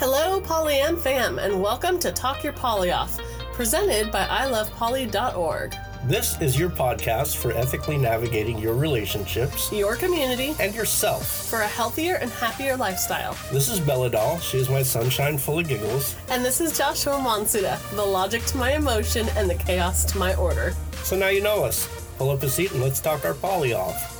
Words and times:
Hello, 0.00 0.40
Polyam 0.40 0.98
fam, 0.98 1.38
and 1.38 1.60
welcome 1.60 1.98
to 1.98 2.10
Talk 2.10 2.42
Your 2.42 2.54
Poly 2.54 2.90
Off, 2.90 3.18
presented 3.52 4.10
by 4.10 4.24
ilovepoly.org, 4.24 5.76
This 6.06 6.40
is 6.40 6.58
your 6.58 6.70
podcast 6.70 7.36
for 7.36 7.52
ethically 7.52 7.98
navigating 7.98 8.56
your 8.56 8.72
relationships 8.74 9.70
your 9.70 9.96
community 9.96 10.54
and 10.58 10.74
yourself. 10.74 11.26
for 11.50 11.60
a 11.60 11.66
healthier 11.66 12.14
and 12.14 12.30
happier 12.30 12.78
lifestyle. 12.78 13.36
This 13.52 13.68
is 13.68 13.78
Bella 13.78 14.08
Doll. 14.08 14.38
She 14.38 14.56
is 14.56 14.70
my 14.70 14.82
sunshine 14.82 15.36
full 15.36 15.58
of 15.58 15.68
giggles. 15.68 16.16
And 16.30 16.42
this 16.42 16.62
is 16.62 16.76
Joshua 16.78 17.14
Monsuda, 17.16 17.78
the 17.94 18.02
logic 18.02 18.42
to 18.46 18.56
my 18.56 18.72
emotion 18.72 19.28
and 19.36 19.50
the 19.50 19.56
chaos 19.56 20.06
to 20.06 20.18
my 20.18 20.34
order. 20.36 20.72
So 21.02 21.14
now 21.14 21.28
you 21.28 21.42
know 21.42 21.62
us. 21.62 21.86
Pull 22.16 22.30
up 22.30 22.42
a 22.42 22.48
seat 22.48 22.72
and 22.72 22.80
let's 22.80 23.00
talk 23.00 23.26
our 23.26 23.34
poly 23.34 23.74
off. 23.74 24.19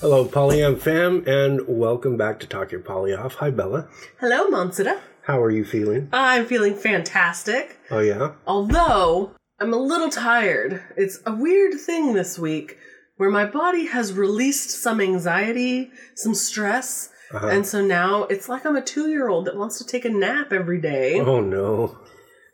Hello, 0.00 0.24
Polyam 0.24 0.78
fam, 0.78 1.24
and 1.26 1.60
welcome 1.68 2.16
back 2.16 2.40
to 2.40 2.46
Talk 2.46 2.72
Your 2.72 2.80
Poly 2.80 3.12
Off. 3.14 3.34
Hi, 3.36 3.50
Bella. 3.50 3.88
Hello, 4.18 4.48
Monsuda. 4.48 4.98
How 5.24 5.40
are 5.42 5.50
you 5.50 5.64
feeling? 5.64 6.08
I'm 6.12 6.46
feeling 6.46 6.74
fantastic, 6.74 7.78
Oh, 7.90 7.98
yeah? 8.00 8.32
although 8.46 9.32
I'm 9.60 9.72
a 9.74 9.76
little 9.78 10.08
tired. 10.08 10.82
It's 10.96 11.20
a 11.26 11.34
weird 11.34 11.74
thing 11.78 12.14
this 12.14 12.38
week 12.38 12.78
where 13.18 13.30
my 13.30 13.44
body 13.44 13.86
has 13.86 14.14
released 14.14 14.70
some 14.70 15.00
anxiety, 15.00 15.90
some 16.14 16.34
stress, 16.34 17.10
Uh-huh. 17.32 17.48
and 17.48 17.66
so 17.66 17.82
now 17.82 18.24
it's 18.24 18.48
like 18.48 18.64
I'm 18.64 18.76
a 18.76 18.82
two 18.82 19.08
year 19.10 19.28
old 19.28 19.44
that 19.46 19.56
wants 19.56 19.78
to 19.78 19.84
take 19.86 20.04
a 20.06 20.10
nap 20.10 20.52
every 20.52 20.80
day. 20.80 21.20
Oh, 21.20 21.40
no. 21.40 21.98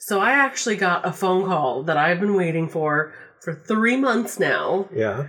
So 0.00 0.20
I 0.20 0.33
actually 0.33 0.77
got 0.77 1.06
a 1.06 1.12
phone 1.12 1.47
call 1.47 1.84
that 1.84 1.97
I've 1.97 2.20
been 2.20 2.34
waiting 2.34 2.69
for 2.69 3.12
for 3.41 3.55
three 3.55 3.97
months 3.97 4.38
now. 4.41 4.88
Yeah? 4.92 5.28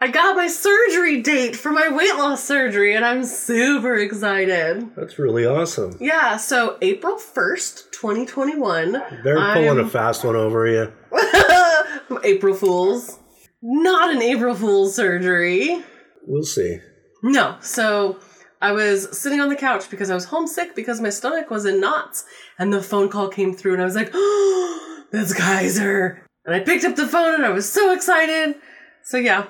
I 0.00 0.08
got 0.08 0.36
my 0.36 0.48
surgery 0.48 1.22
date 1.22 1.56
for 1.56 1.70
my 1.72 1.88
weight 1.88 2.14
loss 2.16 2.44
surgery, 2.44 2.94
and 2.94 3.04
I'm 3.04 3.24
super 3.24 3.94
excited. 3.96 4.90
That's 4.96 5.18
really 5.18 5.46
awesome. 5.46 5.96
Yeah, 6.00 6.36
so 6.36 6.76
April 6.82 7.16
1st, 7.16 7.90
2021. 7.92 8.92
They're 9.22 9.36
pulling 9.54 9.68
I'm- 9.68 9.78
a 9.78 9.88
fast 9.88 10.24
one 10.24 10.36
over 10.36 10.66
you. 10.66 10.92
April 12.24 12.54
Fools. 12.54 13.18
Not 13.62 14.14
an 14.14 14.20
April 14.20 14.54
Fool's 14.54 14.94
surgery. 14.94 15.82
We'll 16.26 16.42
see. 16.42 16.78
No, 17.22 17.56
so 17.60 18.18
I 18.60 18.72
was 18.72 19.16
sitting 19.18 19.40
on 19.40 19.48
the 19.48 19.56
couch 19.56 19.88
because 19.90 20.10
I 20.10 20.14
was 20.14 20.26
homesick 20.26 20.74
because 20.76 21.00
my 21.00 21.08
stomach 21.10 21.50
was 21.50 21.64
in 21.64 21.80
knots, 21.80 22.24
and 22.58 22.72
the 22.72 22.82
phone 22.82 23.08
call 23.08 23.28
came 23.28 23.54
through, 23.54 23.72
and 23.74 23.82
I 23.82 23.86
was 23.86 23.94
like, 23.94 24.10
oh, 24.14 25.04
that's 25.12 25.32
Kaiser. 25.32 26.26
And 26.44 26.54
I 26.54 26.60
picked 26.60 26.84
up 26.84 26.96
the 26.96 27.08
phone, 27.08 27.34
and 27.34 27.46
I 27.46 27.50
was 27.50 27.70
so 27.70 27.92
excited. 27.92 28.56
So, 29.02 29.16
yeah, 29.16 29.46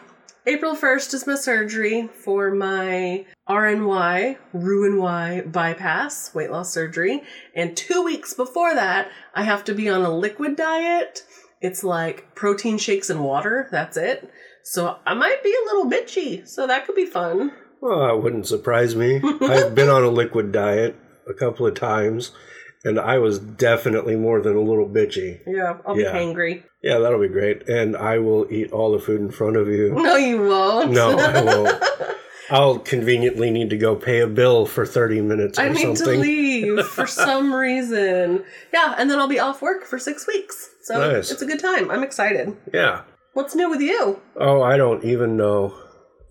April 0.46 0.76
1st 0.76 1.14
is 1.14 1.26
my 1.26 1.36
surgery 1.36 2.06
for 2.22 2.50
my 2.50 3.24
RNY, 3.48 4.36
Roux-en-Y 4.52 5.40
bypass, 5.46 6.34
weight 6.34 6.50
loss 6.50 6.70
surgery. 6.70 7.22
And 7.56 7.74
two 7.74 8.02
weeks 8.02 8.34
before 8.34 8.74
that, 8.74 9.10
I 9.34 9.44
have 9.44 9.64
to 9.64 9.74
be 9.74 9.88
on 9.88 10.02
a 10.02 10.14
liquid 10.14 10.54
diet. 10.54 11.24
It's 11.62 11.82
like 11.82 12.34
protein 12.34 12.76
shakes 12.76 13.08
and 13.08 13.24
water. 13.24 13.68
That's 13.70 13.96
it. 13.96 14.30
So 14.62 14.98
I 15.06 15.14
might 15.14 15.42
be 15.42 15.54
a 15.54 15.64
little 15.64 15.90
bitchy. 15.90 16.46
So 16.46 16.66
that 16.66 16.84
could 16.84 16.94
be 16.94 17.06
fun. 17.06 17.52
Well, 17.80 18.00
that 18.00 18.22
wouldn't 18.22 18.46
surprise 18.46 18.94
me. 18.94 19.22
I've 19.40 19.74
been 19.74 19.88
on 19.88 20.04
a 20.04 20.10
liquid 20.10 20.52
diet 20.52 20.94
a 21.26 21.32
couple 21.32 21.66
of 21.66 21.74
times, 21.74 22.32
and 22.84 22.98
I 23.00 23.18
was 23.18 23.38
definitely 23.38 24.16
more 24.16 24.40
than 24.40 24.56
a 24.56 24.60
little 24.60 24.88
bitchy. 24.88 25.40
Yeah, 25.46 25.78
I'll 25.86 25.98
Yeah. 25.98 26.12
be 26.12 26.18
hangry. 26.18 26.62
Yeah, 26.82 26.98
that'll 26.98 27.20
be 27.20 27.28
great. 27.28 27.68
And 27.68 27.96
I 27.96 28.18
will 28.18 28.46
eat 28.52 28.72
all 28.72 28.92
the 28.92 28.98
food 28.98 29.20
in 29.20 29.30
front 29.30 29.56
of 29.56 29.68
you. 29.68 29.92
No, 29.94 30.16
you 30.16 30.42
won't. 30.42 30.90
No, 30.92 31.16
I 31.18 31.42
won't. 31.44 31.82
I'll 32.50 32.78
conveniently 32.78 33.50
need 33.50 33.70
to 33.70 33.78
go 33.78 33.96
pay 33.96 34.20
a 34.20 34.26
bill 34.26 34.66
for 34.66 34.84
30 34.84 35.22
minutes 35.22 35.58
or 35.58 35.62
I 35.62 35.68
need 35.70 35.96
something. 35.96 36.04
to 36.04 36.20
leave 36.20 36.86
for 36.96 37.06
some 37.06 37.54
reason. 37.54 38.44
Yeah, 38.72 38.94
and 38.98 39.10
then 39.10 39.18
I'll 39.18 39.28
be 39.28 39.40
off 39.40 39.62
work 39.62 39.84
for 39.86 39.98
six 39.98 40.26
weeks. 40.26 40.68
So 40.82 40.98
Nice. 41.12 41.30
it's 41.30 41.40
a 41.40 41.46
good 41.46 41.58
time. 41.60 41.90
I'm 41.90 42.02
excited. 42.02 42.54
Yeah. 42.72 43.00
What's 43.32 43.54
new 43.54 43.70
with 43.70 43.80
you? 43.80 44.20
Oh, 44.36 44.60
I 44.60 44.76
don't 44.76 45.02
even 45.04 45.38
know. 45.38 45.74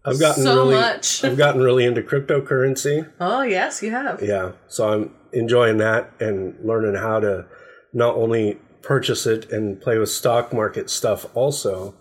I've 0.06 0.20
gotten 0.20 0.44
So 0.44 0.56
really 0.66 0.76
much. 0.76 1.24
I've 1.24 1.38
gotten 1.38 1.62
really 1.64 1.84
into 1.86 2.02
cryptocurrency. 2.04 3.10
Oh, 3.20 3.42
yes, 3.42 3.82
you 3.82 3.90
have. 3.92 4.22
Yeah. 4.22 4.52
So 4.68 4.88
I'm 4.90 5.16
enjoying 5.34 5.78
that 5.78 6.12
and 6.20 6.56
learning 6.64 6.96
how 6.96 7.20
to 7.20 7.46
not 7.94 8.16
only 8.16 8.60
purchase 8.82 9.26
it 9.26 9.52
and 9.52 9.82
play 9.82 9.98
with 9.98 10.10
stock 10.10 10.54
market 10.54 10.90
stuff 10.90 11.26
also, 11.36 11.96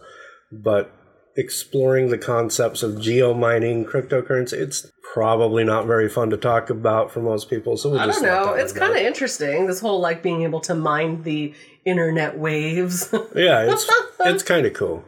but 0.50 0.93
exploring 1.37 2.09
the 2.09 2.19
concepts 2.19 2.82
of 2.82 3.00
geo 3.00 3.32
mining 3.32 3.84
cryptocurrency. 3.84 4.54
It's 4.54 4.91
probably 5.15 5.65
not 5.65 5.87
very 5.87 6.09
fun 6.09 6.31
to 6.31 6.37
talk 6.37 6.70
about 6.70 7.10
for 7.10 7.20
most 7.20 7.48
people. 7.48 7.76
So 7.76 7.91
we'll 7.91 8.00
I 8.00 8.06
just 8.06 8.22
don't 8.22 8.47
know. 8.47 8.54
It's 8.54 8.72
kind 8.72 8.93
of 8.93 8.98
it. 8.98 9.06
interesting. 9.06 9.66
This 9.66 9.81
whole 9.81 10.00
like 10.00 10.22
being 10.22 10.43
able 10.43 10.60
to 10.60 10.75
mine 10.75 11.22
the 11.22 11.54
internet 11.84 12.38
waves. 12.38 13.12
Yeah, 13.34 13.72
it's 13.72 13.91
it's 14.20 14.43
kind 14.43 14.66
of 14.66 14.75
cool. 14.75 15.04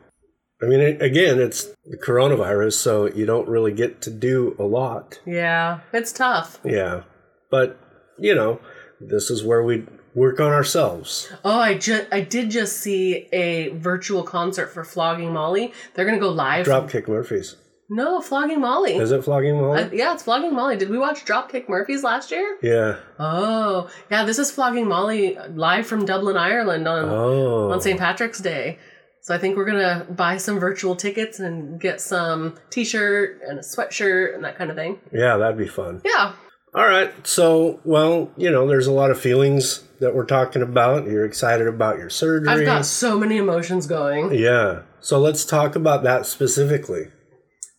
I 0.62 0.67
mean, 0.67 0.81
it, 0.81 1.03
again, 1.03 1.41
it's 1.41 1.65
the 1.85 1.99
coronavirus, 1.99 2.75
so 2.75 3.06
you 3.06 3.27
don't 3.27 3.49
really 3.49 3.73
get 3.73 4.01
to 4.03 4.11
do 4.11 4.56
a 4.59 4.62
lot. 4.62 5.21
yeah, 5.27 5.81
it's 5.93 6.11
tough. 6.12 6.59
Yeah. 6.65 7.03
But, 7.51 7.79
you 8.19 8.35
know, 8.35 8.61
this 9.01 9.31
is 9.31 9.43
where 9.45 9.63
we 9.63 9.85
work 10.15 10.39
on 10.41 10.53
ourselves. 10.53 11.31
Oh, 11.45 11.59
I 11.59 11.77
just 11.77 12.07
I 12.13 12.21
did 12.21 12.51
just 12.51 12.77
see 12.79 13.29
a 13.33 13.69
virtual 13.71 14.23
concert 14.23 14.69
for 14.69 14.85
Flogging 14.85 15.33
Molly. 15.33 15.73
They're 15.95 16.05
gonna 16.05 16.19
go 16.21 16.31
live. 16.31 16.67
Dropkick 16.67 17.09
Murphys. 17.09 17.57
no, 17.91 18.21
Flogging 18.21 18.61
Molly. 18.61 18.97
Is 18.97 19.11
it 19.13 19.25
Flogging 19.25 19.61
Molly? 19.61 19.83
Uh, 19.83 19.91
yeah, 19.93 20.15
it's 20.15 20.23
Flogging 20.23 20.55
Molly. 20.55 20.77
Did 20.77 20.89
we 20.91 20.99
watch 20.99 21.25
Dropkick 21.25 21.69
Murphys 21.69 22.03
last 22.05 22.31
year? 22.31 22.59
yeah. 22.63 22.97
Oh, 23.19 23.91
yeah. 24.11 24.25
This 24.25 24.39
is 24.39 24.51
Flogging 24.51 24.87
Molly 24.89 25.37
live 25.55 25.87
from 25.87 26.05
Dublin, 26.07 26.37
Ireland 26.37 26.87
on 26.89 27.09
Oh. 27.09 27.71
on 27.73 27.81
St. 27.81 27.99
Patrick's 27.99 28.41
Day. 28.41 28.79
So 29.21 29.35
I 29.35 29.39
think 29.39 29.57
we're 29.57 29.65
gonna 29.65 30.07
buy 30.11 30.37
some 30.37 30.59
virtual 30.61 30.95
tickets 30.95 31.41
and 31.41 31.81
get 31.81 32.01
some 32.01 32.55
T-shirt 32.71 33.41
and 33.49 33.59
a 33.59 33.63
sweatshirt 33.63 34.35
and 34.35 34.45
that 34.45 34.57
kind 34.59 34.71
of 34.71 34.77
thing. 34.77 35.01
Yeah, 35.13 35.39
that'd 35.39 35.57
be 35.59 35.67
fun. 35.67 36.03
Yeah. 36.05 36.33
All 36.75 36.87
right. 36.87 37.12
So, 37.27 37.81
well, 37.85 38.33
you 38.37 38.51
know, 38.51 38.67
there's 38.67 38.89
a 38.89 38.93
lot 38.93 39.12
of 39.12 39.21
feelings 39.21 39.85
that 40.01 40.15
we're 40.15 40.27
talking 40.27 40.61
about. 40.61 41.07
You're 41.07 41.25
excited 41.25 41.69
about 41.69 41.99
your 41.99 42.11
surgery. 42.11 42.49
I've 42.49 42.65
got 42.65 42.85
so 42.85 43.17
many 43.19 43.37
emotions 43.37 43.87
going. 43.87 44.35
yeah. 44.35 44.83
So 45.01 45.21
let's 45.21 45.45
talk 45.45 45.77
about 45.77 46.03
that 46.03 46.27
specifically. 46.27 47.09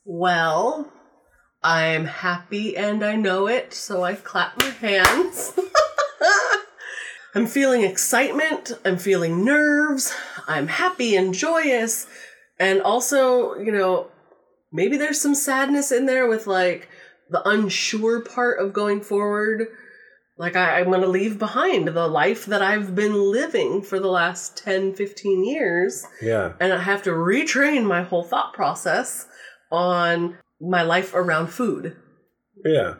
Well, 0.05 0.93
I'm 1.63 2.05
happy 2.05 2.77
and 2.77 3.03
I 3.03 3.15
know 3.15 3.47
it, 3.47 3.73
so 3.73 4.03
I 4.03 4.13
clap 4.13 4.59
my 4.59 4.69
hands. 4.69 5.53
I'm 7.35 7.47
feeling 7.47 7.81
excitement, 7.81 8.71
I'm 8.85 8.97
feeling 8.97 9.43
nerves, 9.43 10.15
I'm 10.47 10.67
happy 10.67 11.17
and 11.17 11.33
joyous, 11.33 12.07
and 12.59 12.81
also, 12.81 13.55
you 13.55 13.73
know, 13.73 14.09
maybe 14.71 14.95
there's 14.95 15.19
some 15.19 15.35
sadness 15.35 15.91
in 15.91 16.05
there 16.05 16.29
with 16.29 16.47
like 16.47 16.87
the 17.29 17.47
unsure 17.47 18.21
part 18.21 18.59
of 18.59 18.73
going 18.73 19.01
forward. 19.01 19.67
Like, 20.37 20.55
I, 20.57 20.79
I'm 20.79 20.85
going 20.87 21.01
to 21.01 21.07
leave 21.07 21.39
behind 21.39 21.87
the 21.87 22.07
life 22.07 22.45
that 22.47 22.61
I've 22.61 22.93
been 22.93 23.31
living 23.31 23.81
for 23.81 23.99
the 24.01 24.09
last 24.09 24.57
10, 24.57 24.93
15 24.95 25.45
years 25.45 26.05
Yeah. 26.21 26.53
and 26.59 26.73
I 26.73 26.81
have 26.81 27.03
to 27.03 27.11
retrain 27.11 27.85
my 27.85 28.03
whole 28.03 28.23
thought 28.23 28.53
process 28.53 29.27
on 29.71 30.37
my 30.59 30.81
life 30.81 31.13
around 31.13 31.47
food. 31.47 31.95
Yeah. 32.65 32.95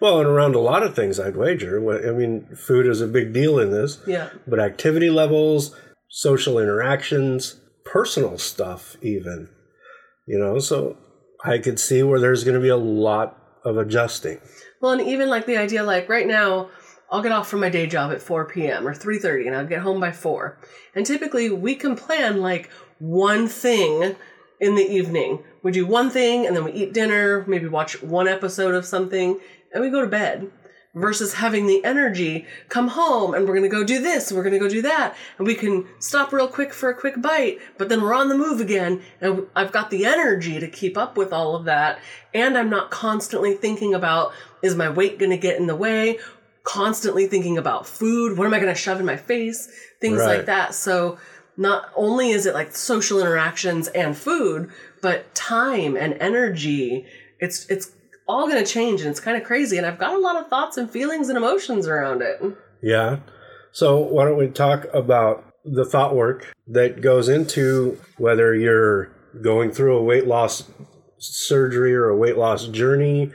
Well, 0.00 0.18
and 0.20 0.28
around 0.28 0.54
a 0.54 0.58
lot 0.60 0.82
of 0.82 0.94
things, 0.94 1.18
I'd 1.18 1.36
wager. 1.36 1.78
I 2.08 2.12
mean, 2.12 2.46
food 2.56 2.86
is 2.86 3.00
a 3.00 3.06
big 3.06 3.32
deal 3.32 3.58
in 3.58 3.70
this, 3.70 4.00
Yeah. 4.06 4.28
but 4.46 4.58
activity 4.58 5.08
levels, 5.10 5.74
social 6.08 6.58
interactions, 6.58 7.60
personal 7.86 8.36
stuff, 8.36 8.96
even. 9.00 9.48
You 10.26 10.38
know, 10.38 10.58
so 10.58 10.96
I 11.44 11.58
could 11.58 11.80
see 11.80 12.02
where 12.02 12.20
there's 12.20 12.44
going 12.44 12.54
to 12.54 12.60
be 12.60 12.68
a 12.68 12.76
lot 12.76 13.38
of 13.64 13.76
adjusting. 13.76 14.40
Well, 14.80 14.92
and 14.92 15.00
even 15.00 15.28
like 15.28 15.46
the 15.46 15.56
idea, 15.56 15.82
like 15.82 16.08
right 16.08 16.26
now, 16.26 16.70
I'll 17.10 17.22
get 17.22 17.32
off 17.32 17.48
from 17.48 17.60
my 17.60 17.68
day 17.68 17.86
job 17.86 18.10
at 18.10 18.22
4 18.22 18.46
p.m. 18.46 18.86
or 18.86 18.94
3:30, 18.94 19.46
and 19.46 19.56
I'll 19.56 19.66
get 19.66 19.80
home 19.80 20.00
by 20.00 20.12
4. 20.12 20.58
And 20.94 21.04
typically, 21.04 21.50
we 21.50 21.74
can 21.74 21.94
plan 21.94 22.40
like 22.40 22.70
one 22.98 23.48
thing 23.48 24.16
in 24.60 24.74
the 24.76 24.82
evening. 24.82 25.42
We 25.62 25.72
do 25.72 25.86
one 25.86 26.10
thing, 26.10 26.46
and 26.46 26.56
then 26.56 26.64
we 26.64 26.72
eat 26.72 26.92
dinner, 26.92 27.44
maybe 27.46 27.68
watch 27.68 28.02
one 28.02 28.28
episode 28.28 28.74
of 28.74 28.86
something, 28.86 29.38
and 29.72 29.82
we 29.82 29.90
go 29.90 30.00
to 30.00 30.06
bed. 30.06 30.50
Versus 30.94 31.32
having 31.32 31.66
the 31.66 31.82
energy 31.84 32.46
come 32.68 32.88
home 32.88 33.32
and 33.32 33.48
we're 33.48 33.54
gonna 33.54 33.66
go 33.66 33.82
do 33.82 33.98
this, 33.98 34.30
and 34.30 34.36
we're 34.36 34.44
gonna 34.44 34.58
go 34.58 34.68
do 34.68 34.82
that, 34.82 35.16
and 35.38 35.46
we 35.46 35.54
can 35.54 35.86
stop 35.98 36.34
real 36.34 36.46
quick 36.46 36.74
for 36.74 36.90
a 36.90 36.94
quick 36.94 37.22
bite, 37.22 37.58
but 37.78 37.88
then 37.88 38.02
we're 38.02 38.12
on 38.12 38.28
the 38.28 38.36
move 38.36 38.60
again, 38.60 39.00
and 39.18 39.46
I've 39.56 39.72
got 39.72 39.88
the 39.88 40.04
energy 40.04 40.60
to 40.60 40.68
keep 40.68 40.98
up 40.98 41.16
with 41.16 41.32
all 41.32 41.56
of 41.56 41.64
that, 41.64 41.98
and 42.34 42.58
I'm 42.58 42.68
not 42.68 42.90
constantly 42.90 43.54
thinking 43.54 43.94
about 43.94 44.32
is 44.62 44.76
my 44.76 44.90
weight 44.90 45.18
gonna 45.18 45.38
get 45.38 45.58
in 45.58 45.66
the 45.66 45.74
way? 45.74 46.18
Constantly 46.62 47.26
thinking 47.26 47.56
about 47.56 47.86
food, 47.86 48.36
what 48.36 48.46
am 48.46 48.52
I 48.52 48.60
gonna 48.60 48.74
shove 48.74 49.00
in 49.00 49.06
my 49.06 49.16
face? 49.16 49.70
Things 49.98 50.18
Right. 50.18 50.36
like 50.36 50.46
that. 50.46 50.74
So 50.74 51.16
not 51.56 51.90
only 51.96 52.32
is 52.32 52.44
it 52.44 52.52
like 52.52 52.76
social 52.76 53.18
interactions 53.18 53.88
and 53.88 54.14
food, 54.14 54.70
but 55.00 55.34
time 55.34 55.96
and 55.96 56.18
energy. 56.20 57.06
It's 57.40 57.64
it's 57.70 57.92
all 58.32 58.48
going 58.48 58.62
to 58.64 58.70
change 58.70 59.00
and 59.02 59.10
it's 59.10 59.20
kind 59.20 59.36
of 59.36 59.44
crazy. 59.44 59.76
And 59.76 59.86
I've 59.86 59.98
got 59.98 60.14
a 60.14 60.18
lot 60.18 60.36
of 60.36 60.48
thoughts 60.48 60.76
and 60.76 60.90
feelings 60.90 61.28
and 61.28 61.36
emotions 61.36 61.86
around 61.86 62.22
it. 62.22 62.40
Yeah. 62.82 63.18
So 63.72 63.98
why 63.98 64.24
don't 64.24 64.36
we 64.38 64.48
talk 64.48 64.86
about 64.92 65.44
the 65.64 65.84
thought 65.84 66.14
work 66.14 66.52
that 66.66 67.00
goes 67.00 67.28
into 67.28 67.98
whether 68.18 68.54
you're 68.54 69.10
going 69.42 69.70
through 69.70 69.96
a 69.96 70.02
weight 70.02 70.26
loss 70.26 70.64
surgery 71.18 71.94
or 71.94 72.08
a 72.08 72.16
weight 72.16 72.36
loss 72.36 72.66
journey 72.66 73.30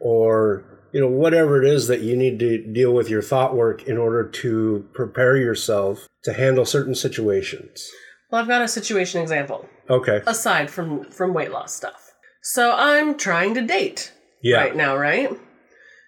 or 0.00 0.64
you 0.92 1.00
know 1.00 1.08
whatever 1.08 1.60
it 1.62 1.68
is 1.68 1.88
that 1.88 2.00
you 2.00 2.16
need 2.16 2.38
to 2.38 2.58
deal 2.72 2.94
with 2.94 3.10
your 3.10 3.20
thought 3.22 3.56
work 3.56 3.82
in 3.84 3.98
order 3.98 4.22
to 4.28 4.88
prepare 4.94 5.36
yourself 5.36 6.06
to 6.22 6.32
handle 6.32 6.64
certain 6.64 6.94
situations. 6.94 7.90
Well, 8.30 8.40
I've 8.40 8.48
got 8.48 8.62
a 8.62 8.68
situation 8.68 9.20
example 9.20 9.68
Okay. 9.90 10.22
aside 10.26 10.70
from 10.70 11.10
from 11.10 11.34
weight 11.34 11.50
loss 11.50 11.74
stuff. 11.74 12.12
So 12.42 12.72
I'm 12.76 13.18
trying 13.18 13.54
to 13.54 13.62
date 13.62 14.12
Yeah. 14.44 14.58
right 14.58 14.76
now, 14.76 14.96
right? 14.96 15.30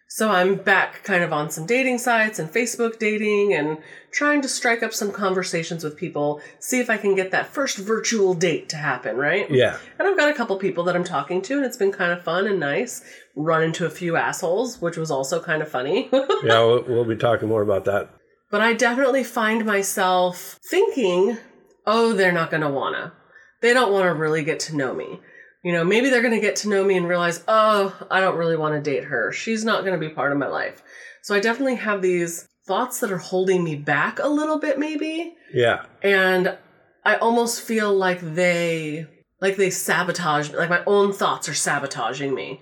So 0.08 0.30
I'm 0.30 0.54
back 0.54 1.02
kind 1.02 1.24
of 1.24 1.32
on 1.32 1.50
some 1.50 1.66
dating 1.66 1.98
sites 1.98 2.38
and 2.38 2.48
Facebook 2.48 3.00
dating 3.00 3.52
and 3.54 3.78
trying 4.12 4.40
to 4.42 4.48
strike 4.48 4.84
up 4.84 4.94
some 4.94 5.10
conversations 5.10 5.82
with 5.82 5.96
people, 5.96 6.40
see 6.60 6.78
if 6.78 6.88
I 6.88 6.96
can 6.96 7.16
get 7.16 7.32
that 7.32 7.48
first 7.48 7.76
virtual 7.76 8.32
date 8.32 8.68
to 8.68 8.76
happen, 8.76 9.16
right? 9.16 9.50
Yeah. 9.50 9.78
And 9.98 10.06
I've 10.06 10.16
got 10.16 10.30
a 10.30 10.34
couple 10.34 10.56
people 10.58 10.84
that 10.84 10.94
I'm 10.94 11.02
talking 11.02 11.42
to, 11.42 11.56
and 11.56 11.64
it's 11.66 11.76
been 11.76 11.90
kind 11.90 12.12
of 12.12 12.22
fun 12.22 12.46
and 12.46 12.60
nice. 12.60 13.02
Run 13.34 13.64
into 13.64 13.84
a 13.84 13.90
few 13.90 14.14
assholes, 14.16 14.80
which 14.80 14.96
was 14.96 15.10
also 15.10 15.42
kind 15.42 15.60
of 15.60 15.68
funny. 15.68 16.08
Yeah, 16.12 16.60
we'll, 16.64 16.84
we'll 16.84 17.04
be 17.04 17.16
talking 17.16 17.48
more 17.48 17.62
about 17.62 17.84
that. 17.86 18.10
but 18.52 18.60
I 18.60 18.74
definitely 18.74 19.24
find 19.24 19.64
myself 19.66 20.60
thinking, 20.70 21.36
oh, 21.84 22.12
they're 22.12 22.30
not 22.30 22.50
going 22.52 22.62
to 22.62 22.70
wanna. 22.70 23.12
They 23.60 23.74
don't 23.74 23.92
want 23.92 24.04
to 24.04 24.14
really 24.14 24.44
get 24.44 24.60
to 24.60 24.76
know 24.76 24.94
me. 24.94 25.18
You 25.66 25.72
know, 25.72 25.82
maybe 25.82 26.10
they're 26.10 26.22
going 26.22 26.32
to 26.32 26.40
get 26.40 26.54
to 26.56 26.68
know 26.68 26.84
me 26.84 26.96
and 26.96 27.08
realize, 27.08 27.42
oh, 27.48 27.92
I 28.08 28.20
don't 28.20 28.36
really 28.36 28.56
want 28.56 28.76
to 28.76 28.80
date 28.80 29.02
her. 29.02 29.32
She's 29.32 29.64
not 29.64 29.80
going 29.80 30.00
to 30.00 30.08
be 30.08 30.14
part 30.14 30.30
of 30.30 30.38
my 30.38 30.46
life. 30.46 30.80
So 31.22 31.34
I 31.34 31.40
definitely 31.40 31.74
have 31.74 32.02
these 32.02 32.46
thoughts 32.68 33.00
that 33.00 33.10
are 33.10 33.18
holding 33.18 33.64
me 33.64 33.74
back 33.74 34.20
a 34.20 34.28
little 34.28 34.60
bit, 34.60 34.78
maybe. 34.78 35.34
Yeah. 35.52 35.86
And 36.04 36.56
I 37.04 37.16
almost 37.16 37.62
feel 37.62 37.92
like 37.92 38.20
they 38.20 39.08
like 39.40 39.56
they 39.56 39.70
sabotage 39.70 40.52
like 40.52 40.70
my 40.70 40.84
own 40.86 41.12
thoughts 41.12 41.48
are 41.48 41.54
sabotaging 41.54 42.32
me 42.32 42.60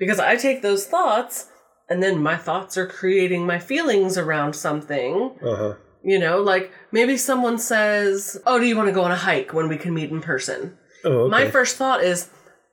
because 0.00 0.18
I 0.18 0.34
take 0.34 0.60
those 0.60 0.86
thoughts 0.86 1.46
and 1.88 2.02
then 2.02 2.20
my 2.20 2.36
thoughts 2.36 2.76
are 2.76 2.86
creating 2.86 3.46
my 3.46 3.60
feelings 3.60 4.18
around 4.18 4.56
something. 4.56 5.36
Uh 5.40 5.54
huh. 5.54 5.74
You 6.02 6.18
know, 6.18 6.42
like 6.42 6.72
maybe 6.90 7.16
someone 7.16 7.58
says, 7.58 8.40
"Oh, 8.44 8.58
do 8.58 8.66
you 8.66 8.76
want 8.76 8.88
to 8.88 8.92
go 8.92 9.04
on 9.04 9.12
a 9.12 9.16
hike 9.16 9.52
when 9.52 9.68
we 9.68 9.76
can 9.76 9.94
meet 9.94 10.10
in 10.10 10.20
person?" 10.20 10.76
Oh, 11.04 11.12
okay. 11.20 11.30
My 11.30 11.48
first 11.48 11.76
thought 11.76 12.02
is, 12.02 12.28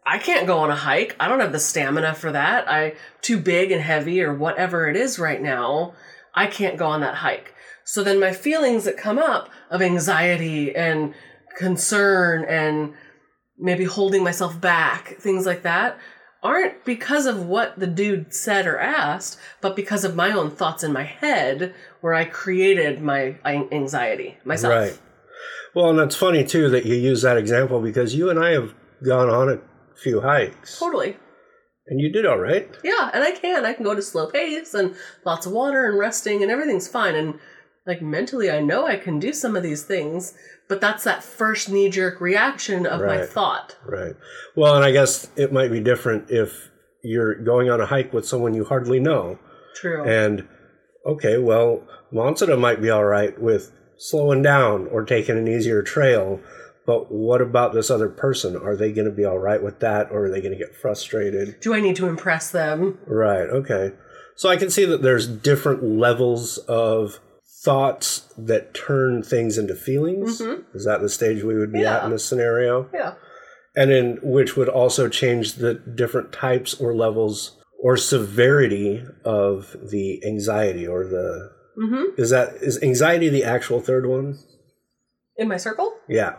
I 0.09 0.19
can't 0.19 0.47
go 0.47 0.59
on 0.59 0.71
a 0.71 0.75
hike. 0.75 1.17
I 1.19 1.27
don't 1.27 1.41
have 1.41 1.51
the 1.51 1.59
stamina 1.59 2.13
for 2.13 2.31
that. 2.31 2.69
I 2.69 2.93
too 3.21 3.37
big 3.37 3.73
and 3.73 3.81
heavy 3.81 4.21
or 4.21 4.33
whatever 4.33 4.87
it 4.87 4.95
is 4.95 5.19
right 5.19 5.41
now. 5.41 5.95
I 6.33 6.47
can't 6.47 6.77
go 6.77 6.87
on 6.87 7.01
that 7.01 7.15
hike. 7.15 7.53
So 7.83 8.03
then 8.03 8.17
my 8.17 8.31
feelings 8.31 8.85
that 8.85 8.95
come 8.95 9.19
up 9.19 9.49
of 9.69 9.81
anxiety 9.81 10.73
and 10.73 11.13
concern 11.57 12.45
and 12.45 12.93
maybe 13.57 13.83
holding 13.83 14.23
myself 14.23 14.61
back, 14.61 15.17
things 15.19 15.45
like 15.45 15.63
that, 15.63 15.97
aren't 16.41 16.85
because 16.85 17.25
of 17.25 17.45
what 17.45 17.77
the 17.77 17.87
dude 17.87 18.33
said 18.33 18.65
or 18.65 18.79
asked, 18.79 19.37
but 19.59 19.75
because 19.75 20.05
of 20.05 20.15
my 20.15 20.31
own 20.31 20.51
thoughts 20.51 20.83
in 20.83 20.93
my 20.93 21.03
head 21.03 21.73
where 21.99 22.13
I 22.13 22.23
created 22.23 23.01
my 23.01 23.35
anxiety 23.45 24.37
myself. 24.45 24.73
Right. 24.73 24.99
Well, 25.75 25.89
and 25.89 25.99
that's 25.99 26.15
funny 26.15 26.45
too 26.45 26.69
that 26.69 26.85
you 26.85 26.95
use 26.95 27.23
that 27.23 27.35
example 27.35 27.81
because 27.81 28.15
you 28.15 28.29
and 28.29 28.39
I 28.39 28.51
have 28.51 28.73
gone 29.03 29.29
on 29.29 29.49
a 29.49 29.59
few 30.01 30.21
hikes, 30.21 30.79
Totally. 30.79 31.17
and 31.87 31.99
you 31.99 32.11
did 32.11 32.25
all 32.25 32.37
right. 32.39 32.69
Yeah, 32.83 33.09
and 33.13 33.23
I 33.23 33.31
can. 33.31 33.65
I 33.65 33.73
can 33.73 33.83
go 33.83 33.95
to 33.95 34.01
slow 34.01 34.27
pace 34.27 34.73
and 34.73 34.95
lots 35.25 35.45
of 35.45 35.51
water 35.51 35.85
and 35.85 35.97
resting 35.97 36.41
and 36.43 36.51
everything's 36.51 36.87
fine. 36.87 37.15
And 37.15 37.39
like 37.85 38.01
mentally, 38.01 38.51
I 38.51 38.61
know 38.61 38.85
I 38.85 38.97
can 38.97 39.19
do 39.19 39.33
some 39.33 39.55
of 39.55 39.63
these 39.63 39.83
things, 39.83 40.33
but 40.67 40.81
that's 40.81 41.03
that 41.05 41.23
first 41.23 41.69
knee 41.69 41.89
jerk 41.89 42.19
reaction 42.19 42.85
of 42.85 43.01
my 43.01 43.25
thought. 43.25 43.77
Right. 43.85 44.15
Well, 44.55 44.75
and 44.75 44.83
I 44.83 44.91
guess 44.91 45.29
it 45.35 45.53
might 45.53 45.71
be 45.71 45.79
different 45.79 46.29
if 46.29 46.69
you're 47.03 47.35
going 47.35 47.69
on 47.69 47.79
a 47.79 47.85
hike 47.85 48.11
with 48.11 48.27
someone 48.27 48.53
you 48.53 48.65
hardly 48.65 48.99
know. 48.99 49.39
True. 49.75 50.03
And 50.03 50.47
okay, 51.05 51.37
well, 51.37 51.83
Monsita 52.13 52.59
might 52.59 52.81
be 52.81 52.89
all 52.89 53.05
right 53.05 53.39
with 53.39 53.71
slowing 53.97 54.41
down 54.41 54.87
or 54.87 55.03
taking 55.05 55.37
an 55.37 55.47
easier 55.47 55.81
trail, 55.81 56.39
but 56.87 57.11
what 57.11 57.41
about 57.41 57.73
this 57.73 57.91
other 57.91 58.09
person? 58.09 58.55
Are 58.55 58.75
they 58.75 58.91
going 58.91 59.05
to 59.07 59.13
be 59.13 59.25
all 59.25 59.37
right 59.37 59.61
with 59.61 59.79
that 59.81 60.09
or 60.09 60.25
are 60.25 60.31
they 60.31 60.41
going 60.41 60.53
to 60.53 60.57
get 60.57 60.75
frustrated? 60.75 61.59
do 61.61 61.73
I 61.75 61.79
need 61.81 61.95
to 61.97 62.07
impress 62.07 62.49
them? 62.49 62.97
Right, 63.05 63.47
okay. 63.49 63.91
So 64.37 64.49
I 64.49 64.57
can 64.57 64.71
see 64.71 64.85
that 64.85 65.03
there's 65.03 65.27
different 65.27 65.83
levels 65.83 66.57
of 66.59 67.19
thoughts 67.63 68.31
that 68.37 68.73
turn 68.73 69.21
things 69.23 69.57
into 69.57 69.75
feelings. 69.75 70.39
Is 70.73 70.85
that 70.85 71.01
the 71.01 71.09
stage 71.09 71.43
we 71.43 71.55
would 71.55 71.73
be 71.73 71.85
at 71.85 72.03
in 72.05 72.11
this 72.11 72.25
scenario? 72.25 72.89
Yeah. 72.93 73.13
and 73.75 73.91
in 73.91 74.17
which 74.23 74.55
would 74.57 74.69
also 74.69 75.07
change 75.09 75.53
the 75.55 75.73
different 75.75 76.31
types 76.31 76.73
or 76.79 76.95
levels 76.95 77.57
or 77.83 77.95
severity 77.97 79.03
of 79.25 79.75
the 79.91 80.23
anxiety 80.25 80.87
or 80.87 81.03
the 81.05 81.49
Mm-hmm. 81.79 82.19
is 82.19 82.31
that 82.31 82.55
is 82.59 82.81
anxiety 82.81 83.29
the 83.29 83.43
actual 83.43 83.79
third 83.79 84.07
one 84.07 84.39
In 85.35 85.47
my 85.47 85.57
circle? 85.57 85.93
yeah 86.09 86.37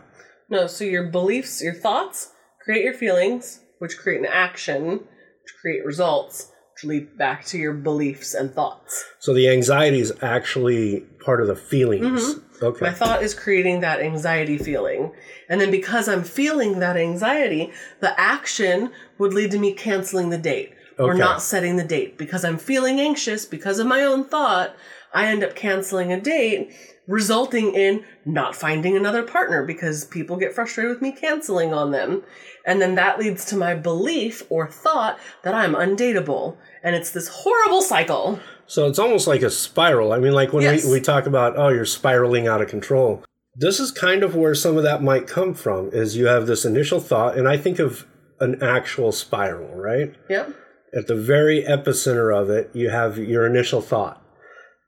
No, 0.49 0.67
so 0.67 0.83
your 0.83 1.03
beliefs, 1.03 1.61
your 1.61 1.73
thoughts 1.73 2.31
create 2.63 2.83
your 2.83 2.93
feelings, 2.93 3.61
which 3.79 3.97
create 3.97 4.19
an 4.19 4.25
action, 4.25 4.89
which 4.91 5.53
create 5.61 5.85
results, 5.85 6.51
which 6.73 6.83
lead 6.83 7.17
back 7.17 7.45
to 7.45 7.57
your 7.57 7.73
beliefs 7.73 8.33
and 8.33 8.53
thoughts. 8.53 9.05
so 9.19 9.33
the 9.33 9.49
anxiety 9.49 9.99
is 9.99 10.13
actually 10.21 11.01
part 11.23 11.41
of 11.41 11.47
the 11.47 11.55
feelings 11.55 12.35
mm-hmm. 12.35 12.65
okay 12.65 12.85
My 12.85 12.91
thought 12.93 13.23
is 13.23 13.33
creating 13.33 13.81
that 13.81 13.99
anxiety 14.01 14.57
feeling. 14.57 15.11
And 15.49 15.59
then 15.59 15.71
because 15.71 16.07
I'm 16.07 16.23
feeling 16.23 16.79
that 16.79 16.97
anxiety, 16.97 17.71
the 17.99 18.19
action 18.19 18.91
would 19.17 19.33
lead 19.33 19.51
to 19.51 19.59
me 19.59 19.73
canceling 19.73 20.29
the 20.29 20.37
date 20.37 20.73
or 20.99 21.13
not 21.13 21.41
setting 21.41 21.77
the 21.77 21.83
date. 21.83 22.17
Because 22.17 22.43
I'm 22.43 22.57
feeling 22.57 22.99
anxious 22.99 23.45
because 23.45 23.79
of 23.79 23.87
my 23.87 24.01
own 24.01 24.25
thought, 24.25 24.75
I 25.13 25.27
end 25.27 25.43
up 25.43 25.55
canceling 25.55 26.11
a 26.13 26.19
date, 26.19 26.71
resulting 27.09 27.73
in 27.73 28.03
not 28.23 28.55
finding 28.55 28.95
another 28.95 29.23
partner 29.23 29.65
because 29.65 30.05
people 30.05 30.37
get 30.37 30.53
frustrated 30.53 30.91
with 30.91 31.01
me 31.01 31.11
canceling 31.11 31.73
on 31.73 31.91
them. 31.91 32.23
And 32.65 32.79
then 32.81 32.95
that 32.95 33.17
leads 33.19 33.45
to 33.45 33.57
my 33.57 33.73
belief 33.73 34.43
or 34.49 34.69
thought 34.69 35.17
that 35.43 35.55
I'm 35.55 35.73
undateable. 35.73 36.55
And 36.83 36.95
it's 36.95 37.11
this 37.11 37.27
horrible 37.27 37.81
cycle. 37.81 38.39
so 38.67 38.87
it's 38.87 38.99
almost 38.99 39.25
like 39.25 39.41
a 39.41 39.49
spiral 39.49 40.13
i 40.13 40.19
mean 40.19 40.31
like 40.33 40.53
when 40.53 40.61
Yes. 40.63 40.85
we, 40.85 40.91
we 40.93 41.01
talk 41.01 41.25
about 41.25 41.57
oh 41.57 41.69
you're 41.69 41.85
spiraling 41.85 42.47
out 42.47 42.61
of 42.61 42.67
control 42.69 43.23
this 43.55 43.79
is 43.79 43.89
kind 43.91 44.21
of 44.23 44.35
where 44.35 44.53
some 44.53 44.77
of 44.77 44.83
that 44.83 45.01
might 45.01 45.25
come 45.25 45.55
from 45.55 45.89
is 45.91 46.15
you 46.15 46.27
have 46.27 46.45
this 46.45 46.63
initial 46.65 46.99
thought 46.99 47.35
and 47.35 47.47
i 47.49 47.57
think 47.57 47.79
of 47.79 48.05
an 48.39 48.61
actual 48.61 49.11
spiral 49.11 49.75
right 49.75 50.13
Yep. 50.29 50.53
at 50.93 51.07
the 51.07 51.15
very 51.15 51.63
epicenter 51.63 52.33
of 52.39 52.49
it, 52.51 52.69
you 52.73 52.89
have 52.91 53.17
your 53.17 53.45
initial 53.47 53.81
thought. 53.81 54.18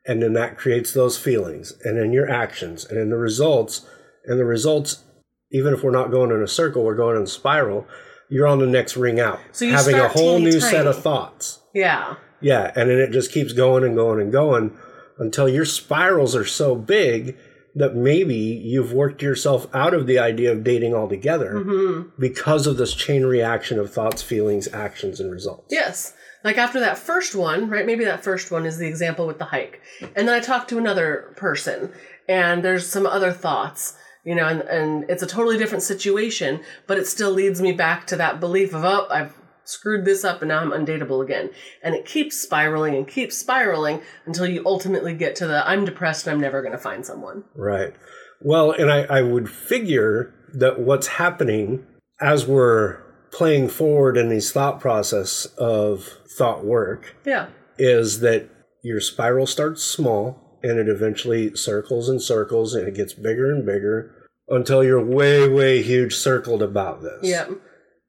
And 0.06 0.22
then 0.22 0.34
that 0.34 0.58
creates 0.58 0.94
those 0.94 1.18
feelings, 1.18 1.74
and 1.84 1.98
then 1.98 2.12
your 2.12 2.30
actions, 2.30 2.86
and 2.86 2.98
then 2.98 3.10
the 3.10 3.18
results. 3.18 3.86
And 4.26 4.40
the 4.40 4.46
results, 4.46 5.04
even 5.52 5.74
if 5.74 5.84
we're 5.84 5.92
not 5.92 6.12
going 6.12 6.32
in 6.32 6.42
a 6.42 6.48
circle, 6.48 6.84
we're 6.84 6.96
going 6.96 7.18
in 7.18 7.24
a 7.24 7.28
spiral, 7.28 7.88
you're 8.30 8.48
on 8.48 8.60
the 8.60 8.68
next 8.68 8.96
ring 8.98 9.20
out. 9.20 9.40
So 9.52 9.66
you 9.66 9.74
having 9.74 9.96
a 9.96 10.08
whole 10.08 10.38
teeny 10.38 10.52
new 10.52 10.60
set 10.60 10.88
of 10.88 11.02
thoughts. 11.02 11.60
Yeah. 11.74 12.16
Yeah. 12.40 12.72
And 12.76 12.90
then 12.90 12.98
it 13.00 13.12
just 13.12 13.32
keeps 13.32 13.54
going 13.54 13.84
and 13.84 13.96
going 13.96 14.22
and 14.22 14.32
going 14.32 14.78
until 15.20 15.50
your 15.50 15.66
spirals 15.66 16.36
are 16.36 16.46
so 16.46 16.76
big 16.76 17.38
that 17.76 17.96
maybe 17.96 18.36
you've 18.36 18.94
worked 18.94 19.22
yourself 19.22 19.68
out 19.74 19.94
of 19.94 20.06
the 20.08 20.20
idea 20.20 20.52
of 20.52 20.64
dating 20.64 20.94
altogether 20.94 21.54
Mm-hmm. 21.56 22.10
because 22.20 22.68
of 22.68 22.78
this 22.78 22.94
chain 22.94 23.24
reaction 23.24 23.80
of 23.80 23.94
thoughts, 23.94 24.22
feelings, 24.22 24.68
actions, 24.74 25.20
and 25.20 25.32
results. 25.32 25.68
Yes. 25.70 26.14
Like 26.44 26.58
after 26.58 26.80
that 26.80 26.98
first 26.98 27.36
one, 27.36 27.70
right? 27.70 27.86
Maybe 27.86 28.06
that 28.06 28.24
first 28.24 28.52
one 28.52 28.66
is 28.66 28.78
the 28.78 28.88
example 28.88 29.28
with 29.28 29.38
the 29.38 29.46
hike. 29.46 29.82
And 30.16 30.28
then 30.28 30.36
I 30.36 30.40
talk 30.40 30.68
to 30.70 30.78
another 30.78 31.34
person 31.36 31.92
and 32.28 32.64
there's 32.64 32.88
some 32.88 33.06
other 33.06 33.32
thoughts, 33.32 33.96
you 34.24 34.36
know, 34.36 34.48
and, 34.48 34.62
and 34.62 35.10
it's 35.10 35.24
a 35.24 35.28
totally 35.28 35.58
different 35.58 35.84
situation, 35.84 36.62
but 36.88 36.98
it 36.98 37.08
still 37.08 37.32
leads 37.32 37.62
me 37.62 37.72
back 37.72 38.08
to 38.08 38.16
that 38.16 38.40
belief 38.40 38.74
of, 38.74 38.84
oh, 38.84 39.08
I've 39.10 39.38
screwed 39.64 40.06
this 40.06 40.26
up 40.26 40.42
and 40.42 40.50
now 40.50 40.60
I'm 40.60 40.72
undateable 40.72 41.24
again. 41.24 41.52
And 41.84 41.96
it 41.96 42.06
keeps 42.06 42.38
spiraling 42.38 42.96
and 42.96 43.08
keeps 43.08 43.38
spiraling 43.38 44.02
until 44.26 44.48
you 44.48 44.64
ultimately 44.66 45.14
get 45.14 45.36
to 45.38 45.48
the 45.48 45.68
I'm 45.68 45.86
depressed 45.86 46.26
and 46.26 46.34
I'm 46.34 46.42
never 46.42 46.62
going 46.62 46.74
to 46.74 46.78
find 46.78 47.06
someone. 47.06 47.44
Right. 47.56 47.94
Well, 48.42 48.72
and 48.72 48.92
I, 48.92 49.04
I 49.04 49.22
would 49.22 49.50
figure 49.50 50.34
that 50.54 50.80
what's 50.80 51.08
happening 51.08 51.86
as 52.20 52.46
we're 52.48 53.00
playing 53.32 53.70
forward 53.70 54.18
in 54.18 54.30
these 54.30 54.52
thought 54.52 54.80
process 54.80 55.46
of 55.58 56.08
thought 56.38 56.64
work 56.66 57.16
Yeah. 57.26 57.48
is 57.78 58.20
that 58.20 58.50
your 58.84 59.00
spiral 59.00 59.48
starts 59.48 59.84
small 59.84 60.60
and 60.64 60.80
it 60.80 60.88
eventually 60.90 61.56
circles 61.56 62.10
and 62.10 62.22
circles 62.22 62.74
and 62.76 62.88
it 62.88 62.94
gets 62.96 63.14
bigger 63.14 63.52
and 63.52 63.66
bigger 63.66 64.14
until 64.50 64.84
you're 64.84 65.04
way, 65.04 65.48
way 65.48 65.82
huge 65.82 66.14
circled 66.16 66.62
about 66.62 67.02
this. 67.02 67.20
Yeah. 67.24 67.48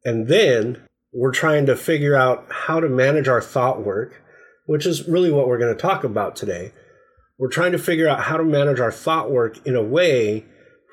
And 0.04 0.28
then 0.28 0.82
we're 1.12 1.32
trying 1.32 1.66
to 1.66 1.76
figure 1.76 2.16
out 2.16 2.46
how 2.50 2.80
to 2.80 2.88
manage 2.88 3.28
our 3.28 3.40
thought 3.40 3.84
work, 3.84 4.20
which 4.66 4.86
is 4.86 5.06
really 5.08 5.30
what 5.30 5.46
we're 5.46 5.58
going 5.58 5.74
to 5.74 5.80
talk 5.80 6.04
about 6.04 6.34
today. 6.36 6.72
We're 7.38 7.48
trying 7.48 7.72
to 7.72 7.78
figure 7.78 8.08
out 8.08 8.22
how 8.22 8.36
to 8.36 8.44
manage 8.44 8.80
our 8.80 8.92
thought 8.92 9.30
work 9.30 9.64
in 9.66 9.76
a 9.76 9.82
way 9.82 10.44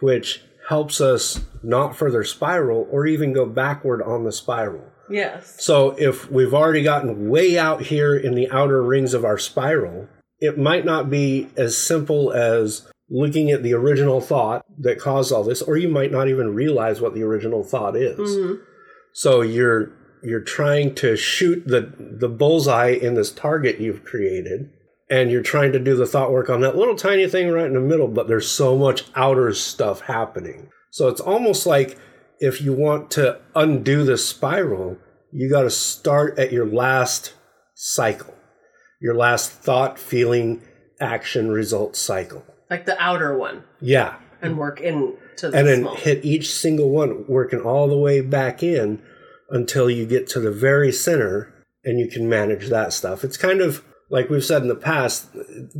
which 0.01 0.41
helps 0.69 1.01
us 1.01 1.41
not 1.63 1.95
further 1.95 2.23
spiral 2.23 2.87
or 2.91 3.07
even 3.07 3.33
go 3.33 3.43
backward 3.43 4.03
on 4.03 4.23
the 4.23 4.31
spiral. 4.31 4.83
Yes. 5.09 5.55
So 5.57 5.95
if 5.97 6.29
we've 6.29 6.53
already 6.53 6.83
gotten 6.83 7.27
way 7.27 7.57
out 7.57 7.81
here 7.81 8.15
in 8.15 8.35
the 8.35 8.47
outer 8.51 8.83
rings 8.83 9.15
of 9.15 9.25
our 9.25 9.39
spiral, 9.39 10.07
it 10.39 10.59
might 10.59 10.85
not 10.85 11.09
be 11.09 11.49
as 11.57 11.75
simple 11.75 12.31
as 12.31 12.87
looking 13.09 13.49
at 13.49 13.63
the 13.63 13.73
original 13.73 14.21
thought 14.21 14.63
that 14.77 14.99
caused 14.99 15.31
all 15.31 15.43
this, 15.43 15.63
or 15.63 15.75
you 15.75 15.89
might 15.89 16.11
not 16.11 16.27
even 16.27 16.53
realize 16.53 17.01
what 17.01 17.15
the 17.15 17.23
original 17.23 17.63
thought 17.63 17.95
is. 17.95 18.19
Mm-hmm. 18.19 18.61
So 19.11 19.41
you're 19.41 19.91
you're 20.21 20.39
trying 20.39 20.93
to 20.95 21.17
shoot 21.17 21.65
the 21.65 21.91
the 21.97 22.29
bullseye 22.29 22.91
in 22.91 23.15
this 23.15 23.31
target 23.31 23.79
you've 23.79 24.05
created, 24.05 24.69
and 25.09 25.31
you're 25.31 25.41
trying 25.41 25.71
to 25.71 25.79
do 25.79 25.95
the 25.95 26.05
thought 26.05 26.31
work 26.31 26.49
on 26.49 26.61
that 26.61 26.75
little 26.77 26.95
tiny 26.95 27.27
thing 27.27 27.49
right 27.51 27.65
in 27.65 27.73
the 27.73 27.79
middle, 27.79 28.07
but 28.07 28.27
there's 28.27 28.49
so 28.49 28.77
much 28.77 29.05
outer 29.15 29.53
stuff 29.53 30.01
happening. 30.01 30.69
So 30.91 31.07
it's 31.07 31.21
almost 31.21 31.65
like 31.65 31.97
if 32.39 32.61
you 32.61 32.73
want 32.73 33.11
to 33.11 33.39
undo 33.55 34.03
the 34.03 34.17
spiral, 34.17 34.97
you 35.31 35.49
got 35.49 35.63
to 35.63 35.69
start 35.69 36.37
at 36.39 36.51
your 36.51 36.65
last 36.65 37.33
cycle, 37.75 38.33
your 39.01 39.15
last 39.15 39.51
thought, 39.51 39.97
feeling, 39.99 40.61
action, 40.99 41.49
result 41.51 41.95
cycle. 41.95 42.43
Like 42.69 42.85
the 42.85 43.01
outer 43.01 43.37
one 43.37 43.63
Yeah. 43.81 44.15
and 44.41 44.57
work 44.57 44.79
into 44.79 45.17
the 45.41 45.57
And 45.57 45.67
then 45.67 45.81
small. 45.81 45.95
hit 45.95 46.23
each 46.23 46.53
single 46.53 46.89
one, 46.89 47.25
working 47.27 47.61
all 47.61 47.87
the 47.87 47.97
way 47.97 48.21
back 48.21 48.61
in 48.63 49.01
until 49.49 49.89
you 49.89 50.05
get 50.05 50.27
to 50.29 50.39
the 50.39 50.51
very 50.51 50.91
center 50.91 51.53
and 51.83 51.99
you 51.99 52.07
can 52.07 52.29
manage 52.29 52.69
that 52.69 52.93
stuff. 52.93 53.23
It's 53.23 53.37
kind 53.37 53.61
of 53.61 53.83
like 54.09 54.29
we've 54.29 54.43
said 54.43 54.61
in 54.61 54.67
the 54.67 54.75
past, 54.75 55.29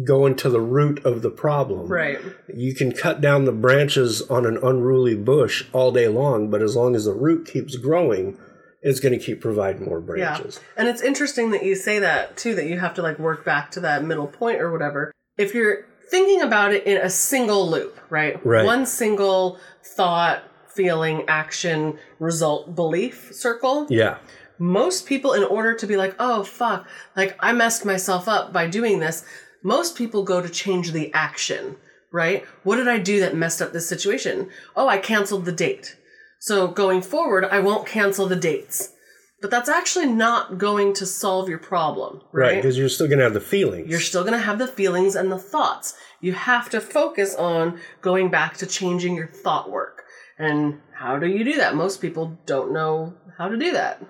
going 0.03 0.35
to 0.35 0.49
the 0.49 0.61
root 0.61 1.03
of 1.05 1.21
the 1.21 1.31
problem. 1.31 1.87
Right. 1.87 2.19
You 2.53 2.75
can 2.75 2.91
cut 2.91 3.21
down 3.21 3.45
the 3.45 3.51
branches 3.51 4.21
on 4.23 4.45
an 4.45 4.57
unruly 4.61 5.15
bush 5.15 5.65
all 5.73 5.91
day 5.91 6.07
long, 6.07 6.49
but 6.49 6.61
as 6.61 6.75
long 6.75 6.95
as 6.95 7.05
the 7.05 7.13
root 7.13 7.47
keeps 7.47 7.75
growing, 7.75 8.37
it's 8.81 8.99
going 8.99 9.17
to 9.17 9.23
keep 9.23 9.41
providing 9.41 9.85
more 9.85 9.99
branches. 9.99 10.59
Yeah. 10.61 10.81
And 10.81 10.87
it's 10.87 11.01
interesting 11.01 11.51
that 11.51 11.63
you 11.63 11.75
say 11.75 11.99
that 11.99 12.37
too, 12.37 12.55
that 12.55 12.67
you 12.67 12.79
have 12.79 12.93
to 12.95 13.01
like 13.01 13.19
work 13.19 13.43
back 13.43 13.71
to 13.71 13.79
that 13.81 14.03
middle 14.03 14.27
point 14.27 14.61
or 14.61 14.71
whatever. 14.71 15.11
If 15.37 15.53
you're 15.53 15.85
thinking 16.09 16.41
about 16.41 16.73
it 16.73 16.85
in 16.85 16.97
a 16.97 17.09
single 17.09 17.69
loop, 17.69 17.99
right? 18.09 18.43
Right. 18.45 18.65
One 18.65 18.85
single 18.85 19.59
thought, 19.83 20.43
feeling, 20.73 21.25
action, 21.27 21.97
result, 22.19 22.75
belief 22.75 23.29
circle. 23.33 23.87
Yeah. 23.89 24.17
Most 24.59 25.05
people, 25.05 25.33
in 25.33 25.43
order 25.43 25.73
to 25.73 25.87
be 25.87 25.95
like, 25.97 26.15
oh, 26.19 26.43
fuck, 26.43 26.85
like 27.15 27.35
I 27.39 27.53
messed 27.53 27.85
myself 27.85 28.27
up 28.27 28.51
by 28.51 28.67
doing 28.67 28.99
this, 28.99 29.23
most 29.63 29.95
people 29.97 30.23
go 30.23 30.41
to 30.41 30.49
change 30.49 30.91
the 30.91 31.13
action, 31.13 31.77
right? 32.11 32.45
What 32.63 32.75
did 32.75 32.87
I 32.87 32.99
do 32.99 33.19
that 33.21 33.35
messed 33.35 33.61
up 33.61 33.71
this 33.73 33.87
situation? 33.87 34.49
Oh, 34.75 34.87
I 34.87 34.97
canceled 34.97 35.45
the 35.45 35.51
date. 35.51 35.95
So 36.39 36.67
going 36.67 37.01
forward, 37.01 37.45
I 37.45 37.59
won't 37.59 37.87
cancel 37.87 38.25
the 38.27 38.35
dates. 38.35 38.93
But 39.41 39.51
that's 39.51 39.69
actually 39.69 40.07
not 40.07 40.57
going 40.57 40.93
to 40.95 41.05
solve 41.05 41.47
your 41.47 41.59
problem, 41.59 42.21
Right. 42.33 42.47
right? 42.47 42.55
Because 42.57 42.77
you're 42.77 42.89
still 42.89 43.07
going 43.07 43.19
to 43.19 43.23
have 43.23 43.33
the 43.33 43.39
feelings. 43.39 43.89
You're 43.89 44.01
still 44.01 44.23
going 44.23 44.33
to 44.33 44.45
have 44.45 44.59
the 44.59 44.67
feelings 44.67 45.15
and 45.15 45.31
the 45.31 45.37
thoughts. 45.39 45.93
You 46.19 46.33
have 46.33 46.69
to 46.71 46.81
focus 46.81 47.35
on 47.35 47.79
going 48.01 48.29
back 48.29 48.57
to 48.57 48.65
changing 48.65 49.15
your 49.15 49.27
thought 49.27 49.71
work. 49.71 50.03
And 50.37 50.79
how 50.93 51.19
do 51.19 51.27
you 51.27 51.45
do 51.45 51.55
that? 51.55 51.75
Most 51.75 52.01
people 52.01 52.37
don't 52.45 52.73
know 52.73 53.13
how 53.37 53.47
to 53.47 53.55
do 53.57 53.71
that. 53.71 54.01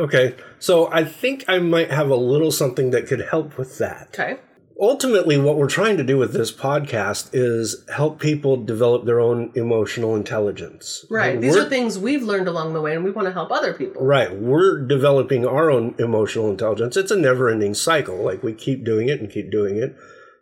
Okay. 0.00 0.34
So 0.58 0.90
I 0.92 1.04
think 1.04 1.44
I 1.48 1.58
might 1.58 1.90
have 1.90 2.10
a 2.10 2.16
little 2.16 2.50
something 2.50 2.90
that 2.90 3.06
could 3.06 3.20
help 3.30 3.58
with 3.58 3.78
that. 3.78 4.08
Okay. 4.18 4.38
ultimately 4.80 5.36
what 5.36 5.56
we're 5.58 5.68
trying 5.68 5.98
to 5.98 6.02
do 6.04 6.16
with 6.16 6.32
this 6.32 6.50
podcast 6.50 7.28
is 7.34 7.84
help 7.94 8.18
people 8.18 8.56
develop 8.56 9.04
their 9.04 9.20
own 9.20 9.52
emotional 9.54 10.16
intelligence 10.16 11.04
Right. 11.10 11.34
And 11.34 11.42
These 11.42 11.56
are 11.56 11.68
things 11.68 11.98
we've 11.98 12.22
learned 12.22 12.48
along 12.48 12.72
the 12.72 12.80
way, 12.80 12.94
and 12.94 13.04
we 13.04 13.10
want 13.10 13.26
to 13.28 13.32
help 13.32 13.50
other 13.52 13.74
people. 13.74 14.00
right 14.02 14.34
we're 14.34 14.86
developing 14.86 15.46
our 15.46 15.70
own 15.70 15.94
emotional 15.98 16.50
intelligence 16.50 16.96
it's 16.96 17.10
a 17.10 17.16
never-ending 17.16 17.74
cycle 17.74 18.16
like 18.24 18.42
we 18.42 18.54
keep 18.54 18.84
doing 18.84 19.08
it 19.10 19.20
and 19.20 19.30
keep 19.30 19.50
doing 19.50 19.76
it 19.76 19.94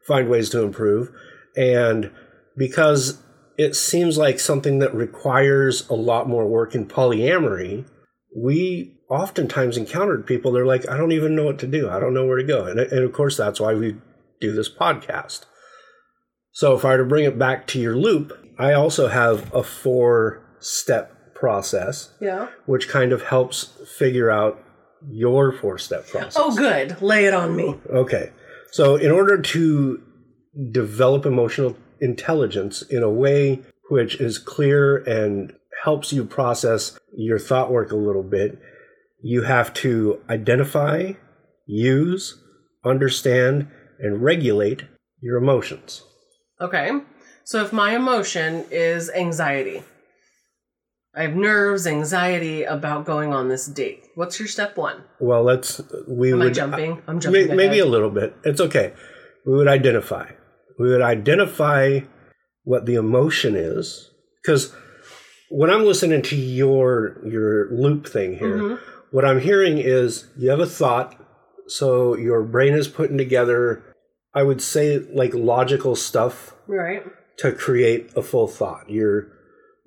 find 0.07 0.29
ways 0.29 0.49
to 0.51 0.63
improve 0.63 1.11
and 1.57 2.11
because 2.57 3.21
it 3.57 3.75
seems 3.75 4.17
like 4.17 4.39
something 4.39 4.79
that 4.79 4.95
requires 4.95 5.89
a 5.91 5.95
lot 5.95 6.29
more 6.29 6.47
work 6.47 6.77
in 6.77 6.87
polyamory 6.87 7.85
we 8.37 8.95
oftentimes 9.11 9.77
encountered 9.77 10.27
people 10.27 10.53
they're 10.53 10.67
like 10.67 10.89
i 10.89 10.97
don't 10.97 11.13
even 11.13 11.35
know 11.35 11.45
what 11.45 11.59
to 11.59 11.67
do 11.67 11.89
i 11.89 11.99
don't 11.99 12.15
know 12.15 12.27
where 12.27 12.37
to 12.39 12.45
go 12.45 12.65
and, 12.67 12.79
and 12.79 13.05
of 13.05 13.13
course 13.13 13.37
that's 13.37 13.61
why 13.61 13.75
we 13.75 13.97
do 14.41 14.53
this 14.53 14.69
podcast 14.69 15.45
so 16.53 16.75
if 16.77 16.85
i 16.85 16.91
were 16.91 16.99
to 16.99 17.05
bring 17.05 17.25
it 17.25 17.39
back 17.39 17.67
to 17.67 17.81
your 17.81 17.97
loop 17.97 18.33
i 18.59 18.73
also 18.73 19.09
have 19.09 19.53
a 19.55 19.63
four 19.63 20.43
step 20.61 21.35
process 21.35 22.11
Yeah. 22.21 22.49
which 22.67 22.89
kind 22.89 23.13
of 23.13 23.23
helps 23.23 23.71
figure 23.99 24.31
out 24.31 24.63
your 25.09 25.53
four 25.53 25.79
step 25.79 26.09
process 26.09 26.35
Oh, 26.37 26.55
good. 26.57 27.01
Lay 27.01 27.27
it 27.27 27.33
on 27.33 27.55
me. 27.55 27.77
Okay. 27.89 28.33
So, 28.73 28.97
in 28.97 29.13
order 29.13 29.41
to 29.41 30.03
develop 30.73 31.25
emotional 31.25 31.77
intelligence 32.01 32.83
in 32.83 33.05
a 33.05 33.09
way 33.11 33.63
which 33.91 34.21
is 34.21 34.39
clear 34.39 34.97
and 34.97 35.53
helps 35.85 36.13
you 36.13 36.25
process 36.25 36.99
your 37.17 37.39
thought 37.39 37.71
work 37.71 37.93
a 37.93 37.97
little 37.97 38.25
bit, 38.25 38.59
you 39.21 39.43
have 39.43 39.73
to 39.75 40.21
identify, 40.29 41.13
use, 41.67 42.43
understand, 42.85 43.69
and 43.99 44.23
regulate 44.23 44.85
your 45.21 45.37
emotions. 45.37 46.03
Okay. 46.61 46.91
So 47.45 47.63
if 47.65 47.73
my 47.73 47.95
emotion 47.97 48.65
is 48.71 49.11
anxiety, 49.11 49.83
I 51.15 51.23
have 51.23 51.35
nerves, 51.35 51.87
anxiety 51.87 52.63
about 52.65 53.07
going 53.07 53.33
on 53.33 53.49
this 53.49 53.67
date. 53.67 54.05
What's 54.15 54.39
your 54.39 54.47
step 54.49 54.77
one? 54.77 55.03
Well, 55.21 55.43
let's 55.43 55.81
we 56.07 56.33
Am 56.33 56.43
I 56.43 56.51
jumping? 56.51 57.03
I'm 57.09 57.17
May- 57.17 57.21
jumping. 57.21 57.57
maybe 57.57 57.79
a 57.81 57.87
little 57.87 58.11
bit. 58.11 58.35
It's 58.45 58.61
okay. 58.61 58.93
We 59.47 59.55
would 59.55 59.67
identify. 59.69 60.31
We 60.79 60.89
would 60.91 61.03
identify 61.03 62.01
what 62.65 62.87
the 62.87 62.95
emotion 62.97 63.57
is 63.57 64.11
because 64.43 64.73
when 65.51 65.71
I'm 65.71 65.85
listening 65.87 66.23
to 66.23 66.37
your 66.37 67.17
your 67.27 67.71
loop 67.73 68.07
thing 68.07 68.37
here, 68.39 68.59
Mhm. 68.59 68.79
What 69.11 69.25
I'm 69.25 69.41
hearing 69.41 69.79
is 69.79 70.27
you 70.37 70.51
have 70.51 70.61
a 70.61 70.67
thought, 70.67 71.17
so 71.67 72.17
your 72.17 72.43
brain 72.43 72.75
is 72.75 72.89
putting 72.89 73.19
together. 73.19 73.83
I 74.35 74.43
would 74.43 74.61
say 74.63 74.99
like 74.99 75.35
logical 75.35 75.97
stuff 75.97 76.55
Right. 76.67 77.03
to 77.39 77.53
create 77.53 78.11
a 78.17 78.23
full 78.23 78.47
thought. 78.47 78.89
You're 78.91 79.29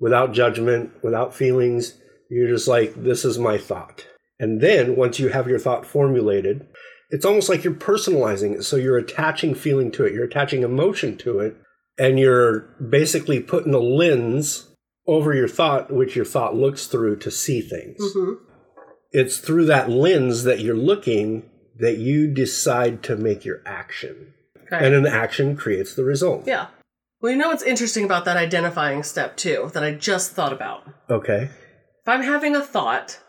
without 0.00 0.32
judgment, 0.32 0.90
without 1.02 1.34
feelings. 1.34 1.94
You're 2.28 2.48
just 2.48 2.66
like, 2.68 2.94
this 2.96 3.24
is 3.24 3.38
my 3.38 3.58
thought. 3.58 4.06
And 4.40 4.60
then 4.60 4.96
once 4.96 5.18
you 5.20 5.28
have 5.28 5.46
your 5.48 5.58
thought 5.60 5.86
formulated, 5.86 6.66
it's 7.10 7.24
almost 7.24 7.48
like 7.48 7.62
you're 7.62 7.74
personalizing 7.74 8.54
it. 8.56 8.64
So 8.64 8.76
you're 8.76 8.98
attaching 8.98 9.54
feeling 9.54 9.92
to 9.92 10.04
it, 10.04 10.12
you're 10.12 10.24
attaching 10.24 10.62
emotion 10.62 11.16
to 11.18 11.38
it, 11.40 11.56
and 11.98 12.18
you're 12.18 12.60
basically 12.90 13.38
putting 13.40 13.74
a 13.74 13.78
lens 13.78 14.68
over 15.06 15.34
your 15.34 15.48
thought, 15.48 15.92
which 15.92 16.16
your 16.16 16.24
thought 16.24 16.56
looks 16.56 16.86
through 16.86 17.16
to 17.16 17.30
see 17.30 17.60
things. 17.60 17.98
hmm 18.12 18.32
It's 19.12 19.38
through 19.38 19.66
that 19.66 19.90
lens 19.90 20.44
that 20.44 20.60
you're 20.60 20.74
looking 20.74 21.48
that 21.78 21.98
you 21.98 22.32
decide 22.32 23.02
to 23.04 23.16
make 23.16 23.44
your 23.44 23.62
action. 23.66 24.34
Okay. 24.72 24.86
And 24.86 24.94
an 24.94 25.06
action 25.06 25.56
creates 25.56 25.94
the 25.94 26.04
result. 26.04 26.46
yeah. 26.46 26.68
Well, 27.20 27.30
you 27.30 27.38
know 27.38 27.48
what's 27.48 27.62
interesting 27.62 28.04
about 28.04 28.24
that 28.24 28.36
identifying 28.36 29.04
step 29.04 29.36
too 29.36 29.70
that 29.74 29.84
I 29.84 29.92
just 29.92 30.32
thought 30.32 30.52
about. 30.52 30.82
Okay. 31.08 31.44
If 31.44 32.08
I'm 32.08 32.22
having 32.22 32.56
a 32.56 32.60
thought, 32.60 33.20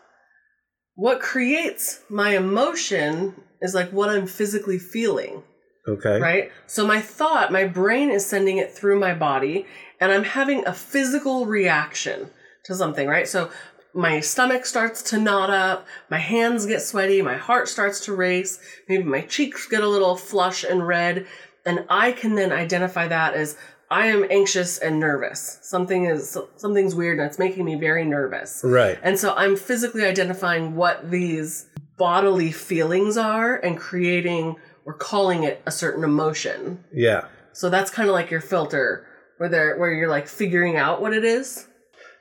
what 0.96 1.20
creates 1.20 2.00
my 2.08 2.36
emotion 2.36 3.34
is 3.60 3.72
like 3.72 3.90
what 3.90 4.10
I'm 4.10 4.26
physically 4.26 4.78
feeling. 4.78 5.44
Okay. 5.86 6.18
right? 6.18 6.50
So 6.66 6.86
my 6.86 7.00
thought, 7.00 7.52
my 7.52 7.64
brain 7.64 8.10
is 8.10 8.24
sending 8.24 8.56
it 8.58 8.72
through 8.72 8.98
my 8.98 9.14
body, 9.14 9.66
and 10.00 10.10
I'm 10.10 10.24
having 10.24 10.66
a 10.66 10.72
physical 10.72 11.46
reaction 11.46 12.30
to 12.64 12.74
something, 12.74 13.06
right? 13.06 13.28
So 13.28 13.50
my 13.94 14.20
stomach 14.20 14.66
starts 14.66 15.02
to 15.02 15.18
knot 15.18 15.50
up, 15.50 15.86
my 16.10 16.18
hands 16.18 16.66
get 16.66 16.82
sweaty, 16.82 17.22
my 17.22 17.36
heart 17.36 17.68
starts 17.68 18.00
to 18.00 18.14
race, 18.14 18.58
maybe 18.88 19.04
my 19.04 19.20
cheeks 19.22 19.66
get 19.66 19.82
a 19.82 19.88
little 19.88 20.16
flush 20.16 20.64
and 20.64 20.86
red, 20.86 21.26
and 21.64 21.84
I 21.88 22.12
can 22.12 22.34
then 22.34 22.52
identify 22.52 23.08
that 23.08 23.34
as 23.34 23.56
I 23.90 24.06
am 24.06 24.26
anxious 24.28 24.78
and 24.78 24.98
nervous. 24.98 25.58
Something 25.62 26.06
is 26.06 26.36
something's 26.56 26.94
weird 26.94 27.18
and 27.18 27.28
it's 27.28 27.38
making 27.38 27.64
me 27.64 27.76
very 27.76 28.04
nervous. 28.04 28.62
Right. 28.64 28.98
And 29.02 29.18
so 29.18 29.34
I'm 29.34 29.56
physically 29.56 30.04
identifying 30.04 30.74
what 30.74 31.10
these 31.10 31.68
bodily 31.96 32.50
feelings 32.50 33.16
are 33.16 33.56
and 33.56 33.78
creating 33.78 34.56
or 34.84 34.94
calling 34.94 35.44
it 35.44 35.62
a 35.66 35.70
certain 35.70 36.02
emotion. 36.02 36.82
Yeah. 36.92 37.26
So 37.52 37.70
that's 37.70 37.90
kind 37.90 38.08
of 38.08 38.14
like 38.14 38.30
your 38.30 38.40
filter 38.40 39.06
where 39.36 39.48
they're, 39.48 39.78
where 39.78 39.92
you're 39.92 40.10
like 40.10 40.26
figuring 40.26 40.76
out 40.76 41.00
what 41.00 41.12
it 41.12 41.24
is. 41.24 41.68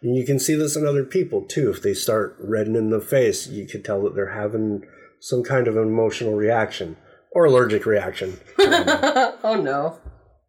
And 0.04 0.18
you 0.18 0.26
can 0.26 0.38
see 0.38 0.54
this 0.54 0.76
in 0.76 0.86
other 0.86 1.06
people 1.06 1.42
too. 1.44 1.70
If 1.70 1.82
they 1.82 1.94
start 1.94 2.36
reddening 2.40 2.84
in 2.84 2.90
the 2.90 3.00
face, 3.00 3.48
you 3.48 3.66
can 3.66 3.82
tell 3.82 4.04
that 4.04 4.14
they're 4.14 4.34
having 4.34 4.84
some 5.22 5.44
kind 5.44 5.68
of 5.68 5.78
emotional 5.78 6.34
reaction 6.34 6.98
or 7.32 7.46
allergic 7.46 7.86
reaction. 7.86 8.40
oh 8.60 9.60
no. 9.64 10.00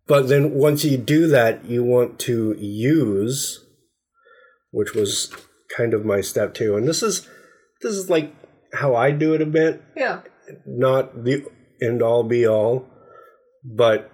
But 0.07 0.29
then 0.29 0.55
once 0.55 0.85
you 0.85 0.99
do 0.99 1.29
that, 1.29 1.65
you 1.65 1.85
want 1.85 2.19
to 2.21 2.55
use, 2.59 3.65
which 4.73 4.93
was 4.93 5.33
kind 5.75 5.95
of 5.95 6.05
my 6.05 6.21
step 6.21 6.53
two. 6.53 6.77
And 6.77 6.87
this 6.87 7.03
is 7.03 7.27
this 7.81 7.95
is 7.95 8.11
like 8.11 8.35
how 8.75 8.97
I 8.97 9.13
do 9.13 9.35
it 9.35 9.41
a 9.41 9.47
bit. 9.47 9.83
Yeah. 9.97 10.23
Not 10.67 11.25
the 11.25 11.47
end 11.81 12.03
all 12.03 12.25
be 12.25 12.47
all, 12.47 12.87
but 13.65 14.11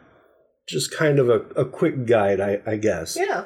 just 0.69 0.95
kind 0.95 1.19
of 1.19 1.29
a, 1.31 1.41
a 1.57 1.65
quick 1.65 2.07
guide, 2.07 2.41
I, 2.41 2.61
I 2.67 2.77
guess. 2.77 3.17
Yeah. 3.17 3.45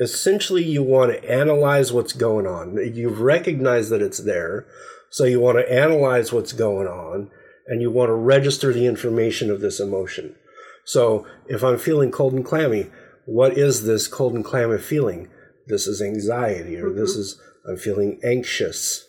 Essentially, 0.00 0.64
you 0.64 0.82
want 0.82 1.12
to 1.12 1.30
analyze 1.30 1.92
what's 1.92 2.14
going 2.14 2.46
on. 2.46 2.78
You 2.94 3.10
recognize 3.10 3.90
that 3.90 4.00
it's 4.00 4.18
there, 4.18 4.66
so 5.10 5.24
you 5.24 5.40
want 5.40 5.58
to 5.58 5.70
analyze 5.70 6.32
what's 6.32 6.54
going 6.54 6.86
on, 6.86 7.30
and 7.66 7.82
you 7.82 7.90
want 7.90 8.08
to 8.08 8.14
register 8.14 8.72
the 8.72 8.86
information 8.86 9.50
of 9.50 9.60
this 9.60 9.78
emotion. 9.78 10.34
So, 10.84 11.26
if 11.48 11.62
I'm 11.62 11.78
feeling 11.78 12.10
cold 12.10 12.32
and 12.32 12.44
clammy, 12.44 12.90
what 13.26 13.58
is 13.58 13.84
this 13.84 14.08
cold 14.08 14.34
and 14.34 14.44
clammy 14.44 14.78
feeling? 14.78 15.28
This 15.66 15.86
is 15.86 16.00
anxiety, 16.00 16.78
or 16.78 16.90
this 16.90 17.12
mm-hmm. 17.12 17.20
is 17.20 17.40
I'm 17.68 17.76
feeling 17.76 18.18
anxious. 18.24 19.06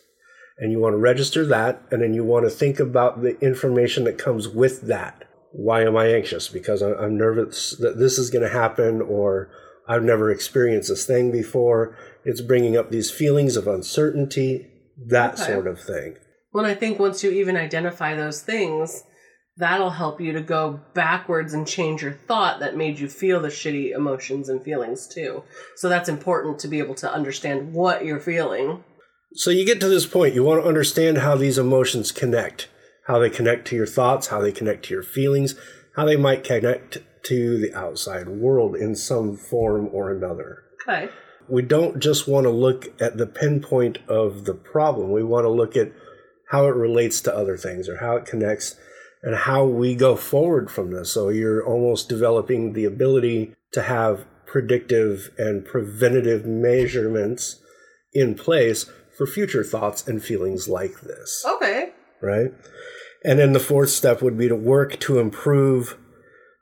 And 0.58 0.70
you 0.70 0.78
want 0.78 0.92
to 0.92 0.98
register 0.98 1.46
that, 1.46 1.82
and 1.90 2.02
then 2.02 2.12
you 2.12 2.22
want 2.22 2.44
to 2.44 2.50
think 2.50 2.78
about 2.78 3.22
the 3.22 3.40
information 3.40 4.04
that 4.04 4.18
comes 4.18 4.46
with 4.46 4.82
that. 4.82 5.24
Why 5.52 5.84
am 5.84 5.96
I 5.96 6.08
anxious? 6.08 6.48
Because 6.48 6.82
I'm 6.82 7.16
nervous 7.16 7.74
that 7.80 7.98
this 7.98 8.18
is 8.18 8.30
going 8.30 8.44
to 8.44 8.52
happen, 8.52 9.00
or 9.00 9.50
I've 9.88 10.02
never 10.02 10.30
experienced 10.30 10.88
this 10.88 11.06
thing 11.06 11.30
before. 11.32 11.96
It's 12.24 12.40
bringing 12.40 12.76
up 12.76 12.90
these 12.90 13.10
feelings 13.10 13.56
of 13.56 13.66
uncertainty, 13.66 14.68
that 15.08 15.34
Okay. 15.34 15.52
sort 15.52 15.66
of 15.66 15.80
thing. 15.80 16.16
Well, 16.52 16.64
I 16.66 16.74
think 16.74 16.98
once 16.98 17.24
you 17.24 17.30
even 17.30 17.56
identify 17.56 18.14
those 18.14 18.42
things, 18.42 19.02
that'll 19.56 19.90
help 19.90 20.20
you 20.20 20.32
to 20.32 20.40
go 20.40 20.80
backwards 20.94 21.52
and 21.52 21.66
change 21.66 22.02
your 22.02 22.12
thought 22.12 22.60
that 22.60 22.76
made 22.76 22.98
you 22.98 23.08
feel 23.08 23.40
the 23.40 23.48
shitty 23.48 23.92
emotions 23.94 24.48
and 24.48 24.62
feelings 24.62 25.06
too. 25.08 25.42
So 25.76 25.88
that's 25.88 26.08
important 26.08 26.58
to 26.60 26.68
be 26.68 26.78
able 26.78 26.94
to 26.96 27.12
understand 27.12 27.72
what 27.72 28.04
you're 28.04 28.20
feeling. 28.20 28.84
So 29.34 29.50
you 29.50 29.64
get 29.64 29.80
to 29.80 29.88
this 29.88 30.06
point, 30.06 30.34
you 30.34 30.44
want 30.44 30.62
to 30.62 30.68
understand 30.68 31.18
how 31.18 31.36
these 31.36 31.58
emotions 31.58 32.12
connect, 32.12 32.68
how 33.06 33.18
they 33.18 33.30
connect 33.30 33.66
to 33.68 33.76
your 33.76 33.86
thoughts, 33.86 34.28
how 34.28 34.40
they 34.40 34.52
connect 34.52 34.84
to 34.86 34.94
your 34.94 35.02
feelings, 35.02 35.54
how 35.96 36.04
they 36.04 36.16
might 36.16 36.44
connect 36.44 36.98
to 37.24 37.58
the 37.58 37.74
outside 37.74 38.28
world 38.28 38.76
in 38.76 38.94
some 38.94 39.36
form 39.36 39.88
or 39.92 40.10
another. 40.10 40.64
Okay. 40.82 41.08
We 41.48 41.62
don't 41.62 42.00
just 42.00 42.28
want 42.28 42.44
to 42.44 42.50
look 42.50 43.00
at 43.00 43.18
the 43.18 43.26
pinpoint 43.26 43.98
of 44.08 44.44
the 44.44 44.54
problem. 44.54 45.10
We 45.10 45.22
want 45.22 45.44
to 45.44 45.50
look 45.50 45.76
at 45.76 45.92
how 46.50 46.66
it 46.66 46.74
relates 46.74 47.20
to 47.22 47.34
other 47.34 47.56
things 47.56 47.88
or 47.88 47.96
how 47.98 48.16
it 48.16 48.26
connects 48.26 48.76
and 49.22 49.34
how 49.34 49.64
we 49.64 49.94
go 49.94 50.16
forward 50.16 50.70
from 50.70 50.90
this. 50.90 51.12
So 51.12 51.28
you're 51.28 51.64
almost 51.64 52.08
developing 52.08 52.72
the 52.72 52.84
ability 52.84 53.54
to 53.72 53.82
have 53.82 54.26
predictive 54.46 55.30
and 55.38 55.64
preventative 55.64 56.44
measurements 56.44 57.60
in 58.12 58.34
place 58.34 58.90
for 59.16 59.26
future 59.26 59.64
thoughts 59.64 60.06
and 60.06 60.22
feelings 60.22 60.68
like 60.68 61.00
this, 61.00 61.44
Okay. 61.56 61.92
right? 62.20 62.52
And 63.24 63.38
then 63.38 63.52
the 63.52 63.60
fourth 63.60 63.90
step 63.90 64.20
would 64.20 64.36
be 64.36 64.48
to 64.48 64.56
work 64.56 64.98
to 65.00 65.18
improve, 65.18 65.96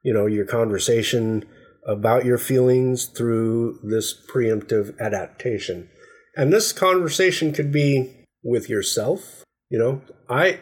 you 0.02 0.12
know, 0.12 0.26
your 0.26 0.44
conversation 0.44 1.44
about 1.86 2.24
your 2.24 2.38
feelings 2.38 3.06
through 3.06 3.78
this 3.82 4.14
preemptive 4.14 4.98
adaptation. 4.98 5.88
And 6.36 6.52
this 6.52 6.72
conversation 6.72 7.52
could 7.52 7.72
be 7.72 8.26
with 8.42 8.68
yourself, 8.68 9.44
you 9.68 9.78
know. 9.78 10.02
I 10.28 10.60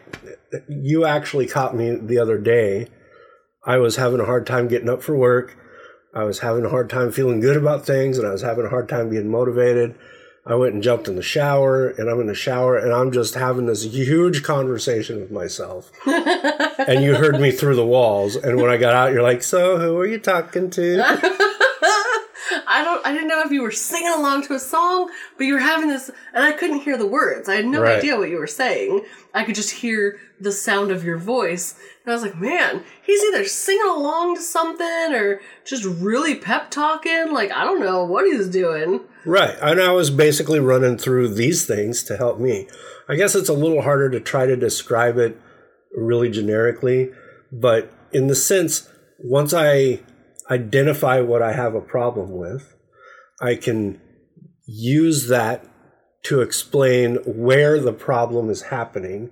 you 0.67 1.05
actually 1.05 1.45
caught 1.45 1.75
me 1.75 1.95
the 1.95 2.17
other 2.17 2.37
day. 2.37 2.87
I 3.65 3.77
was 3.77 3.97
having 3.97 4.19
a 4.19 4.25
hard 4.25 4.47
time 4.47 4.67
getting 4.67 4.89
up 4.89 5.03
for 5.03 5.15
work. 5.15 5.55
I 6.13 6.23
was 6.23 6.39
having 6.39 6.65
a 6.65 6.69
hard 6.69 6.89
time 6.89 7.11
feeling 7.11 7.39
good 7.39 7.57
about 7.57 7.85
things 7.85 8.17
and 8.17 8.27
I 8.27 8.31
was 8.31 8.41
having 8.41 8.65
a 8.65 8.69
hard 8.69 8.89
time 8.89 9.09
being 9.09 9.29
motivated. 9.29 9.95
I 10.49 10.55
went 10.55 10.73
and 10.73 10.81
jumped 10.81 11.07
in 11.07 11.15
the 11.15 11.21
shower 11.21 11.89
and 11.89 12.09
I'm 12.09 12.19
in 12.19 12.25
the 12.25 12.33
shower 12.33 12.75
and 12.75 12.91
I'm 12.91 13.11
just 13.11 13.35
having 13.35 13.67
this 13.67 13.83
huge 13.83 14.41
conversation 14.41 15.19
with 15.19 15.29
myself. 15.29 15.91
and 16.07 17.03
you 17.03 17.15
heard 17.15 17.39
me 17.39 17.51
through 17.51 17.75
the 17.75 17.85
walls. 17.85 18.35
And 18.35 18.59
when 18.59 18.71
I 18.71 18.77
got 18.77 18.95
out, 18.95 19.13
you're 19.13 19.21
like, 19.21 19.43
So 19.43 19.77
who 19.77 19.95
are 19.99 20.07
you 20.07 20.17
talking 20.17 20.71
to? 20.71 21.45
I 23.09 23.13
didn't 23.13 23.27
know 23.27 23.41
if 23.41 23.51
you 23.51 23.63
were 23.63 23.71
singing 23.71 24.13
along 24.13 24.43
to 24.43 24.53
a 24.53 24.59
song, 24.59 25.09
but 25.35 25.47
you 25.47 25.53
were 25.55 25.59
having 25.59 25.89
this 25.89 26.11
and 26.31 26.43
I 26.43 26.51
couldn't 26.51 26.81
hear 26.81 26.95
the 26.95 27.07
words. 27.07 27.49
I 27.49 27.55
had 27.55 27.65
no 27.65 27.81
Right. 27.81 27.97
idea 27.97 28.17
what 28.19 28.29
you 28.29 28.37
were 28.37 28.45
saying. 28.45 29.03
I 29.33 29.43
could 29.43 29.55
just 29.55 29.71
hear 29.71 30.19
the 30.39 30.51
sound 30.51 30.91
of 30.91 31.03
your 31.03 31.17
voice. 31.17 31.73
And 32.05 32.11
I 32.11 32.15
was 32.15 32.21
like, 32.21 32.39
man, 32.39 32.83
he's 33.01 33.23
either 33.23 33.45
singing 33.45 33.87
along 33.87 34.35
to 34.35 34.41
something 34.43 35.15
or 35.15 35.41
just 35.65 35.85
really 35.85 36.35
pep 36.35 36.69
talking. 36.69 37.33
Like, 37.33 37.51
I 37.51 37.63
don't 37.63 37.79
know 37.79 38.03
what 38.05 38.25
he's 38.25 38.47
doing. 38.47 39.01
Right. 39.25 39.57
And 39.59 39.81
I 39.81 39.91
was 39.91 40.11
basically 40.11 40.59
running 40.59 40.99
through 40.99 41.29
these 41.29 41.65
things 41.65 42.03
to 42.03 42.15
help 42.17 42.39
me. 42.39 42.67
I 43.07 43.15
guess 43.15 43.33
it's 43.33 43.49
a 43.49 43.53
little 43.53 43.81
harder 43.81 44.11
to 44.11 44.19
try 44.19 44.45
to 44.45 44.55
describe 44.55 45.17
it 45.17 45.35
really 45.95 46.29
generically, 46.29 47.09
but 47.51 47.91
in 48.11 48.27
the 48.27 48.35
sense, 48.35 48.87
once 49.17 49.51
I 49.51 50.01
identify 50.51 51.21
what 51.21 51.41
I 51.41 51.53
have 51.53 51.73
a 51.73 51.81
problem 51.81 52.31
with, 52.37 52.75
I 53.41 53.55
can 53.55 54.01
use 54.65 55.27
that 55.27 55.65
to 56.23 56.41
explain 56.41 57.15
where 57.25 57.79
the 57.79 57.93
problem 57.93 58.49
is 58.49 58.63
happening 58.63 59.31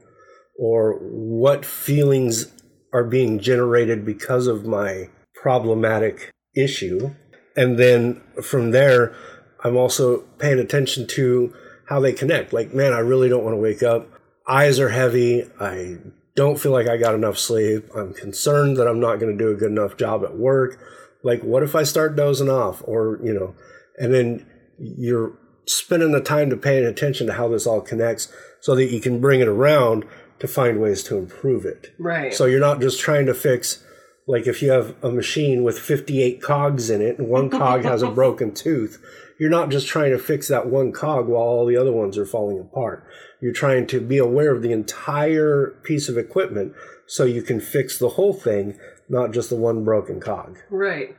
or 0.57 0.93
what 0.93 1.65
feelings 1.65 2.51
are 2.93 3.03
being 3.03 3.39
generated 3.39 4.05
because 4.05 4.47
of 4.47 4.65
my 4.65 5.09
problematic 5.35 6.31
issue. 6.55 7.13
And 7.55 7.77
then 7.77 8.21
from 8.41 8.71
there, 8.71 9.15
I'm 9.63 9.75
also 9.75 10.19
paying 10.39 10.59
attention 10.59 11.07
to 11.07 11.53
how 11.89 11.99
they 11.99 12.13
connect. 12.13 12.53
Like, 12.53 12.73
man, 12.73 12.93
I 12.93 12.99
really 12.99 13.29
don't 13.29 13.43
want 13.43 13.53
to 13.53 13.61
wake 13.61 13.83
up. 13.83 14.09
Eyes 14.47 14.79
are 14.79 14.89
heavy. 14.89 15.43
I 15.59 15.97
don't 16.35 16.59
feel 16.59 16.71
like 16.71 16.87
I 16.87 16.97
got 16.97 17.15
enough 17.15 17.37
sleep. 17.37 17.85
I'm 17.95 18.13
concerned 18.13 18.77
that 18.77 18.87
I'm 18.87 18.99
not 18.99 19.19
going 19.19 19.35
to 19.35 19.43
do 19.43 19.51
a 19.51 19.55
good 19.55 19.71
enough 19.71 19.97
job 19.97 20.23
at 20.23 20.37
work. 20.37 20.79
Like, 21.23 21.41
what 21.41 21.63
if 21.63 21.75
I 21.75 21.83
start 21.83 22.15
dozing 22.15 22.49
off? 22.49 22.81
Or, 22.85 23.19
you 23.23 23.33
know, 23.33 23.55
and 23.97 24.13
then 24.13 24.45
you're 24.79 25.33
spending 25.65 26.11
the 26.11 26.21
time 26.21 26.49
to 26.49 26.57
paying 26.57 26.85
attention 26.85 27.27
to 27.27 27.33
how 27.33 27.47
this 27.47 27.67
all 27.67 27.81
connects 27.81 28.31
so 28.61 28.75
that 28.75 28.91
you 28.91 28.99
can 29.01 29.19
bring 29.19 29.41
it 29.41 29.47
around 29.47 30.05
to 30.39 30.47
find 30.47 30.79
ways 30.79 31.03
to 31.03 31.17
improve 31.17 31.65
it. 31.65 31.93
Right. 31.99 32.33
So 32.33 32.45
you're 32.45 32.59
not 32.59 32.79
just 32.79 32.99
trying 32.99 33.25
to 33.25 33.33
fix, 33.33 33.83
like 34.27 34.47
if 34.47 34.61
you 34.61 34.71
have 34.71 34.95
a 35.03 35.11
machine 35.11 35.63
with 35.63 35.77
58 35.77 36.41
cogs 36.41 36.89
in 36.89 37.01
it 37.01 37.17
and 37.19 37.27
one 37.27 37.49
cog 37.49 37.83
has 37.83 38.01
a 38.01 38.11
broken 38.11 38.53
tooth, 38.53 39.01
you're 39.39 39.49
not 39.49 39.69
just 39.69 39.87
trying 39.87 40.11
to 40.11 40.17
fix 40.19 40.47
that 40.47 40.67
one 40.67 40.91
cog 40.91 41.27
while 41.27 41.43
all 41.43 41.65
the 41.65 41.77
other 41.77 41.91
ones 41.91 42.17
are 42.17 42.25
falling 42.25 42.59
apart. 42.59 43.05
You're 43.41 43.53
trying 43.53 43.87
to 43.87 44.01
be 44.01 44.17
aware 44.17 44.53
of 44.55 44.61
the 44.61 44.71
entire 44.71 45.79
piece 45.83 46.09
of 46.09 46.17
equipment 46.17 46.73
so 47.07 47.23
you 47.23 47.41
can 47.41 47.59
fix 47.59 47.99
the 47.99 48.09
whole 48.09 48.33
thing, 48.33 48.79
not 49.09 49.31
just 49.31 49.49
the 49.49 49.55
one 49.55 49.83
broken 49.83 50.19
cog. 50.19 50.57
right. 50.69 51.15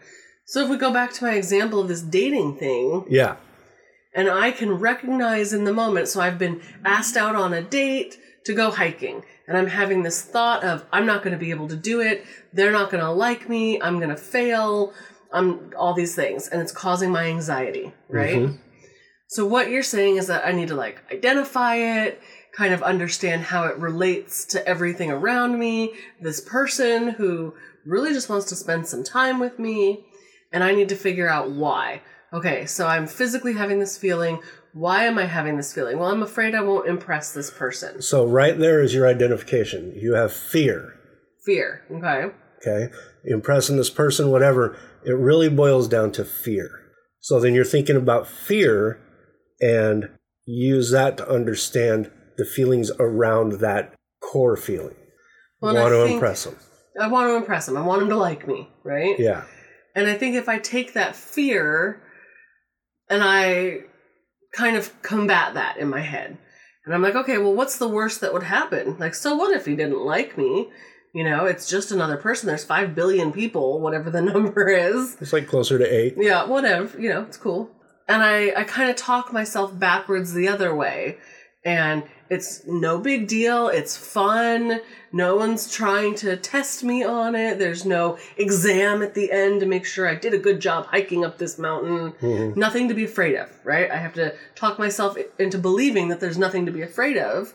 So 0.48 0.62
if 0.64 0.70
we 0.70 0.78
go 0.78 0.90
back 0.90 1.12
to 1.12 1.24
my 1.24 1.34
example 1.34 1.78
of 1.78 1.88
this 1.88 2.00
dating 2.00 2.56
thing, 2.56 3.04
Yeah. 3.06 3.36
and 4.14 4.30
I 4.30 4.50
can 4.50 4.72
recognize 4.72 5.52
in 5.52 5.64
the 5.64 5.74
moment. 5.74 6.08
So 6.08 6.22
I've 6.22 6.38
been 6.38 6.62
asked 6.86 7.18
out 7.18 7.36
on 7.36 7.52
a 7.52 7.60
date 7.60 8.18
to 8.46 8.54
go 8.54 8.70
hiking, 8.70 9.24
and 9.46 9.58
I'm 9.58 9.66
having 9.66 10.04
this 10.04 10.22
thought 10.22 10.64
of 10.64 10.86
I'm 10.90 11.04
not 11.04 11.22
going 11.22 11.34
to 11.34 11.38
be 11.38 11.50
able 11.50 11.68
to 11.68 11.76
do 11.76 12.00
it. 12.00 12.24
They're 12.54 12.72
not 12.72 12.90
going 12.90 13.04
to 13.04 13.10
like 13.10 13.50
me. 13.50 13.78
I'm 13.82 13.98
going 13.98 14.08
to 14.08 14.16
fail. 14.16 14.94
I'm 15.34 15.70
all 15.76 15.92
these 15.92 16.14
things, 16.14 16.48
and 16.48 16.62
it's 16.62 16.72
causing 16.72 17.12
my 17.12 17.24
anxiety, 17.24 17.92
right? 18.08 18.36
Mm-hmm. 18.38 18.56
So 19.28 19.44
what 19.44 19.68
you're 19.68 19.82
saying 19.82 20.16
is 20.16 20.28
that 20.28 20.46
I 20.46 20.52
need 20.52 20.68
to 20.68 20.74
like 20.74 21.02
identify 21.12 21.74
it, 21.74 22.22
kind 22.56 22.72
of 22.72 22.82
understand 22.82 23.42
how 23.42 23.64
it 23.64 23.76
relates 23.76 24.46
to 24.46 24.66
everything 24.66 25.10
around 25.10 25.58
me, 25.58 25.92
this 26.22 26.40
person 26.40 27.10
who 27.10 27.52
really 27.84 28.14
just 28.14 28.30
wants 28.30 28.46
to 28.46 28.56
spend 28.56 28.86
some 28.86 29.04
time 29.04 29.38
with 29.38 29.58
me, 29.58 30.06
and 30.52 30.64
I 30.64 30.74
need 30.74 30.88
to 30.90 30.96
figure 30.96 31.28
out 31.28 31.50
why. 31.50 32.02
Okay, 32.32 32.66
so 32.66 32.86
I'm 32.86 33.06
physically 33.06 33.54
having 33.54 33.78
this 33.80 33.96
feeling. 33.96 34.40
Why 34.72 35.04
am 35.04 35.18
I 35.18 35.24
having 35.24 35.56
this 35.56 35.72
feeling? 35.72 35.98
Well, 35.98 36.10
I'm 36.10 36.22
afraid 36.22 36.54
I 36.54 36.60
won't 36.60 36.88
impress 36.88 37.32
this 37.32 37.50
person. 37.50 38.02
So 38.02 38.26
right 38.26 38.58
there 38.58 38.82
is 38.82 38.92
your 38.94 39.06
identification. 39.06 39.94
You 39.96 40.14
have 40.14 40.32
fear. 40.32 40.94
Fear. 41.44 41.82
Okay. 41.90 42.32
okay 42.60 42.92
impressing 43.24 43.76
this 43.76 43.90
person 43.90 44.30
whatever 44.30 44.76
it 45.04 45.12
really 45.12 45.48
boils 45.48 45.88
down 45.88 46.10
to 46.12 46.24
fear 46.24 46.70
so 47.20 47.40
then 47.40 47.54
you're 47.54 47.64
thinking 47.64 47.96
about 47.96 48.26
fear 48.26 49.00
and 49.60 50.08
use 50.44 50.90
that 50.90 51.16
to 51.16 51.28
understand 51.28 52.10
the 52.36 52.44
feelings 52.44 52.90
around 52.98 53.60
that 53.60 53.94
core 54.20 54.56
feeling 54.56 54.94
Well, 55.60 55.70
and 55.70 55.78
I 55.78 55.82
want 55.82 55.94
to 55.94 56.14
impress 56.14 56.44
them 56.44 56.56
I 57.00 57.06
want 57.06 57.28
to 57.28 57.36
impress 57.36 57.68
him. 57.68 57.76
I 57.76 57.82
want 57.82 58.02
him 58.02 58.08
to 58.08 58.16
like 58.16 58.48
me, 58.48 58.68
right? 58.84 59.18
yeah 59.18 59.44
And 59.98 60.06
I 60.06 60.14
think 60.14 60.36
if 60.36 60.48
I 60.48 60.60
take 60.60 60.92
that 60.92 61.16
fear 61.16 62.00
and 63.10 63.20
I 63.20 63.80
kind 64.54 64.76
of 64.76 65.02
combat 65.02 65.54
that 65.54 65.76
in 65.76 65.88
my 65.88 66.02
head. 66.02 66.38
And 66.84 66.94
I'm 66.94 67.02
like, 67.02 67.16
okay, 67.16 67.36
well, 67.38 67.52
what's 67.52 67.78
the 67.78 67.88
worst 67.88 68.20
that 68.20 68.32
would 68.32 68.44
happen? 68.44 68.96
Like, 69.00 69.16
so 69.16 69.34
what 69.34 69.56
if 69.56 69.66
he 69.66 69.74
didn't 69.74 69.98
like 69.98 70.38
me? 70.38 70.70
You 71.12 71.24
know, 71.24 71.46
it's 71.46 71.68
just 71.68 71.90
another 71.90 72.16
person. 72.16 72.46
There's 72.46 72.62
5 72.62 72.94
billion 72.94 73.32
people, 73.32 73.80
whatever 73.80 74.08
the 74.08 74.22
number 74.32 74.68
is. 74.68 75.16
It's 75.20 75.32
like 75.32 75.48
closer 75.48 75.78
to 75.78 75.84
eight. 75.84 76.14
Yeah, 76.16 76.44
whatever. 76.44 76.96
You 77.00 77.08
know, 77.08 77.22
it's 77.22 77.36
cool. 77.36 77.68
And 78.06 78.22
I, 78.22 78.52
I 78.56 78.62
kind 78.62 78.90
of 78.90 78.94
talk 78.94 79.32
myself 79.32 79.76
backwards 79.76 80.32
the 80.32 80.46
other 80.46 80.72
way. 80.76 81.18
And 81.68 82.04
it's 82.30 82.66
no 82.66 82.98
big 82.98 83.28
deal. 83.28 83.68
It's 83.68 83.94
fun. 83.94 84.80
No 85.12 85.36
one's 85.36 85.70
trying 85.70 86.14
to 86.16 86.34
test 86.38 86.82
me 86.82 87.04
on 87.04 87.34
it. 87.34 87.58
There's 87.58 87.84
no 87.84 88.16
exam 88.38 89.02
at 89.02 89.12
the 89.12 89.30
end 89.30 89.60
to 89.60 89.66
make 89.66 89.84
sure 89.84 90.08
I 90.08 90.14
did 90.14 90.32
a 90.32 90.38
good 90.38 90.60
job 90.60 90.86
hiking 90.86 91.26
up 91.26 91.36
this 91.36 91.58
mountain. 91.58 92.12
Mm-hmm. 92.12 92.58
Nothing 92.58 92.88
to 92.88 92.94
be 92.94 93.04
afraid 93.04 93.34
of, 93.36 93.50
right? 93.64 93.90
I 93.90 93.96
have 93.96 94.14
to 94.14 94.34
talk 94.54 94.78
myself 94.78 95.18
into 95.38 95.58
believing 95.58 96.08
that 96.08 96.20
there's 96.20 96.38
nothing 96.38 96.64
to 96.64 96.72
be 96.72 96.80
afraid 96.80 97.18
of. 97.18 97.52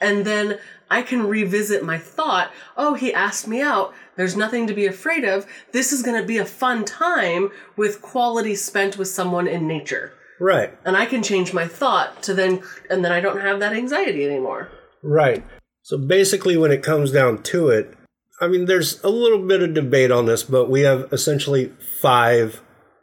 And 0.00 0.24
then 0.24 0.60
I 0.88 1.02
can 1.02 1.26
revisit 1.26 1.84
my 1.84 1.98
thought. 1.98 2.52
Oh, 2.76 2.94
he 2.94 3.12
asked 3.12 3.48
me 3.48 3.60
out. 3.60 3.92
There's 4.14 4.36
nothing 4.36 4.68
to 4.68 4.74
be 4.74 4.86
afraid 4.86 5.24
of. 5.24 5.46
This 5.72 5.92
is 5.92 6.04
going 6.04 6.20
to 6.20 6.26
be 6.26 6.38
a 6.38 6.44
fun 6.44 6.84
time 6.84 7.50
with 7.76 8.02
quality 8.02 8.54
spent 8.54 8.96
with 8.96 9.08
someone 9.08 9.48
in 9.48 9.66
nature. 9.66 10.12
Right. 10.40 10.76
And 10.84 10.96
I 10.96 11.06
can 11.06 11.22
change 11.22 11.52
my 11.52 11.66
thought 11.66 12.22
to 12.24 12.34
then, 12.34 12.62
and 12.88 13.04
then 13.04 13.12
I 13.12 13.20
don't 13.20 13.40
have 13.40 13.60
that 13.60 13.72
anxiety 13.72 14.24
anymore. 14.24 14.70
Right. 15.02 15.44
So 15.82 15.98
basically, 15.98 16.56
when 16.56 16.70
it 16.70 16.82
comes 16.82 17.10
down 17.10 17.42
to 17.44 17.68
it, 17.68 17.94
I 18.40 18.46
mean, 18.46 18.66
there's 18.66 19.02
a 19.02 19.08
little 19.08 19.44
bit 19.44 19.62
of 19.62 19.74
debate 19.74 20.10
on 20.10 20.26
this, 20.26 20.42
but 20.42 20.70
we 20.70 20.82
have 20.82 21.12
essentially 21.12 21.72
five 22.00 22.60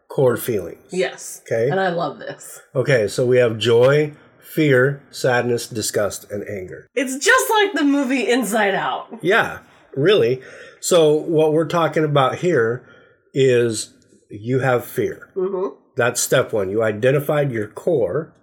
core 0.10 0.38
feelings. 0.38 0.82
Yes. 0.92 1.42
Okay. 1.46 1.70
And 1.70 1.80
I 1.80 1.90
love 1.90 2.20
this. 2.20 2.62
Okay, 2.74 3.08
so 3.08 3.26
we 3.26 3.38
have 3.38 3.58
joy, 3.58 4.14
fear, 4.40 5.04
sadness, 5.12 5.68
disgust, 5.68 6.32
and 6.32 6.48
anger. 6.48 6.88
It's 6.96 7.18
just 7.18 7.50
like 7.50 7.74
the 7.74 7.84
movie 7.84 8.30
Inside 8.30 8.76
Out. 8.76 9.20
Yeah, 9.22 9.60
really. 9.96 10.42
So 10.80 11.14
what 11.14 11.52
we're 11.52 11.68
talking 11.68 12.06
about 12.06 12.38
here 12.38 12.88
is 13.34 13.94
you 14.30 14.60
have 14.60 14.86
fear. 14.86 15.32
Mm-hmm. 15.36 15.76
That's 15.96 16.22
step 16.22 16.52
one. 16.54 16.70
You 16.70 16.84
identified 16.84 17.52
your 17.52 17.68
core, 17.68 18.34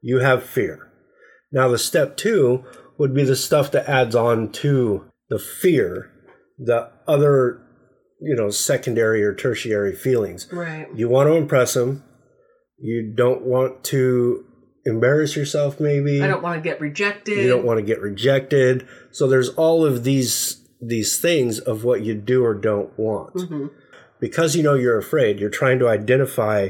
you 0.00 0.18
have 0.18 0.42
fear. 0.42 0.90
Now, 1.52 1.68
the 1.68 1.78
step 1.78 2.16
two 2.16 2.64
would 2.98 3.14
be 3.14 3.24
the 3.24 3.36
stuff 3.36 3.70
that 3.72 3.88
adds 3.88 4.14
on 4.14 4.50
to 4.52 5.04
the 5.28 5.38
fear, 5.38 6.10
the 6.58 6.90
other, 7.06 7.60
you 8.20 8.34
know, 8.34 8.50
secondary 8.50 9.22
or 9.22 9.34
tertiary 9.34 9.94
feelings. 9.94 10.48
Right. 10.52 10.88
You 10.94 11.08
want 11.08 11.28
to 11.28 11.34
impress 11.34 11.74
them. 11.74 12.02
You 12.78 13.12
don't 13.14 13.42
want 13.42 13.84
to 13.84 14.44
embarrass 14.84 15.36
yourself, 15.36 15.80
maybe. 15.80 16.22
I 16.22 16.26
don't 16.26 16.42
want 16.42 16.62
to 16.62 16.68
get 16.68 16.80
rejected. 16.80 17.38
you 17.38 17.48
don't 17.48 17.64
want 17.64 17.78
to 17.78 17.82
get 17.84 18.00
rejected. 18.00 18.86
So 19.10 19.26
there's 19.26 19.48
all 19.50 19.84
of 19.84 20.04
these 20.04 20.62
these 20.80 21.18
things 21.18 21.58
of 21.58 21.84
what 21.84 22.02
you 22.04 22.14
do 22.14 22.44
or 22.44 22.54
don't 22.54 22.96
want. 22.98 23.34
Mhm. 23.34 23.70
Because 24.20 24.54
you 24.54 24.62
know 24.62 24.74
you're 24.74 24.98
afraid, 24.98 25.40
you're 25.40 25.48
trying 25.50 25.78
to 25.78 25.88
identify 25.88 26.68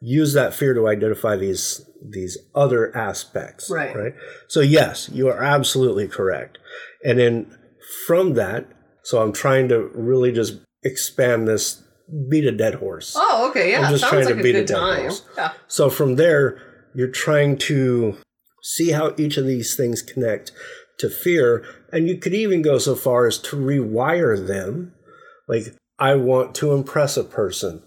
use 0.00 0.32
that 0.32 0.54
fear 0.54 0.74
to 0.74 0.88
identify 0.88 1.36
these 1.36 1.86
these 2.02 2.38
other 2.54 2.96
aspects. 2.96 3.70
Right. 3.70 3.94
Right. 3.94 4.14
So 4.48 4.60
yes, 4.60 5.08
you 5.12 5.28
are 5.28 5.42
absolutely 5.42 6.08
correct. 6.08 6.58
And 7.04 7.18
then 7.18 7.56
from 8.06 8.34
that, 8.34 8.66
so 9.02 9.22
I'm 9.22 9.32
trying 9.32 9.68
to 9.68 9.90
really 9.94 10.32
just 10.32 10.60
expand 10.82 11.46
this 11.46 11.82
beat 12.28 12.44
a 12.44 12.52
dead 12.52 12.76
horse. 12.76 13.14
Oh, 13.16 13.48
okay. 13.50 13.70
Yeah. 13.72 13.82
I'm 13.82 13.90
just 13.90 14.02
Sounds 14.02 14.12
trying 14.12 14.26
to 14.26 14.34
like 14.34 14.40
a 14.40 14.42
beat 14.42 14.56
a 14.56 14.60
good 14.60 14.66
dead 14.68 14.76
time. 14.76 15.00
horse. 15.02 15.22
Yeah. 15.36 15.52
So 15.68 15.90
from 15.90 16.16
there, 16.16 16.60
you're 16.94 17.08
trying 17.08 17.56
to 17.58 18.16
see 18.62 18.90
how 18.90 19.14
each 19.16 19.36
of 19.36 19.46
these 19.46 19.76
things 19.76 20.02
connect 20.02 20.52
to 20.98 21.08
fear. 21.08 21.64
And 21.92 22.08
you 22.08 22.18
could 22.18 22.34
even 22.34 22.62
go 22.62 22.78
so 22.78 22.94
far 22.94 23.26
as 23.26 23.38
to 23.38 23.56
rewire 23.56 24.46
them. 24.46 24.92
Like, 25.48 25.74
I 25.98 26.14
want 26.14 26.54
to 26.56 26.72
impress 26.72 27.16
a 27.16 27.24
person. 27.24 27.82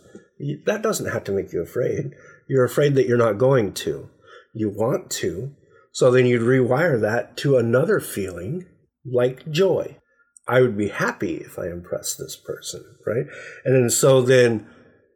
That 0.65 0.82
doesn't 0.82 1.12
have 1.12 1.24
to 1.26 1.32
make 1.32 1.54
you 1.54 1.62
afraid. 1.62 2.12
You're 2.48 2.65
afraid 2.65 2.96
that 2.96 3.08
you're 3.08 3.17
not 3.17 3.38
going 3.38 3.74
to. 3.74 4.10
You 4.54 4.69
want 4.69 5.10
to. 5.12 5.56
So 5.91 6.12
then 6.12 6.26
you'd 6.26 6.41
rewire 6.41 7.00
that 7.02 7.38
to 7.38 7.58
another 7.58 8.00
feeling 8.00 8.65
like 9.06 9.50
joy. 9.52 9.98
I 10.48 10.62
would 10.62 10.78
be 10.78 10.89
happy 10.89 11.36
if 11.38 11.58
I 11.58 11.67
impressed 11.67 12.17
this 12.17 12.36
person, 12.36 12.84
right? 13.06 13.26
And 13.63 13.76
then 13.76 13.89
so 13.89 14.22
then 14.22 14.67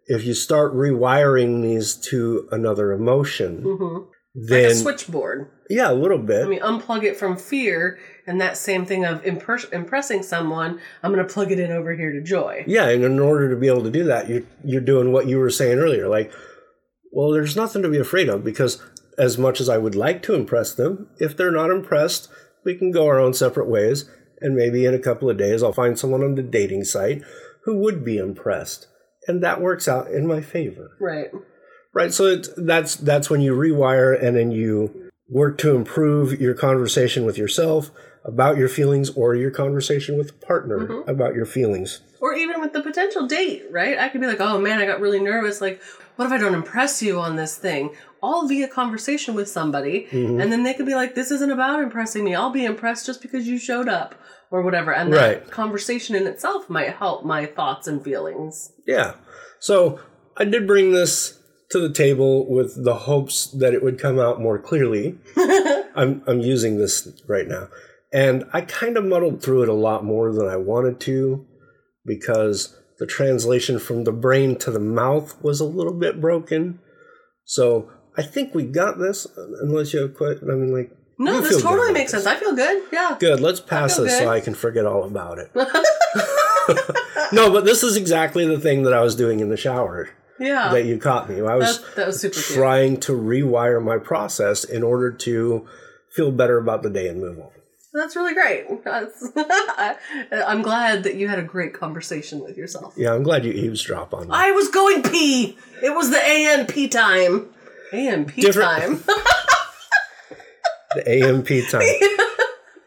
if 0.06 0.24
you 0.24 0.34
start 0.34 0.74
rewiring 0.74 1.62
these 1.62 1.96
to 2.10 2.48
another 2.52 2.92
emotion, 2.92 3.64
hmm 3.64 3.98
then 4.40 4.64
like 4.64 4.72
a 4.72 4.76
switchboard. 4.76 5.50
yeah, 5.68 5.92
a 5.92 5.96
little 5.96 6.20
bit. 6.20 6.46
I 6.46 6.48
mean, 6.48 6.60
unplug 6.60 7.02
it 7.04 7.18
from 7.18 7.38
fear, 7.38 7.98
and 8.28 8.42
that 8.42 8.58
same 8.58 8.86
thing 8.86 9.06
of 9.06 9.24
imper- 9.24 9.72
impressing 9.72 10.22
someone, 10.22 10.80
I'm 11.02 11.14
going 11.14 11.26
to 11.26 11.34
plug 11.34 11.52
it 11.52 11.60
in 11.60 11.72
over 11.72 11.96
here 11.96 12.12
to 12.12 12.22
joy. 12.22 12.66
yeah, 12.68 12.90
and 12.90 13.04
in 13.04 13.20
order 13.20 13.50
to 13.50 13.56
be 13.56 13.68
able 13.68 13.84
to 13.84 13.90
do 13.92 14.04
that, 14.04 14.30
you're 14.30 14.44
you're 14.64 14.82
doing 14.82 15.12
what 15.12 15.28
you 15.28 15.40
were 15.40 15.50
saying 15.50 15.80
earlier, 15.80 16.08
like, 16.08 16.32
well, 17.12 17.32
there's 17.32 17.56
nothing 17.56 17.82
to 17.82 17.90
be 17.90 17.98
afraid 17.98 18.30
of 18.30 18.44
because 18.44 18.84
as 19.18 19.38
much 19.38 19.60
as 19.60 19.70
I 19.70 19.78
would 19.78 19.96
like 19.96 20.22
to 20.24 20.36
impress 20.36 20.76
them, 20.76 21.10
if 21.18 21.36
they're 21.36 21.50
not 21.50 21.72
impressed, 21.72 22.30
we 22.64 22.76
can 22.76 22.92
go 22.92 23.08
our 23.08 23.20
own 23.20 23.34
separate 23.34 23.68
ways, 23.68 24.10
and 24.42 24.56
maybe 24.56 24.86
in 24.86 24.94
a 24.94 25.00
couple 25.00 25.30
of 25.30 25.38
days 25.38 25.64
I'll 25.64 25.74
find 25.74 25.98
someone 25.98 26.24
on 26.24 26.36
the 26.36 26.44
dating 26.44 26.84
site 26.84 27.24
who 27.64 27.78
would 27.80 28.04
be 28.04 28.18
impressed, 28.18 28.88
and 29.28 29.42
that 29.42 29.62
works 29.62 29.88
out 29.88 30.12
in 30.12 30.28
my 30.28 30.42
favor. 30.42 30.92
Right. 31.00 31.28
Right. 31.94 32.14
So 32.14 32.26
it's, 32.26 32.50
that's 32.58 32.96
that's 32.96 33.30
when 33.30 33.42
you 33.42 33.56
rewire 33.56 34.22
and 34.22 34.36
then 34.36 34.52
you 34.52 35.10
work 35.30 35.58
to 35.60 35.76
improve 35.76 36.40
your 36.40 36.54
conversation 36.54 37.26
with 37.26 37.38
yourself 37.38 37.90
about 38.28 38.58
your 38.58 38.68
feelings 38.70 39.10
or 39.12 39.36
your 39.36 39.50
conversation 39.52 40.18
with 40.18 40.30
a 40.32 40.46
partner 40.46 41.02
about 41.08 41.34
your 41.34 41.46
feelings. 41.46 42.02
Or 42.20 42.34
even 42.34 42.60
with 42.62 42.74
the 42.74 42.82
potential 42.82 43.26
date, 43.26 43.64
right? 43.72 43.98
I 43.98 44.10
could 44.10 44.22
be 44.22 44.28
like, 44.28 44.42
oh 44.42 44.60
man, 44.60 44.80
I 44.80 44.86
got 44.86 45.00
really 45.00 45.20
nervous. 45.20 45.62
Like, 45.62 45.82
what 46.18 46.26
if 46.26 46.32
I 46.32 46.38
don't 46.38 46.54
impress 46.54 47.02
you 47.02 47.20
on 47.20 47.36
this 47.38 47.58
thing? 47.58 47.96
All 48.22 48.48
via 48.48 48.68
conversation 48.68 49.34
with 49.34 49.48
somebody. 49.48 50.08
Mm-hmm. 50.12 50.42
And 50.42 50.52
then 50.52 50.64
they 50.64 50.74
could 50.74 50.86
be 50.86 50.96
like, 50.96 51.16
this 51.16 51.32
isn't 51.32 51.52
about 51.52 51.82
impressing 51.82 52.24
me. 52.24 52.36
I'll 52.36 52.50
be 52.50 52.66
impressed 52.66 53.06
just 53.06 53.22
because 53.22 53.48
you 53.48 53.58
showed 53.58 53.88
up 53.88 54.16
or 54.52 54.62
whatever. 54.62 54.92
And 54.94 55.14
that 55.14 55.18
Right. 55.18 55.52
conversation 55.52 56.16
in 56.16 56.28
itself 56.28 56.70
might 56.70 56.96
help 56.96 57.24
my 57.24 57.46
thoughts 57.46 57.88
and 57.88 58.04
feelings. 58.04 58.74
Yeah. 58.86 59.14
So 59.60 60.00
I 60.36 60.44
did 60.46 60.68
bring 60.68 60.92
this 60.92 61.40
to 61.70 61.80
the 61.80 61.94
table 61.94 62.50
with 62.50 62.84
the 62.84 62.96
hopes 62.96 63.46
that 63.52 63.74
it 63.74 63.84
would 63.84 64.00
come 64.00 64.20
out 64.20 64.42
more 64.42 64.58
clearly. 64.58 65.18
I'm 65.96 66.24
I'm 66.28 66.40
using 66.40 66.78
this 66.78 67.08
right 67.28 67.48
now. 67.48 67.68
And 68.18 68.46
I 68.52 68.62
kind 68.62 68.98
of 68.98 69.06
muddled 69.06 69.44
through 69.44 69.62
it 69.64 69.70
a 69.70 69.74
lot 69.74 70.04
more 70.04 70.32
than 70.34 70.48
I 70.48 70.58
wanted 70.58 71.00
to 71.02 71.46
because 72.06 72.76
the 72.98 73.06
translation 73.06 73.78
from 73.78 74.06
the 74.06 74.12
brain 74.12 74.56
to 74.60 74.72
the 74.72 74.80
mouth 74.80 75.36
was 75.44 75.60
a 75.60 75.66
little 75.66 75.94
bit 75.94 76.20
broken. 76.20 76.80
So 77.46 77.92
I 78.18 78.24
think 78.24 78.56
we 78.56 78.64
got 78.64 78.98
this, 78.98 79.28
unless 79.62 79.94
you 79.94 80.02
have 80.02 80.16
quite. 80.16 80.38
I 80.42 80.56
mean, 80.56 80.74
like. 80.74 80.92
No, 81.20 81.42
this 81.42 81.62
totally 81.62 81.92
makes 81.94 82.12
this. 82.12 82.24
sense. 82.24 82.36
I 82.36 82.40
feel 82.40 82.56
good. 82.56 82.84
Yeah. 82.92 83.18
Good. 83.20 83.40
Let's 83.40 83.60
pass 83.60 83.98
this 83.98 84.18
so. 84.18 84.30
I 84.30 84.40
can 84.40 84.54
forget 84.56 84.86
all 84.86 85.04
about 85.04 85.38
it. 85.40 85.52
no, 87.32 87.52
but 87.52 87.66
this 87.66 87.84
is 87.84 87.98
exactly 87.98 88.46
the 88.46 88.60
thing 88.60 88.84
that 88.84 88.94
I 88.94 89.02
was 89.02 89.16
doing 89.16 89.40
in 89.40 89.50
the 89.50 89.58
shower 89.58 90.10
Yeah. 90.40 90.70
that 90.72 90.86
you 90.86 90.98
caught 90.98 91.30
me. 91.30 91.36
I 91.42 91.56
was 91.56 91.82
That, 91.82 91.96
that 91.96 92.08
was 92.08 92.22
super 92.22 92.34
cute. 92.36 92.58
trying 92.58 93.00
to 93.02 93.14
rewire 93.14 93.84
my 93.84 93.98
process 93.98 94.64
in 94.64 94.84
order 94.84 95.12
to 95.12 95.68
feel 96.12 96.32
better 96.32 96.58
about 96.58 96.84
the 96.84 96.90
day 96.90 97.08
and 97.08 97.20
move 97.22 97.40
on. 97.40 97.50
That's 97.94 98.16
really 98.16 98.34
great. 98.34 98.84
That's, 98.84 99.32
I'm 100.32 100.62
glad 100.62 101.04
that 101.04 101.16
you 101.16 101.28
had 101.28 101.40
a 101.40 101.44
great 101.44 101.74
conversation 101.74 102.40
with 102.42 102.58
yourself. 102.58 102.94
Yeah, 102.98 103.14
I'm 103.14 103.24
glad 103.24 103.46
you 103.46 103.52
eavesdrop 103.54 104.14
on 104.14 104.28
me. 104.28 104.34
I 104.34 104.52
was 104.52 104.68
going 104.70 105.02
pee. 105.04 105.58
It 105.82 105.92
was 105.96 106.10
the 106.12 106.24
AMP 106.24 106.92
time. 106.92 107.50
AMP 107.94 108.36
Different- 108.36 109.04
time. 109.04 109.04
the 110.96 111.10
AMP 111.26 111.48
time. 111.70 111.82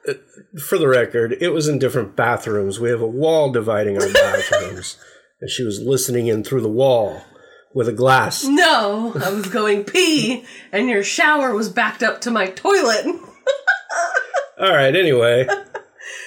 Uh, 0.09 0.15
For 0.61 0.79
the 0.79 0.89
record, 0.89 1.37
it 1.41 1.51
was 1.51 1.67
in 1.69 1.79
different 1.79 2.15
bathrooms. 2.17 2.79
We 2.81 2.91
have 2.91 3.01
a 3.01 3.07
wall 3.07 3.51
dividing 3.53 4.01
our 4.01 4.13
bathrooms, 4.13 4.97
and 5.41 5.51
she 5.51 5.63
was 5.65 5.81
listening 5.81 6.27
in 6.29 6.45
through 6.45 6.63
the 6.63 6.69
wall 6.69 7.23
with 7.73 7.89
a 7.89 7.93
glass. 7.93 8.45
no, 8.45 9.13
I 9.25 9.31
was 9.31 9.47
going 9.49 9.85
pee, 9.85 10.45
and 10.73 10.89
your 10.89 11.03
shower 11.05 11.55
was 11.55 11.69
backed 11.69 12.03
up 12.03 12.21
to 12.23 12.31
my 12.31 12.47
toilet. 12.49 13.07
All 14.61 14.73
right. 14.73 14.95
Anyway, 14.95 15.47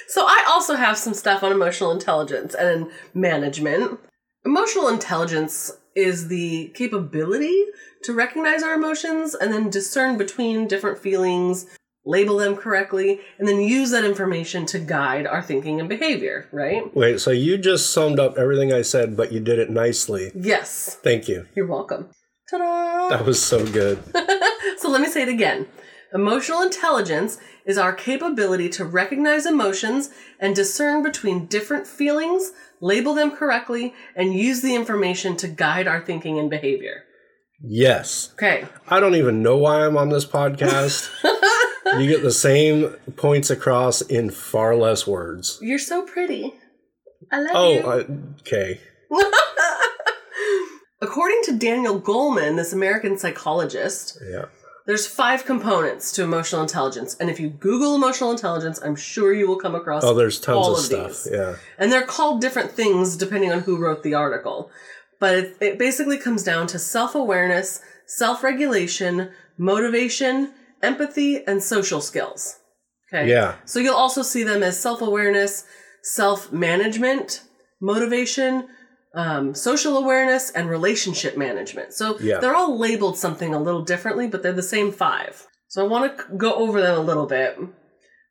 So 0.07 0.25
I 0.25 0.45
also 0.47 0.75
have 0.75 0.97
some 0.97 1.13
stuff 1.13 1.43
on 1.43 1.51
emotional 1.51 1.91
intelligence 1.91 2.53
and 2.53 2.91
management. 3.13 3.99
Emotional 4.45 4.87
intelligence 4.87 5.71
is 5.95 6.27
the 6.27 6.67
capability 6.75 7.65
to 8.03 8.13
recognize 8.13 8.63
our 8.63 8.73
emotions 8.73 9.33
and 9.33 9.51
then 9.51 9.69
discern 9.69 10.17
between 10.17 10.67
different 10.67 10.99
feelings, 10.99 11.65
label 12.05 12.37
them 12.37 12.55
correctly, 12.55 13.21
and 13.39 13.47
then 13.47 13.61
use 13.61 13.91
that 13.91 14.03
information 14.03 14.65
to 14.67 14.79
guide 14.79 15.25
our 15.25 15.41
thinking 15.41 15.79
and 15.79 15.89
behavior, 15.89 16.47
right? 16.51 16.95
wait. 16.95 17.19
So 17.19 17.31
you 17.31 17.57
just 17.57 17.91
summed 17.91 18.19
up 18.19 18.37
everything 18.37 18.71
I 18.73 18.81
said, 18.81 19.15
but 19.15 19.31
you 19.31 19.39
did 19.39 19.57
it 19.59 19.69
nicely. 19.69 20.31
Yes. 20.35 20.95
Thank 21.01 21.27
you. 21.27 21.47
You're 21.55 21.67
welcome. 21.67 22.09
Ta-da! 22.51 23.09
That 23.09 23.25
was 23.25 23.41
so 23.41 23.65
good. 23.65 24.03
so 24.77 24.89
let 24.89 25.01
me 25.01 25.07
say 25.07 25.23
it 25.23 25.29
again. 25.29 25.65
Emotional 26.13 26.61
intelligence 26.61 27.39
is 27.65 27.77
our 27.77 27.93
capability 27.93 28.69
to 28.69 28.85
recognize 28.85 29.45
emotions 29.45 30.09
and 30.39 30.55
discern 30.55 31.01
between 31.01 31.45
different 31.47 31.87
feelings, 31.87 32.51
label 32.81 33.13
them 33.13 33.31
correctly, 33.31 33.93
and 34.15 34.33
use 34.33 34.61
the 34.61 34.75
information 34.75 35.35
to 35.37 35.47
guide 35.47 35.87
our 35.87 36.01
thinking 36.05 36.37
and 36.37 36.49
behavior. 36.49 37.03
Yes. 37.65 38.31
Okay. 38.33 38.65
I 38.87 38.99
don't 38.99 39.15
even 39.15 39.41
know 39.41 39.57
why 39.57 39.85
I'm 39.85 39.97
on 39.97 40.09
this 40.09 40.25
podcast. 40.25 41.09
you 41.99 42.07
get 42.07 42.21
the 42.21 42.31
same 42.31 42.89
points 43.15 43.49
across 43.49 44.01
in 44.01 44.29
far 44.29 44.75
less 44.75 45.07
words. 45.07 45.57
You're 45.61 45.79
so 45.79 46.03
pretty. 46.03 46.53
I 47.31 47.39
love 47.41 47.51
Oh, 47.55 47.73
you. 47.73 47.79
uh, 47.79 48.03
okay. 48.41 48.81
According 51.01 51.41
to 51.45 51.57
Daniel 51.57 51.99
Goleman, 51.99 52.55
this 52.55 52.71
American 52.73 53.17
psychologist, 53.17 54.17
Yeah. 54.29 54.45
There's 54.85 55.07
five 55.07 55.45
components 55.45 56.11
to 56.13 56.23
emotional 56.23 56.61
intelligence. 56.61 57.15
And 57.19 57.29
if 57.29 57.39
you 57.39 57.49
Google 57.49 57.95
emotional 57.95 58.31
intelligence, 58.31 58.79
I'm 58.83 58.95
sure 58.95 59.33
you 59.33 59.47
will 59.47 59.59
come 59.59 59.75
across 59.75 60.03
Oh, 60.03 60.13
there's 60.13 60.39
tons 60.39 60.57
all 60.57 60.73
of 60.73 60.79
of 60.79 60.83
stuff. 60.85 61.23
these. 61.23 61.29
Yeah. 61.31 61.55
And 61.77 61.91
they're 61.91 62.05
called 62.05 62.41
different 62.41 62.71
things 62.71 63.15
depending 63.15 63.51
on 63.51 63.59
who 63.61 63.77
wrote 63.77 64.03
the 64.03 64.13
article. 64.13 64.69
But 65.19 65.35
it, 65.37 65.57
it 65.61 65.79
basically 65.79 66.17
comes 66.17 66.43
down 66.43 66.67
to 66.67 66.79
self 66.79 67.15
awareness, 67.15 67.81
self 68.07 68.43
regulation, 68.43 69.31
motivation, 69.57 70.51
empathy, 70.81 71.45
and 71.47 71.63
social 71.63 72.01
skills. 72.01 72.57
Okay. 73.13 73.29
Yeah. 73.29 73.55
So 73.65 73.79
you'll 73.79 73.95
also 73.95 74.21
see 74.21 74.43
them 74.43 74.63
as 74.63 74.77
self 74.79 75.01
awareness, 75.01 75.65
self 76.01 76.51
management, 76.51 77.43
motivation, 77.79 78.67
um, 79.13 79.53
social 79.53 79.97
awareness, 79.97 80.49
and 80.51 80.69
relationship 80.69 81.37
management. 81.37 81.93
So 81.93 82.17
Yeah. 82.19 82.39
they're 82.39 82.55
all 82.55 82.77
labeled 82.77 83.17
something 83.17 83.53
a 83.53 83.61
little 83.61 83.83
differently, 83.83 84.27
but 84.27 84.41
they're 84.41 84.51
the 84.53 84.63
same 84.63 84.91
five. 84.91 85.47
So 85.67 85.83
I 85.85 85.87
want 85.87 86.17
to 86.17 86.23
go 86.35 86.53
over 86.55 86.81
them 86.81 86.97
a 86.97 87.01
little 87.01 87.25
bit. 87.27 87.57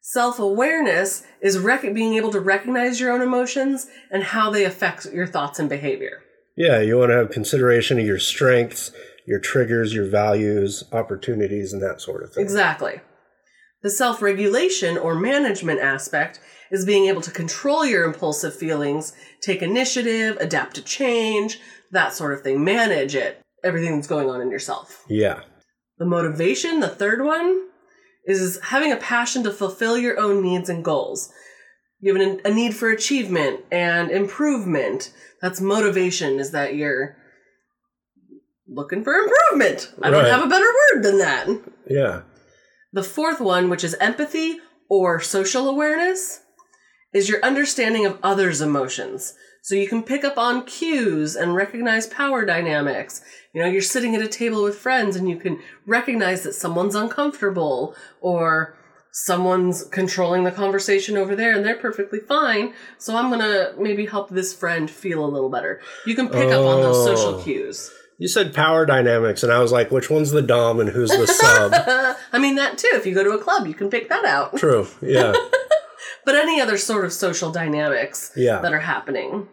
Self 0.00 0.40
awareness 0.40 1.22
is 1.40 1.58
rec- 1.58 1.94
being 1.94 2.14
able 2.14 2.32
to 2.32 2.40
recognize 2.40 3.00
your 3.00 3.12
own 3.12 3.22
emotions 3.22 3.86
and 4.10 4.24
how 4.24 4.50
they 4.50 4.64
affect 4.64 5.06
your 5.12 5.26
thoughts 5.26 5.60
and 5.60 5.68
behavior. 5.68 6.22
Yeah. 6.56 6.80
You 6.80 6.98
want 6.98 7.10
to 7.10 7.16
have 7.16 7.30
consideration 7.30 8.00
of 8.00 8.06
your 8.06 8.18
strengths, 8.18 8.90
your 9.26 9.38
triggers, 9.38 9.94
your 9.94 10.06
values, 10.06 10.82
opportunities, 10.92 11.72
and 11.72 11.80
that 11.82 12.00
sort 12.00 12.24
of 12.24 12.32
thing. 12.32 12.42
Exactly. 12.42 13.00
The 13.82 13.90
self 13.90 14.20
regulation 14.22 14.98
or 14.98 15.14
management 15.14 15.80
aspect 15.80 16.40
is 16.72 16.86
being 16.86 17.06
able 17.06 17.20
to 17.20 17.30
control 17.30 17.84
your 17.84 18.04
impulsive 18.04 18.56
feelings, 18.56 19.12
take 19.42 19.62
initiative, 19.62 20.36
adapt 20.40 20.74
to 20.74 20.82
change, 20.82 21.60
that 21.92 22.14
sort 22.14 22.32
of 22.32 22.40
thing. 22.40 22.64
Manage 22.64 23.14
it, 23.14 23.40
everything 23.62 23.94
that's 23.94 24.08
going 24.08 24.28
on 24.30 24.40
in 24.40 24.50
yourself. 24.50 25.04
Yeah. 25.08 25.42
The 25.98 26.06
motivation, 26.06 26.80
the 26.80 26.88
third 26.88 27.22
one, 27.22 27.68
is 28.24 28.58
having 28.64 28.90
a 28.90 28.96
passion 28.96 29.44
to 29.44 29.52
fulfill 29.52 29.98
your 29.98 30.18
own 30.18 30.42
needs 30.42 30.68
and 30.68 30.82
goals. 30.82 31.30
You 32.00 32.14
have 32.14 32.26
an, 32.26 32.40
a 32.44 32.50
need 32.50 32.74
for 32.74 32.88
achievement 32.88 33.60
and 33.70 34.10
improvement. 34.10 35.12
That's 35.40 35.60
motivation, 35.60 36.40
is 36.40 36.52
that 36.52 36.74
you're 36.74 37.16
looking 38.66 39.04
for 39.04 39.12
improvement. 39.12 39.92
I 40.02 40.10
don't 40.10 40.24
have 40.24 40.42
a 40.42 40.48
better 40.48 40.64
word 40.64 41.02
than 41.02 41.18
that. 41.18 41.48
Yeah. 41.86 42.22
The 42.94 43.02
fourth 43.02 43.40
one, 43.40 43.68
which 43.68 43.84
is 43.84 43.94
empathy 44.00 44.58
or 44.88 45.20
social 45.20 45.68
awareness, 45.68 46.40
is 47.12 47.28
your 47.28 47.44
understanding 47.44 48.06
of 48.06 48.18
others' 48.22 48.60
emotions. 48.60 49.34
So 49.64 49.74
you 49.76 49.88
can 49.88 50.02
pick 50.02 50.24
up 50.24 50.36
on 50.38 50.64
cues 50.66 51.36
and 51.36 51.54
recognize 51.54 52.06
power 52.08 52.44
dynamics. 52.44 53.22
You 53.52 53.62
know, 53.62 53.68
you're 53.68 53.80
sitting 53.82 54.16
at 54.16 54.22
a 54.22 54.26
table 54.28 54.62
with 54.64 54.76
friends 54.76 55.14
and 55.14 55.28
you 55.30 55.36
can 55.36 55.60
recognize 55.86 56.42
that 56.42 56.54
someone's 56.54 56.94
uncomfortable 56.96 57.94
or 58.20 58.76
someone's 59.12 59.84
controlling 59.84 60.42
the 60.44 60.50
conversation 60.50 61.16
over 61.16 61.36
there 61.36 61.54
and 61.54 61.64
they're 61.64 61.76
perfectly 61.76 62.18
fine. 62.18 62.72
So 62.98 63.14
I'm 63.14 63.28
going 63.28 63.40
to 63.40 63.74
maybe 63.78 64.06
help 64.06 64.30
this 64.30 64.52
friend 64.54 64.90
feel 64.90 65.24
a 65.24 65.28
little 65.28 65.50
better. 65.50 65.80
You 66.06 66.14
can 66.16 66.28
pick 66.28 66.50
up 66.50 66.64
on 66.66 66.80
those 66.80 67.04
social 67.04 67.34
Oh. 67.38 67.42
cues. 67.42 67.90
You 68.18 68.28
said 68.28 68.54
power 68.54 68.86
dynamics, 68.86 69.42
and 69.42 69.50
I 69.52 69.58
was 69.58 69.72
like, 69.72 69.90
which 69.90 70.08
one's 70.08 70.30
the 70.30 70.42
dom 70.42 70.78
and 70.78 70.88
who's 70.90 71.10
the 71.10 71.26
sub? 71.26 71.72
I 72.32 72.38
mean, 72.38 72.54
that 72.54 72.78
too. 72.78 72.90
If 72.94 73.04
you 73.04 73.14
go 73.14 73.24
to 73.24 73.30
a 73.30 73.38
club, 73.38 73.66
you 73.66 73.74
can 73.74 73.90
pick 73.90 74.08
that 74.10 74.24
out. 74.24 74.56
True. 74.58 74.86
Yeah. 75.00 75.32
but 76.24 76.34
any 76.34 76.60
other 76.60 76.78
sort 76.78 77.04
of 77.04 77.12
social 77.12 77.50
dynamics 77.50 78.32
Yeah. 78.36 78.60
that 78.60 78.72
are 78.72 78.80
happening. 78.80 79.48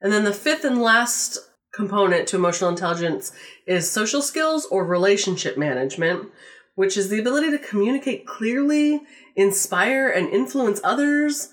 And 0.00 0.12
then 0.12 0.24
the 0.24 0.32
fifth 0.32 0.64
and 0.64 0.80
last 0.82 1.38
component 1.72 2.28
to 2.28 2.36
emotional 2.36 2.70
intelligence 2.70 3.32
is 3.66 3.90
social 3.90 4.22
skills 4.22 4.66
or 4.66 4.84
relationship 4.84 5.56
management, 5.56 6.28
which 6.74 6.96
is 6.96 7.08
the 7.08 7.18
ability 7.20 7.50
to 7.50 7.58
communicate 7.58 8.26
clearly, 8.26 9.00
inspire 9.36 10.08
and 10.08 10.28
influence 10.28 10.80
others, 10.84 11.48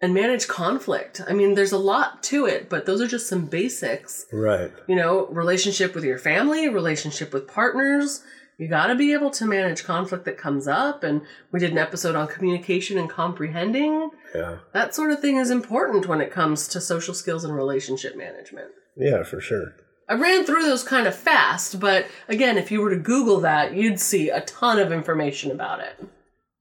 and 0.00 0.12
manage 0.14 0.48
conflict. 0.48 1.20
I 1.26 1.32
mean, 1.32 1.54
there's 1.54 1.72
a 1.72 1.78
lot 1.78 2.22
to 2.24 2.46
it, 2.46 2.68
but 2.68 2.84
those 2.86 3.00
are 3.00 3.06
just 3.06 3.28
some 3.28 3.46
basics. 3.46 4.26
Right. 4.32 4.70
You 4.86 4.96
know, 4.96 5.26
relationship 5.28 5.94
with 5.94 6.04
your 6.04 6.18
family, 6.18 6.68
relationship 6.68 7.32
with 7.32 7.48
partners. 7.48 8.22
You 8.58 8.68
got 8.68 8.86
to 8.86 8.94
be 8.94 9.12
able 9.12 9.30
to 9.30 9.46
manage 9.46 9.84
conflict 9.84 10.24
that 10.26 10.38
comes 10.38 10.68
up. 10.68 11.02
And 11.02 11.22
we 11.50 11.60
did 11.60 11.72
an 11.72 11.78
episode 11.78 12.14
on 12.14 12.28
communication 12.28 12.98
and 12.98 13.10
comprehending. 13.10 14.10
Yeah. 14.34 14.58
That 14.72 14.94
sort 14.94 15.10
of 15.10 15.20
thing 15.20 15.36
is 15.36 15.50
important 15.50 16.06
when 16.06 16.20
it 16.20 16.30
comes 16.30 16.68
to 16.68 16.80
social 16.80 17.14
skills 17.14 17.44
and 17.44 17.54
relationship 17.54 18.16
management. 18.16 18.68
Yeah, 18.96 19.24
for 19.24 19.40
sure. 19.40 19.74
I 20.08 20.14
ran 20.14 20.44
through 20.44 20.64
those 20.64 20.84
kind 20.84 21.06
of 21.06 21.14
fast, 21.14 21.80
but 21.80 22.06
again, 22.28 22.58
if 22.58 22.70
you 22.70 22.80
were 22.80 22.90
to 22.90 23.00
Google 23.00 23.40
that, 23.40 23.74
you'd 23.74 23.98
see 23.98 24.28
a 24.28 24.42
ton 24.42 24.78
of 24.78 24.92
information 24.92 25.50
about 25.50 25.80
it. 25.80 26.06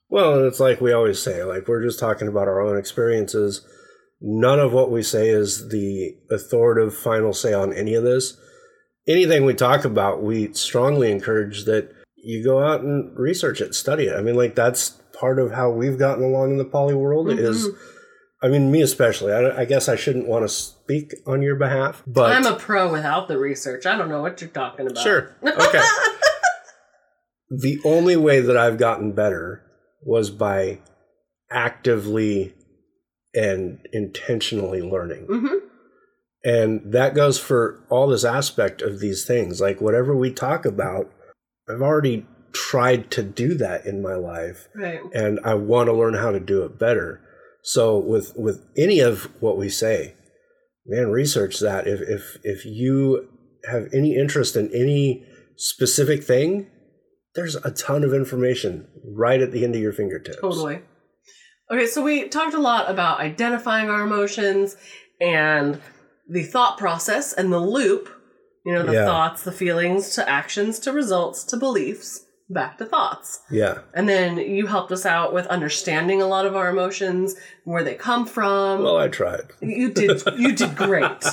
Well, 0.10 0.48
it's 0.48 0.60
like 0.60 0.80
we 0.80 0.94
always 0.94 1.22
say, 1.22 1.44
like 1.44 1.68
we're 1.68 1.84
just 1.84 2.00
talking 2.00 2.28
about 2.28 2.48
our 2.48 2.62
own 2.62 2.78
experiences. 2.78 3.66
None 4.22 4.60
of 4.60 4.72
what 4.72 4.92
we 4.92 5.04
say 5.04 5.28
is 5.28 5.70
the 5.70 6.16
authoritative 6.32 6.96
final 6.96 7.34
say 7.34 7.54
on 7.54 7.74
any 7.74 7.96
of 7.96 8.04
this. 8.04 8.38
Anything 9.08 9.46
we 9.46 9.54
talk 9.54 9.86
about, 9.86 10.24
we 10.24 10.54
strongly 10.54 11.12
encourage 11.12 11.66
that 11.66 11.94
you 12.16 12.44
go 12.44 12.64
out 12.64 12.82
and 12.82 13.18
research 13.18 13.60
it, 13.60 13.76
study 13.76 14.06
it. 14.06 14.16
I 14.16 14.22
mean, 14.22 14.36
like 14.36 14.56
that's 14.56 14.92
part 15.20 15.40
of 15.40 15.52
how 15.52 15.70
we've 15.70 16.00
gotten 16.00 16.24
along 16.24 16.52
in 16.52 16.58
the 16.58 16.66
poly 16.66 16.96
world 16.96 17.30
is 17.30 17.70
I 18.44 18.50
mean, 18.50 18.72
me 18.72 18.82
especially. 18.82 19.32
I, 19.32 19.62
I 19.62 19.66
guess 19.66 19.88
I 19.88 19.96
shouldn't 19.96 20.28
want 20.28 20.44
to 20.44 20.50
speak 20.50 21.14
on 21.26 21.42
your 21.42 21.56
behalf, 21.56 22.04
but 22.06 22.34
I'm 22.34 22.46
a 22.46 22.58
pro 22.58 22.92
without 22.92 23.30
the 23.30 23.38
research. 23.38 23.86
I 23.86 23.98
don't 23.98 24.10
know 24.10 24.22
what 24.22 24.42
you're 24.42 24.50
talking 24.50 24.86
about. 24.86 25.02
Sure. 25.02 25.34
Okay. 25.42 25.82
the 27.50 27.80
only 27.86 28.18
way 28.18 28.42
that 28.42 28.58
I've 28.58 28.78
gotten 28.78 29.14
better 29.14 29.64
was 30.02 30.30
by 30.30 30.80
actively 31.50 32.54
and 33.34 33.80
intentionally 33.94 34.82
learning. 34.82 35.26
hmm 35.30 35.63
And 36.44 36.82
that 36.92 37.16
goes 37.16 37.40
for 37.40 37.80
all 37.90 38.08
this 38.08 38.26
aspect 38.26 38.82
of 38.82 39.00
these 39.00 39.26
things. 39.26 39.62
Like 39.62 39.80
whatever 39.80 40.16
we 40.16 40.32
talk 40.32 40.66
about, 40.66 41.10
I've 41.70 41.82
already 41.82 42.26
tried 42.54 43.10
to 43.12 43.24
do 43.24 43.56
that 43.56 43.86
in 43.86 44.02
my 44.02 44.14
life 44.16 44.68
Right. 44.76 45.00
and 45.14 45.40
I 45.44 45.56
want 45.56 45.88
to 45.88 45.94
learn 45.94 46.14
how 46.14 46.32
to 46.32 46.40
do 46.40 46.64
it 46.64 46.78
better. 46.78 47.22
So 47.64 47.98
with 47.98 48.34
with 48.36 48.64
any 48.78 49.00
of 49.00 49.30
what 49.42 49.58
we 49.58 49.70
say, 49.70 50.16
man, 50.86 51.10
research 51.10 51.60
that. 51.62 51.88
If 51.88 52.02
if 52.02 52.38
if 52.44 52.66
you 52.66 53.28
have 53.70 53.88
any 53.94 54.16
interest 54.18 54.56
in 54.58 54.70
any 54.74 55.26
specific 55.56 56.24
thing, 56.24 56.68
there's 57.36 57.56
a 57.56 57.72
ton 57.72 58.04
of 58.04 58.14
information 58.14 58.88
right 59.16 59.42
at 59.42 59.52
the 59.52 59.64
end 59.64 59.76
of 59.76 59.82
your 59.82 59.94
fingertips. 59.94 60.42
Totally. 60.42 60.82
Okay, 61.72 61.88
so 61.88 62.04
we 62.04 62.28
talked 62.28 62.54
a 62.54 62.60
lot 62.60 62.92
about 62.92 63.20
identifying 63.20 63.90
our 63.90 64.02
emotions 64.02 64.76
and 65.22 65.82
the 66.30 66.44
thought 66.44 66.78
process 66.78 67.34
and 67.34 67.52
the 67.52 67.60
loop. 67.60 68.10
You 68.66 68.74
know, 68.74 68.84
the 68.84 68.94
Yeah. 68.94 69.06
thoughts, 69.06 69.44
the 69.44 69.52
feelings, 69.52 70.12
to 70.16 70.28
actions, 70.30 70.80
to 70.80 70.94
results, 70.94 71.44
to 71.46 71.58
beliefs, 71.58 72.22
back 72.50 72.78
to 72.78 72.86
thoughts. 72.86 73.42
Yeah. 73.52 73.80
And 73.94 74.08
then 74.08 74.38
you 74.38 74.68
helped 74.68 74.92
us 74.94 75.06
out 75.06 75.34
with 75.34 75.46
understanding 75.48 76.22
a 76.22 76.28
lot 76.28 76.46
of 76.46 76.56
our 76.56 76.70
emotions, 76.70 77.36
where 77.66 77.84
they 77.84 77.96
come 77.96 78.26
from. 78.26 78.82
Well, 78.82 78.96
I 78.98 79.10
tried. 79.10 79.52
you 79.62 79.90
did 79.92 80.24
you 80.38 80.54
did 80.54 80.76
great. 80.86 81.26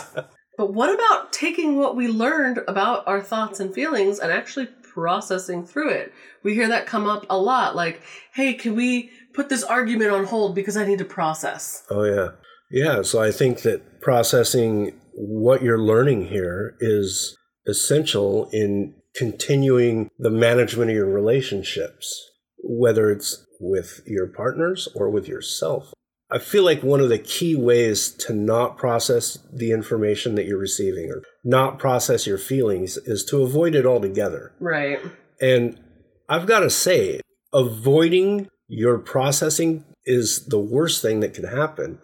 But 0.58 0.74
what 0.74 0.92
about 0.92 1.32
taking 1.32 1.76
what 1.78 1.94
we 1.96 2.08
learned 2.08 2.60
about 2.66 3.06
our 3.06 3.20
thoughts 3.22 3.60
and 3.60 3.72
feelings 3.72 4.18
and 4.18 4.32
actually 4.32 4.66
processing 4.92 5.64
through 5.64 5.90
it? 5.90 6.12
We 6.42 6.54
hear 6.54 6.66
that 6.68 6.86
come 6.86 7.06
up 7.06 7.26
a 7.30 7.38
lot 7.38 7.76
like, 7.76 8.02
"Hey, 8.34 8.54
can 8.54 8.74
we 8.74 9.10
put 9.34 9.48
this 9.48 9.62
argument 9.62 10.10
on 10.10 10.24
hold 10.24 10.56
because 10.56 10.76
I 10.76 10.84
need 10.84 10.98
to 10.98 11.04
process?" 11.04 11.84
Oh 11.90 12.02
yeah. 12.02 12.30
Yeah, 12.70 13.02
so 13.02 13.22
I 13.22 13.32
think 13.32 13.62
that 13.62 14.00
processing 14.00 14.92
what 15.14 15.62
you're 15.62 15.78
learning 15.78 16.28
here 16.28 16.76
is 16.80 17.36
essential 17.66 18.48
in 18.52 18.94
continuing 19.14 20.10
the 20.18 20.30
management 20.30 20.90
of 20.90 20.96
your 20.96 21.10
relationships, 21.10 22.30
whether 22.62 23.10
it's 23.10 23.44
with 23.58 24.02
your 24.06 24.26
partners 24.28 24.88
or 24.94 25.10
with 25.10 25.28
yourself. 25.28 25.92
I 26.30 26.38
feel 26.38 26.64
like 26.64 26.82
one 26.82 27.00
of 27.00 27.08
the 27.08 27.18
key 27.18 27.56
ways 27.56 28.10
to 28.26 28.32
not 28.32 28.78
process 28.78 29.36
the 29.52 29.72
information 29.72 30.36
that 30.36 30.46
you're 30.46 30.58
receiving 30.58 31.10
or 31.10 31.22
not 31.44 31.80
process 31.80 32.24
your 32.26 32.38
feelings 32.38 32.96
is 32.96 33.24
to 33.26 33.42
avoid 33.42 33.74
it 33.74 33.84
altogether. 33.84 34.52
Right. 34.60 35.00
And 35.40 35.80
I've 36.28 36.46
got 36.46 36.60
to 36.60 36.70
say, 36.70 37.20
avoiding 37.52 38.48
your 38.68 38.98
processing 38.98 39.84
is 40.04 40.46
the 40.46 40.60
worst 40.60 41.02
thing 41.02 41.18
that 41.20 41.34
can 41.34 41.44
happen 41.44 41.98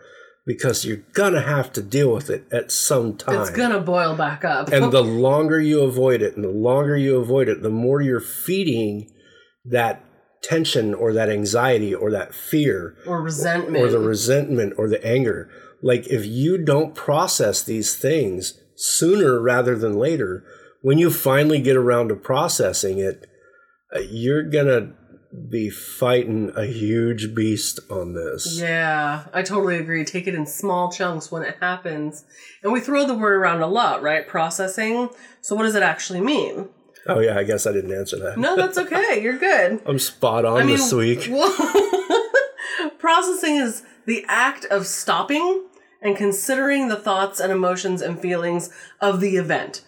because 0.47 0.85
you're 0.85 1.03
gonna 1.13 1.43
have 1.43 1.73
to 1.73 1.83
deal 1.83 2.13
with 2.13 2.31
it 2.31 2.45
at 2.53 2.71
some 2.71 3.17
time. 3.17 3.41
It's 3.41 3.51
gonna 3.51 3.81
boil 3.81 4.15
back 4.15 4.45
up. 4.45 4.71
and 4.73 4.93
the 4.93 5.03
longer 5.03 5.61
you 5.61 5.81
avoid 5.83 6.23
it, 6.23 6.37
and 6.37 6.45
the 6.45 6.49
longer 6.51 6.97
you 6.97 7.19
avoid 7.19 7.49
it, 7.49 7.63
the 7.63 7.71
more 7.71 8.01
you're 8.01 8.21
feeding 8.21 9.11
that 9.65 10.05
tension 10.43 10.95
or 10.95 11.13
that 11.13 11.29
anxiety 11.29 11.93
or 11.95 12.11
that 12.13 12.33
fear 12.35 12.95
or 13.07 13.21
resentment. 13.21 13.83
or 13.85 13.89
the 13.91 13.99
resentment 13.99 14.75
or 14.79 14.89
the 14.89 15.05
anger. 15.05 15.51
Like 15.83 16.07
if 16.07 16.25
you 16.25 16.57
don't 16.59 16.95
process 16.95 17.63
these 17.63 17.97
things 17.97 18.55
sooner 18.77 19.41
rather 19.41 19.77
than 19.77 19.95
later, 19.99 20.45
when 20.83 20.99
you 20.99 21.11
finally 21.11 21.61
get 21.61 21.77
around 21.77 22.09
to 22.09 22.15
processing 22.15 22.99
it, 22.99 23.27
uh, 23.95 24.01
you're 24.09 24.45
gonna 24.49 24.93
be 25.51 25.70
fighting 25.70 26.53
a 26.57 26.64
huge 26.64 27.35
beast 27.35 27.81
on 27.90 28.14
this. 28.14 28.59
Yeah, 28.61 29.27
I 29.33 29.42
totally 29.42 29.79
agree. 29.79 30.05
Take 30.05 30.27
it 30.27 30.35
in 30.35 30.46
small 30.46 30.90
chunks 30.90 31.31
when 31.31 31.42
it 31.42 31.57
happens. 31.61 32.25
And 32.62 32.72
we 32.72 32.81
throw 32.81 33.07
the 33.07 33.14
word 33.14 33.35
around 33.35 33.61
a 33.62 33.66
lot, 33.66 34.03
right? 34.03 34.27
Processing. 34.27 35.11
So, 35.40 35.55
what 35.55 35.64
does 35.64 35.75
it 35.75 35.83
actually 35.83 36.20
mean? 36.20 36.68
Oh 37.09 37.20
yeah, 37.20 37.38
I 37.38 37.44
guess 37.44 37.66
I 37.66 37.72
didn't 37.72 37.92
answer 37.92 38.18
that. 38.18 38.38
No, 38.38 38.57
that's 38.57 38.79
okay. 38.87 39.22
You're 39.22 39.38
good. 39.38 39.81
I'm 39.87 39.99
spot 39.99 40.44
on 40.44 40.66
this 40.66 40.92
week. 40.92 41.29
well, 41.31 41.55
processing 42.99 43.57
is 43.57 43.83
the 44.07 44.25
act 44.29 44.64
of 44.66 44.87
stopping 44.87 45.66
and 46.03 46.16
considering 46.16 46.88
the 46.88 46.96
thoughts 46.96 47.40
and 47.40 47.53
emotions 47.53 48.03
and 48.03 48.18
feelings 48.18 48.70
of 49.01 49.20
the 49.20 49.37
event. 49.37 49.83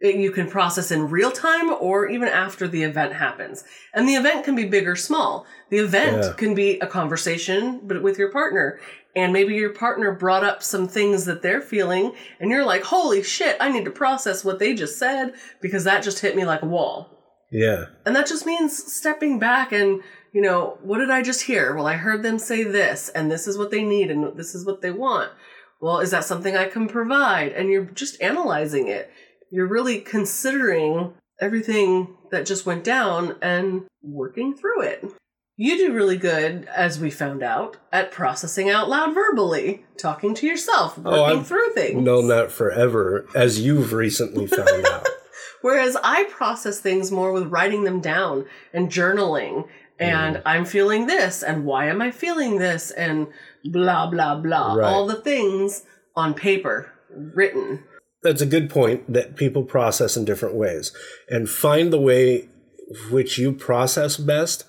You 0.00 0.30
can 0.30 0.48
process 0.48 0.90
in 0.90 1.10
real 1.10 1.30
time 1.30 1.70
or 1.70 2.08
even 2.08 2.28
after 2.28 2.66
the 2.66 2.84
event 2.84 3.12
happens. 3.12 3.64
And 3.92 4.08
the 4.08 4.14
event 4.14 4.44
can 4.44 4.56
be 4.56 4.64
big 4.64 4.88
or 4.88 4.96
small. 4.96 5.44
The 5.68 5.78
event 5.78 6.22
Yeah. 6.24 6.32
can 6.36 6.54
be 6.54 6.78
a 6.80 6.86
conversation 6.86 7.80
but 7.82 8.02
with 8.02 8.18
your 8.18 8.30
partner. 8.32 8.80
And 9.14 9.32
maybe 9.32 9.54
your 9.54 9.70
partner 9.74 10.12
brought 10.12 10.44
up 10.44 10.62
some 10.62 10.88
things 10.88 11.26
that 11.26 11.42
they're 11.42 11.60
feeling 11.60 12.12
and 12.38 12.50
you're 12.50 12.64
like, 12.64 12.84
"Holy 12.84 13.22
shit, 13.22 13.56
I 13.60 13.70
need 13.70 13.84
to 13.84 13.90
process 13.90 14.44
what 14.44 14.58
they 14.58 14.72
just 14.72 14.98
said 14.98 15.34
because 15.60 15.84
that 15.84 16.02
just 16.02 16.20
hit 16.20 16.34
me 16.34 16.44
like 16.46 16.62
a 16.62 16.66
wall." 16.66 17.18
Yeah. 17.50 17.86
And 18.06 18.16
that 18.16 18.26
just 18.26 18.46
means 18.46 18.92
stepping 18.94 19.38
back 19.38 19.72
and, 19.72 20.00
you 20.32 20.40
know, 20.40 20.78
what 20.82 20.98
did 20.98 21.10
I 21.10 21.20
just 21.22 21.42
hear? 21.42 21.74
Well, 21.74 21.86
I 21.88 21.94
heard 21.94 22.22
them 22.22 22.38
say 22.38 22.62
this, 22.62 23.08
and 23.10 23.30
this 23.30 23.48
is 23.48 23.58
what 23.58 23.72
they 23.72 23.82
need, 23.82 24.10
and 24.10 24.38
this 24.38 24.54
is 24.54 24.64
what 24.64 24.80
they 24.80 24.92
want. 24.92 25.30
Well, 25.80 25.98
is 25.98 26.12
that 26.12 26.24
something 26.24 26.56
I 26.56 26.68
can 26.68 26.86
provide? 26.88 27.52
And 27.52 27.68
you're 27.68 27.86
just 27.86 28.22
analyzing 28.22 28.86
it. 28.86 29.10
You're 29.50 29.66
really 29.66 30.00
considering 30.00 31.14
everything 31.40 32.16
that 32.30 32.46
just 32.46 32.66
went 32.66 32.84
down 32.84 33.36
and 33.42 33.82
working 34.02 34.56
through 34.56 34.82
it. 34.82 35.04
You 35.56 35.76
do 35.76 35.92
really 35.92 36.16
good, 36.16 36.66
as 36.74 36.98
we 36.98 37.10
found 37.10 37.42
out, 37.42 37.76
at 37.92 38.10
processing 38.12 38.70
out 38.70 38.88
loud 38.88 39.12
verbally, 39.14 39.84
talking 39.98 40.34
to 40.36 40.46
yourself, 40.46 40.96
working 40.96 41.40
I've 41.40 41.46
through 41.46 41.72
things. 41.74 42.02
Known 42.02 42.28
that 42.28 42.50
forever, 42.50 43.26
as 43.34 43.60
you've 43.60 43.92
recently 43.92 44.46
found 44.46 44.86
out. 44.86 45.06
Whereas 45.60 45.96
I 46.02 46.24
process 46.24 46.80
things 46.80 47.10
more 47.12 47.32
with 47.32 47.48
writing 47.48 47.84
them 47.84 48.00
down 48.00 48.46
and 48.72 48.88
journaling. 48.88 49.68
And 49.98 50.36
Mm. 50.36 50.42
I'm 50.46 50.64
feeling 50.64 51.06
this, 51.06 51.42
and 51.42 51.66
why 51.66 51.88
am 51.88 52.00
I 52.00 52.10
feeling 52.10 52.56
this, 52.56 52.90
and 52.90 53.26
blah, 53.64 54.08
blah, 54.10 54.36
blah. 54.36 54.76
Right. 54.76 54.86
All 54.86 55.06
the 55.06 55.20
things 55.20 55.84
on 56.16 56.32
paper, 56.32 56.90
written. 57.14 57.84
That's 58.22 58.42
a 58.42 58.46
good 58.46 58.68
point 58.68 59.12
that 59.12 59.36
people 59.36 59.64
process 59.64 60.16
in 60.16 60.24
different 60.24 60.54
ways. 60.54 60.92
And 61.28 61.48
find 61.48 61.92
the 61.92 62.00
way 62.00 62.48
which 63.10 63.38
you 63.38 63.52
process 63.52 64.16
best 64.16 64.64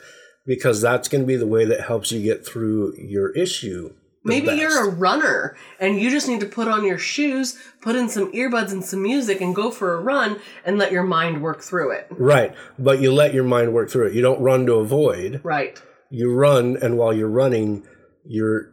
because 0.45 0.81
that's 0.81 1.07
going 1.07 1.21
to 1.21 1.27
be 1.27 1.35
the 1.35 1.47
way 1.47 1.65
that 1.65 1.81
helps 1.81 2.11
you 2.11 2.21
get 2.21 2.45
through 2.45 2.95
your 2.97 3.31
issue. 3.31 3.93
Maybe 4.23 4.47
best. 4.47 4.59
you're 4.59 4.87
a 4.87 4.91
runner 4.91 5.57
and 5.79 5.99
you 5.99 6.11
just 6.11 6.27
need 6.27 6.41
to 6.41 6.45
put 6.45 6.67
on 6.67 6.85
your 6.85 6.99
shoes, 6.99 7.57
put 7.81 7.95
in 7.95 8.07
some 8.07 8.31
earbuds 8.33 8.71
and 8.71 8.85
some 8.85 9.01
music, 9.01 9.41
and 9.41 9.55
go 9.55 9.71
for 9.71 9.95
a 9.95 10.01
run 10.01 10.39
and 10.63 10.77
let 10.77 10.91
your 10.91 11.03
mind 11.03 11.41
work 11.41 11.61
through 11.61 11.91
it. 11.91 12.07
Right. 12.11 12.53
But 12.77 13.01
you 13.01 13.11
let 13.11 13.33
your 13.33 13.43
mind 13.43 13.73
work 13.73 13.89
through 13.89 14.07
it. 14.07 14.13
You 14.13 14.21
don't 14.21 14.39
run 14.39 14.67
to 14.67 14.73
avoid. 14.75 15.41
Right. 15.43 15.81
You 16.11 16.33
run, 16.33 16.77
and 16.77 16.97
while 16.97 17.13
you're 17.13 17.29
running, 17.29 17.83
you're 18.25 18.70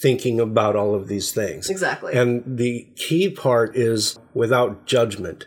thinking 0.00 0.38
about 0.38 0.76
all 0.76 0.94
of 0.94 1.08
these 1.08 1.32
things. 1.32 1.68
Exactly. 1.68 2.14
And 2.14 2.58
the 2.58 2.88
key 2.96 3.28
part 3.28 3.76
is 3.76 4.18
without 4.32 4.86
judgment, 4.86 5.46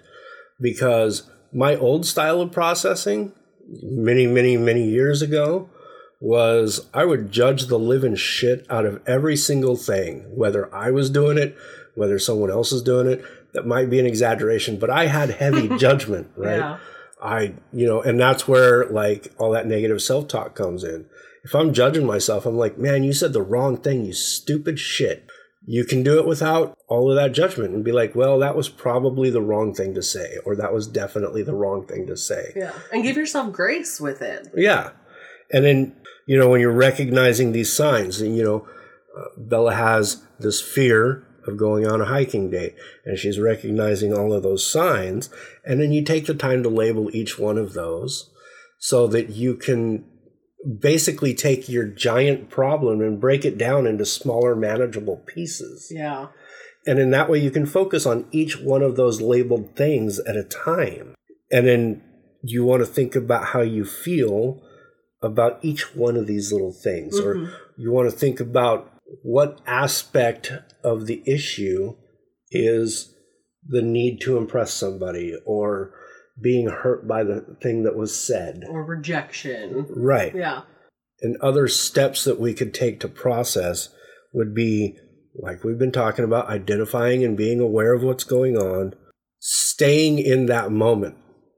because 0.59 1.29
my 1.53 1.75
old 1.75 2.05
style 2.05 2.41
of 2.41 2.51
processing, 2.51 3.33
many, 3.81 4.27
many, 4.27 4.57
many 4.57 4.83
years 4.83 5.21
ago, 5.21 5.69
was 6.19 6.87
I 6.93 7.05
would 7.05 7.31
judge 7.31 7.65
the 7.65 7.79
living 7.79 8.15
shit 8.15 8.65
out 8.69 8.85
of 8.85 9.01
every 9.07 9.35
single 9.35 9.75
thing, 9.75 10.25
whether 10.35 10.73
I 10.73 10.91
was 10.91 11.09
doing 11.09 11.37
it, 11.37 11.57
whether 11.95 12.19
someone 12.19 12.51
else 12.51 12.71
is 12.71 12.83
doing 12.83 13.07
it. 13.07 13.23
That 13.53 13.65
might 13.65 13.89
be 13.89 13.99
an 13.99 14.05
exaggeration, 14.05 14.77
but 14.79 14.89
I 14.89 15.07
had 15.07 15.31
heavy 15.31 15.67
judgment, 15.77 16.29
right? 16.37 16.57
Yeah. 16.57 16.77
I, 17.21 17.53
you 17.73 17.85
know, 17.85 18.01
and 18.01 18.19
that's 18.19 18.47
where 18.47 18.85
like 18.85 19.33
all 19.37 19.51
that 19.51 19.67
negative 19.67 20.01
self 20.01 20.27
talk 20.27 20.55
comes 20.55 20.83
in. 20.83 21.05
If 21.43 21.55
I'm 21.55 21.73
judging 21.73 22.05
myself, 22.05 22.45
I'm 22.45 22.57
like, 22.57 22.77
man, 22.77 23.03
you 23.03 23.13
said 23.13 23.33
the 23.33 23.41
wrong 23.41 23.77
thing, 23.77 24.05
you 24.05 24.13
stupid 24.13 24.79
shit. 24.79 25.25
You 25.65 25.85
can 25.85 26.01
do 26.01 26.17
it 26.17 26.25
without 26.25 26.77
all 26.87 27.09
of 27.09 27.15
that 27.15 27.33
judgment 27.33 27.73
and 27.73 27.83
be 27.83 27.91
like, 27.91 28.15
well, 28.15 28.39
that 28.39 28.55
was 28.55 28.67
probably 28.67 29.29
the 29.29 29.41
wrong 29.41 29.73
thing 29.73 29.93
to 29.93 30.01
say, 30.01 30.37
or 30.43 30.55
that 30.55 30.73
was 30.73 30.87
definitely 30.87 31.43
the 31.43 31.53
wrong 31.53 31.85
thing 31.85 32.07
to 32.07 32.17
say. 32.17 32.53
Yeah. 32.55 32.73
And 32.91 33.03
give 33.03 33.15
yourself 33.15 33.51
grace 33.53 34.01
with 34.01 34.21
it. 34.21 34.47
Yeah. 34.55 34.91
And 35.51 35.65
then, 35.65 35.95
you 36.25 36.37
know, 36.37 36.49
when 36.49 36.61
you're 36.61 36.71
recognizing 36.71 37.51
these 37.51 37.71
signs, 37.71 38.21
and, 38.21 38.35
you 38.35 38.43
know, 38.43 38.67
uh, 39.17 39.25
Bella 39.37 39.75
has 39.75 40.23
this 40.39 40.61
fear 40.61 41.27
of 41.47 41.57
going 41.57 41.85
on 41.85 42.01
a 42.01 42.05
hiking 42.05 42.49
date, 42.49 42.75
and 43.05 43.17
she's 43.17 43.39
recognizing 43.39 44.13
all 44.13 44.33
of 44.33 44.43
those 44.43 44.65
signs. 44.65 45.29
And 45.65 45.79
then 45.79 45.91
you 45.91 46.03
take 46.03 46.25
the 46.25 46.33
time 46.33 46.63
to 46.63 46.69
label 46.69 47.15
each 47.15 47.37
one 47.37 47.57
of 47.57 47.73
those 47.73 48.31
so 48.79 49.07
that 49.07 49.29
you 49.29 49.55
can 49.55 50.05
basically 50.79 51.33
take 51.33 51.67
your 51.67 51.85
giant 51.85 52.49
problem 52.49 53.01
and 53.01 53.19
break 53.19 53.45
it 53.45 53.57
down 53.57 53.87
into 53.87 54.05
smaller, 54.05 54.55
manageable 54.55 55.17
pieces. 55.17 55.91
Yeah. 55.93 56.27
And 56.85 56.99
in 56.99 57.11
that 57.11 57.29
way, 57.29 57.39
you 57.39 57.51
can 57.51 57.65
focus 57.65 58.05
on 58.05 58.27
each 58.31 58.59
one 58.59 58.81
of 58.81 58.95
those 58.95 59.21
labeled 59.21 59.75
things 59.75 60.19
at 60.19 60.35
a 60.35 60.43
time. 60.43 61.15
And 61.51 61.67
then 61.67 62.03
you 62.43 62.63
want 62.63 62.81
to 62.81 62.87
think 62.87 63.15
about 63.15 63.47
how 63.47 63.61
you 63.61 63.85
feel 63.85 64.61
about 65.21 65.63
each 65.63 65.95
one 65.95 66.17
of 66.17 66.25
these 66.25 66.51
little 66.51 66.73
things, 66.73 67.19
or 67.19 67.35
mm-hmm. 67.35 67.53
you 67.77 67.91
want 67.91 68.09
to 68.09 68.15
think 68.15 68.39
about 68.39 68.91
what 69.21 69.59
aspect 69.67 70.51
of 70.83 71.05
the 71.05 71.21
issue 71.27 71.95
is 72.49 73.13
the 73.67 73.81
need 73.83 74.19
to 74.21 74.37
impress 74.37 74.73
somebody 74.73 75.35
or 75.45 75.93
being 76.39 76.67
hurt 76.67 77.07
by 77.07 77.23
the 77.23 77.57
thing 77.61 77.83
that 77.83 77.95
was 77.95 78.17
said. 78.17 78.63
Or 78.69 78.83
rejection. 78.83 79.85
Right. 79.89 80.35
Yeah. 80.35 80.61
And 81.21 81.37
other 81.37 81.67
steps 81.67 82.23
that 82.23 82.39
we 82.39 82.53
could 82.53 82.73
take 82.73 82.99
to 82.99 83.07
process 83.07 83.89
would 84.33 84.55
be, 84.55 84.97
like 85.35 85.63
we've 85.63 85.79
been 85.79 85.91
talking 85.91 86.25
about, 86.25 86.47
identifying 86.47 87.23
and 87.23 87.37
being 87.37 87.59
aware 87.59 87.93
of 87.93 88.03
what's 88.03 88.23
going 88.23 88.57
on, 88.57 88.93
staying 89.39 90.19
in 90.19 90.47
that 90.47 90.71
moment. 90.71 91.17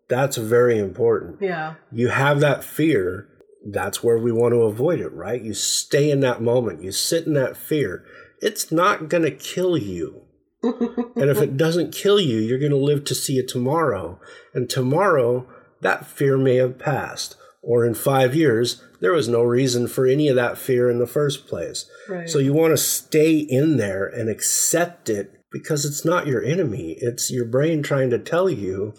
That's 0.09 0.37
very 0.37 0.77
important. 0.77 1.41
Yeah. 1.41 1.75
You 1.91 2.09
have 2.09 2.39
that 2.41 2.63
fear, 2.63 3.29
that's 3.71 4.03
where 4.03 4.17
we 4.17 4.31
want 4.31 4.53
to 4.53 4.63
avoid 4.63 4.99
it, 4.99 5.13
right? 5.13 5.41
You 5.41 5.53
stay 5.53 6.11
in 6.11 6.19
that 6.21 6.41
moment, 6.41 6.83
you 6.83 6.91
sit 6.91 7.25
in 7.25 7.33
that 7.33 7.55
fear. 7.55 8.03
It's 8.41 8.71
not 8.71 9.07
going 9.07 9.23
to 9.23 9.31
kill 9.31 9.77
you. 9.77 10.23
And 10.63 11.29
if 11.29 11.41
it 11.41 11.57
doesn't 11.57 11.93
kill 11.93 12.19
you, 12.19 12.37
you're 12.39 12.59
going 12.59 12.71
to 12.71 12.77
live 12.77 13.03
to 13.05 13.15
see 13.15 13.37
it 13.37 13.47
tomorrow. 13.47 14.19
And 14.53 14.69
tomorrow, 14.69 15.47
that 15.81 16.07
fear 16.07 16.37
may 16.37 16.55
have 16.55 16.79
passed. 16.79 17.35
Or 17.61 17.85
in 17.85 17.93
five 17.93 18.35
years, 18.35 18.83
there 18.99 19.13
was 19.13 19.29
no 19.29 19.41
reason 19.41 19.87
for 19.87 20.05
any 20.05 20.27
of 20.27 20.35
that 20.35 20.57
fear 20.57 20.89
in 20.89 20.99
the 20.99 21.07
first 21.07 21.47
place. 21.47 21.89
Right. 22.09 22.29
So 22.29 22.39
you 22.39 22.53
want 22.53 22.71
to 22.71 22.77
stay 22.77 23.37
in 23.37 23.77
there 23.77 24.05
and 24.05 24.29
accept 24.29 25.09
it 25.09 25.41
because 25.51 25.85
it's 25.85 26.03
not 26.03 26.27
your 26.27 26.43
enemy. 26.43 26.97
It's 26.99 27.31
your 27.31 27.45
brain 27.45 27.83
trying 27.83 28.09
to 28.09 28.19
tell 28.19 28.49
you 28.49 28.93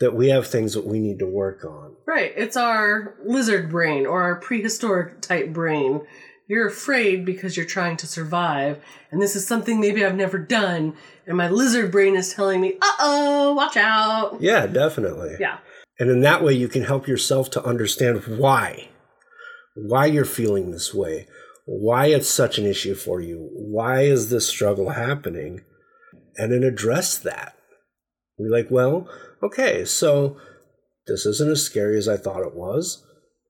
that 0.00 0.14
we 0.14 0.28
have 0.28 0.46
things 0.46 0.74
that 0.74 0.86
we 0.86 1.00
need 1.00 1.18
to 1.18 1.26
work 1.26 1.64
on. 1.64 1.96
Right. 2.06 2.32
It's 2.36 2.56
our 2.56 3.16
lizard 3.24 3.68
brain 3.70 4.06
or 4.06 4.22
our 4.22 4.36
prehistoric 4.36 5.20
type 5.20 5.52
brain. 5.52 6.02
You're 6.48 6.66
afraid 6.66 7.26
because 7.26 7.58
you're 7.58 7.66
trying 7.66 7.98
to 7.98 8.06
survive, 8.06 8.82
and 9.10 9.20
this 9.20 9.36
is 9.36 9.46
something 9.46 9.78
maybe 9.78 10.02
I've 10.02 10.14
never 10.14 10.38
done, 10.38 10.96
and 11.26 11.36
my 11.36 11.50
lizard 11.50 11.92
brain 11.92 12.16
is 12.16 12.32
telling 12.32 12.62
me, 12.62 12.78
uh 12.80 12.94
oh, 13.00 13.52
watch 13.52 13.76
out. 13.76 14.38
Yeah, 14.40 14.66
definitely. 14.66 15.36
Yeah. 15.38 15.58
And 15.98 16.10
in 16.10 16.22
that 16.22 16.42
way, 16.42 16.54
you 16.54 16.68
can 16.68 16.84
help 16.84 17.06
yourself 17.06 17.50
to 17.50 17.64
understand 17.64 18.22
why. 18.38 18.88
Why 19.74 20.06
you're 20.06 20.24
feeling 20.24 20.70
this 20.70 20.94
way. 20.94 21.26
Why 21.66 22.06
it's 22.06 22.30
such 22.30 22.58
an 22.58 22.64
issue 22.64 22.94
for 22.94 23.20
you. 23.20 23.50
Why 23.52 24.02
is 24.02 24.30
this 24.30 24.48
struggle 24.48 24.90
happening? 24.90 25.64
And 26.36 26.50
then 26.50 26.62
address 26.62 27.18
that. 27.18 27.56
Be 28.38 28.48
like, 28.48 28.70
well, 28.70 29.06
okay, 29.42 29.84
so 29.84 30.38
this 31.06 31.26
isn't 31.26 31.50
as 31.50 31.62
scary 31.62 31.98
as 31.98 32.08
I 32.08 32.16
thought 32.16 32.46
it 32.46 32.54
was. 32.54 33.04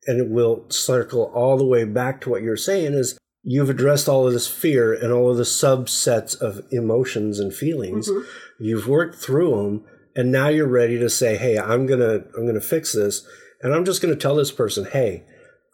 And 0.08 0.18
it 0.18 0.28
will 0.28 0.64
circle 0.70 1.30
all 1.34 1.56
the 1.56 1.64
way 1.64 1.84
back 1.84 2.20
to 2.22 2.30
what 2.30 2.42
you're 2.42 2.56
saying 2.56 2.94
is 2.94 3.16
you've 3.42 3.70
addressed 3.70 4.08
all 4.08 4.26
of 4.26 4.32
this 4.32 4.48
fear 4.48 4.92
and 4.92 5.12
all 5.12 5.30
of 5.30 5.36
the 5.36 5.42
subsets 5.44 6.40
of 6.40 6.62
emotions 6.72 7.38
and 7.38 7.54
feelings. 7.54 8.10
Mhm. 8.10 8.24
You've 8.58 8.88
worked 8.88 9.16
through 9.16 9.50
them 9.50 9.84
and 10.16 10.32
now 10.32 10.48
you're 10.48 10.66
ready 10.66 10.98
to 10.98 11.08
say, 11.08 11.36
"Hey, 11.36 11.56
I'm 11.58 11.86
going 11.86 12.00
to 12.00 12.24
I'm 12.36 12.42
going 12.42 12.54
to 12.54 12.60
fix 12.60 12.92
this." 12.92 13.24
And 13.62 13.74
I'm 13.74 13.84
just 13.84 14.02
going 14.02 14.12
to 14.12 14.20
tell 14.20 14.34
this 14.34 14.50
person, 14.50 14.86
"Hey, 14.86 15.24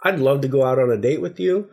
I'd 0.03 0.19
love 0.19 0.43
to 0.43 0.49
go 0.49 0.65
out 0.65 0.79
on 0.79 0.91
a 0.91 0.99
date 0.99 1.23
with 1.23 1.41
you, 1.41 1.69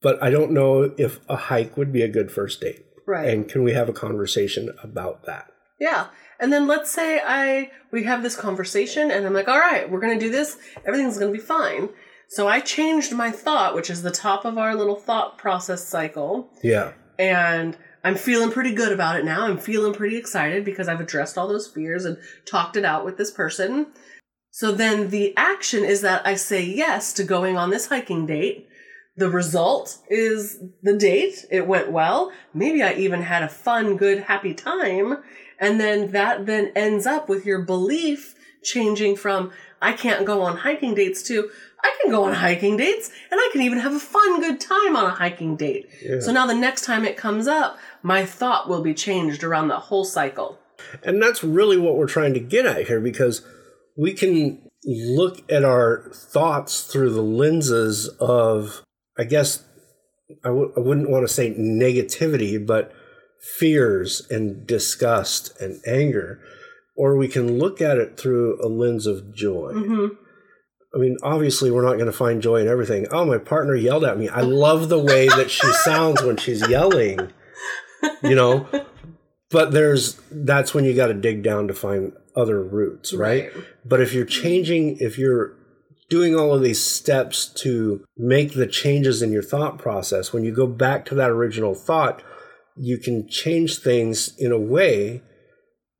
but 0.00 0.22
I 0.22 0.30
don't 0.30 0.52
know 0.52 0.92
if 0.96 1.18
a 1.28 1.36
hike 1.36 1.76
would 1.76 1.92
be 1.92 2.02
a 2.02 2.08
good 2.08 2.30
first 2.30 2.60
date." 2.60 2.84
Right. 3.06 3.28
And 3.28 3.48
can 3.48 3.64
we 3.64 3.72
have 3.72 3.88
a 3.88 3.92
conversation 3.92 4.70
about 4.82 5.24
that? 5.26 5.46
Yeah. 5.80 6.06
And 6.40 6.52
then 6.52 6.66
let's 6.66 6.90
say 6.90 7.20
I 7.24 7.70
we 7.90 8.04
have 8.04 8.22
this 8.22 8.36
conversation 8.36 9.10
and 9.10 9.26
I'm 9.26 9.32
like, 9.34 9.48
"All 9.48 9.58
right, 9.58 9.88
we're 9.90 10.00
going 10.00 10.18
to 10.18 10.24
do 10.24 10.30
this. 10.30 10.58
Everything's 10.86 11.18
going 11.18 11.32
to 11.32 11.38
be 11.38 11.44
fine." 11.44 11.90
So 12.28 12.48
I 12.48 12.60
changed 12.60 13.12
my 13.12 13.30
thought, 13.30 13.74
which 13.74 13.90
is 13.90 14.02
the 14.02 14.10
top 14.10 14.44
of 14.44 14.58
our 14.58 14.74
little 14.74 14.96
thought 14.96 15.38
process 15.38 15.86
cycle, 15.86 16.50
Yeah. 16.62 16.92
and 17.18 17.76
I'm 18.02 18.16
feeling 18.16 18.50
pretty 18.50 18.74
good 18.74 18.92
about 18.92 19.16
it 19.16 19.24
now. 19.24 19.46
I'm 19.46 19.58
feeling 19.58 19.92
pretty 19.94 20.16
excited 20.16 20.64
because 20.64 20.88
I've 20.88 21.00
addressed 21.00 21.38
all 21.38 21.46
those 21.48 21.68
fears 21.68 22.04
and 22.04 22.18
talked 22.46 22.76
it 22.76 22.84
out 22.84 23.04
with 23.04 23.18
this 23.18 23.30
person. 23.30 23.88
So 24.50 24.72
then 24.72 25.10
the 25.10 25.34
action 25.36 25.84
is 25.84 26.00
that 26.00 26.26
I 26.26 26.34
say 26.34 26.62
yes 26.64 27.12
to 27.14 27.24
going 27.24 27.56
on 27.56 27.70
this 27.70 27.86
hiking 27.88 28.26
date. 28.26 28.68
The 29.16 29.30
result 29.30 29.98
is 30.08 30.58
the 30.82 30.96
date. 30.96 31.44
It 31.50 31.66
went 31.66 31.92
well. 31.92 32.32
Maybe 32.52 32.82
I 32.82 32.94
even 32.94 33.22
had 33.22 33.42
a 33.42 33.48
fun, 33.48 33.96
good, 33.96 34.24
happy 34.24 34.54
time. 34.54 35.18
And 35.64 35.80
then 35.80 36.12
that 36.12 36.46
then 36.46 36.72
ends 36.76 37.06
up 37.06 37.28
with 37.28 37.46
your 37.46 37.62
belief 37.62 38.34
changing 38.62 39.16
from 39.16 39.50
I 39.80 39.92
can't 39.92 40.24
go 40.24 40.42
on 40.42 40.58
hiking 40.58 40.94
dates 40.94 41.22
to 41.24 41.50
I 41.82 41.94
can 42.00 42.10
go 42.10 42.24
on 42.24 42.32
hiking 42.32 42.76
dates 42.78 43.10
and 43.30 43.38
I 43.38 43.48
can 43.52 43.60
even 43.60 43.78
have 43.78 43.92
a 43.92 43.98
fun, 43.98 44.40
good 44.40 44.58
time 44.58 44.96
on 44.96 45.04
a 45.04 45.10
hiking 45.10 45.56
date. 45.56 45.88
Yeah. 46.02 46.20
So 46.20 46.32
now 46.32 46.46
the 46.46 46.54
next 46.54 46.84
time 46.84 47.04
it 47.04 47.16
comes 47.16 47.46
up, 47.46 47.78
my 48.02 48.24
thought 48.24 48.68
will 48.68 48.82
be 48.82 48.94
changed 48.94 49.44
around 49.44 49.68
the 49.68 49.78
whole 49.78 50.04
cycle. 50.04 50.58
And 51.02 51.22
that's 51.22 51.44
really 51.44 51.76
what 51.76 51.96
we're 51.96 52.06
trying 52.06 52.32
to 52.34 52.40
get 52.40 52.64
at 52.64 52.86
here 52.86 53.00
because 53.00 53.46
we 53.98 54.14
can 54.14 54.62
look 54.84 55.50
at 55.50 55.64
our 55.64 56.10
thoughts 56.12 56.82
through 56.84 57.10
the 57.10 57.22
lenses 57.22 58.08
of, 58.20 58.82
I 59.18 59.24
guess, 59.24 59.64
I 60.42 60.48
w- 60.48 60.72
I 60.76 60.80
wouldn't 60.80 61.10
want 61.10 61.26
to 61.26 61.32
say 61.32 61.54
negativity, 61.54 62.64
but 62.64 62.92
fears 63.58 64.26
and 64.30 64.66
disgust 64.66 65.60
and 65.60 65.80
anger. 65.86 66.40
Or 66.96 67.16
we 67.16 67.28
can 67.28 67.58
look 67.58 67.80
at 67.80 67.98
it 67.98 68.16
through 68.16 68.64
a 68.64 68.68
lens 68.68 69.06
of 69.06 69.34
joy. 69.34 69.72
hmm 69.72 70.06
I 70.94 70.98
mean, 70.98 71.16
obviously, 71.24 71.72
we're 71.72 71.82
not 71.84 71.94
going 71.94 72.06
to 72.06 72.12
find 72.12 72.40
joy 72.40 72.60
in 72.60 72.68
everything. 72.68 73.08
Oh, 73.10 73.24
my 73.24 73.38
partner 73.38 73.74
yelled 73.74 74.04
at 74.04 74.16
me. 74.16 74.28
I 74.28 74.42
love 74.42 74.88
the 74.88 74.98
way 74.98 75.26
that 75.26 75.50
she 75.50 75.66
sounds 75.84 76.22
when 76.22 76.36
she's 76.36 76.68
yelling, 76.68 77.32
you 78.22 78.36
know? 78.36 78.68
But 79.50 79.72
there's 79.72 80.20
that's 80.30 80.72
when 80.72 80.84
you 80.84 80.94
got 80.94 81.08
to 81.08 81.14
dig 81.14 81.42
down 81.42 81.66
to 81.66 81.74
find 81.74 82.12
other 82.36 82.62
roots, 82.62 83.12
right? 83.12 83.50
But 83.84 84.00
if 84.02 84.12
you're 84.12 84.24
changing, 84.24 84.98
if 85.00 85.18
you're 85.18 85.56
doing 86.08 86.36
all 86.36 86.54
of 86.54 86.62
these 86.62 86.82
steps 86.82 87.46
to 87.46 88.04
make 88.16 88.54
the 88.54 88.66
changes 88.66 89.20
in 89.20 89.32
your 89.32 89.42
thought 89.42 89.78
process, 89.78 90.32
when 90.32 90.44
you 90.44 90.52
go 90.52 90.66
back 90.68 91.04
to 91.06 91.14
that 91.16 91.30
original 91.30 91.74
thought, 91.74 92.22
you 92.76 92.98
can 92.98 93.28
change 93.28 93.78
things 93.78 94.34
in 94.38 94.50
a 94.52 94.58
way 94.58 95.22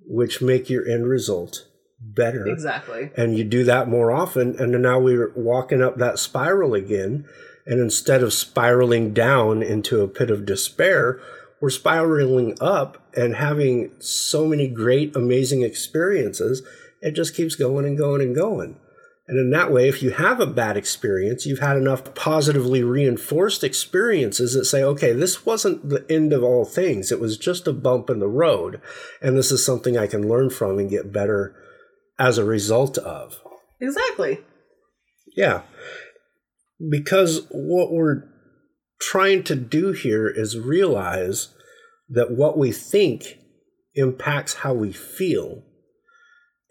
which 0.07 0.43
make 0.43 0.68
your 0.68 0.87
end 0.89 1.07
result 1.07 1.66
better 2.01 2.47
Exactly. 2.47 3.11
and 3.16 3.39
you 3.39 3.45
do 3.45 3.64
that 3.64 3.89
more 3.89 4.11
often 4.11 4.55
and 4.59 4.75
then 4.75 4.83
now 4.83 4.99
we're 4.99 5.33
walking 5.35 5.83
up 5.83 5.97
that 5.97 6.18
spiral 6.18 6.75
again 6.75 7.25
and 7.66 7.81
instead 7.81 8.22
of 8.22 8.33
spiraling 8.35 9.14
down 9.14 9.62
into 9.62 10.03
a 10.03 10.09
pit 10.09 10.31
of 10.31 10.45
despair 10.45 11.18
we're 11.62 11.70
spiraling 11.70 12.57
up 12.61 13.09
and 13.16 13.37
having 13.37 13.91
so 14.01 14.47
many 14.47 14.68
great 14.68 15.16
amazing 15.16 15.62
experiences 15.62 16.62
it 17.01 17.12
just 17.12 17.35
keeps 17.35 17.55
going 17.55 17.87
and 17.87 17.97
going 17.97 18.20
and 18.20 18.35
going 18.37 18.77
and 19.27 19.39
in 19.39 19.51
that 19.51 19.72
way 19.72 19.89
if 19.89 20.03
you 20.03 20.11
have 20.11 20.41
a 20.41 20.47
bad 20.47 20.77
experience 20.77 21.47
you've 21.47 21.61
had 21.61 21.77
enough 21.77 22.14
positively 22.14 22.83
reinforced 22.83 23.64
experiences 23.64 24.55
that 24.55 24.64
say 24.64 24.83
okay 24.83 25.12
this 25.12 25.47
wasn't 25.47 25.89
the 25.89 26.05
end 26.11 26.33
of 26.33 26.43
all 26.43 26.64
things 26.64 27.11
it 27.11 27.20
was 27.20 27.39
just 27.39 27.66
a 27.66 27.72
bump 27.72 28.11
in 28.11 28.18
the 28.18 28.29
road 28.29 28.81
and 29.22 29.37
this 29.37 29.51
is 29.51 29.64
something 29.64 29.97
i 29.97 30.07
can 30.07 30.29
learn 30.29 30.51
from 30.51 30.79
and 30.79 30.91
get 30.91 31.12
better 31.12 31.57
as 32.18 32.39
a 32.39 32.45
result 32.45 32.99
of. 32.99 33.41
Exactly. 33.81 34.41
Yeah. 35.37 35.62
Because 36.91 37.47
what 37.51 37.93
we're 37.93 38.22
trying 39.01 39.43
to 39.45 39.55
do 39.57 39.93
here 39.93 40.29
is 40.29 40.59
realize 40.59 41.55
that 42.09 42.31
what 42.31 42.59
we 42.59 42.72
think 42.72 43.39
impacts 43.95 44.55
how 44.55 44.75
we 44.75 44.93
feel. 44.93 45.62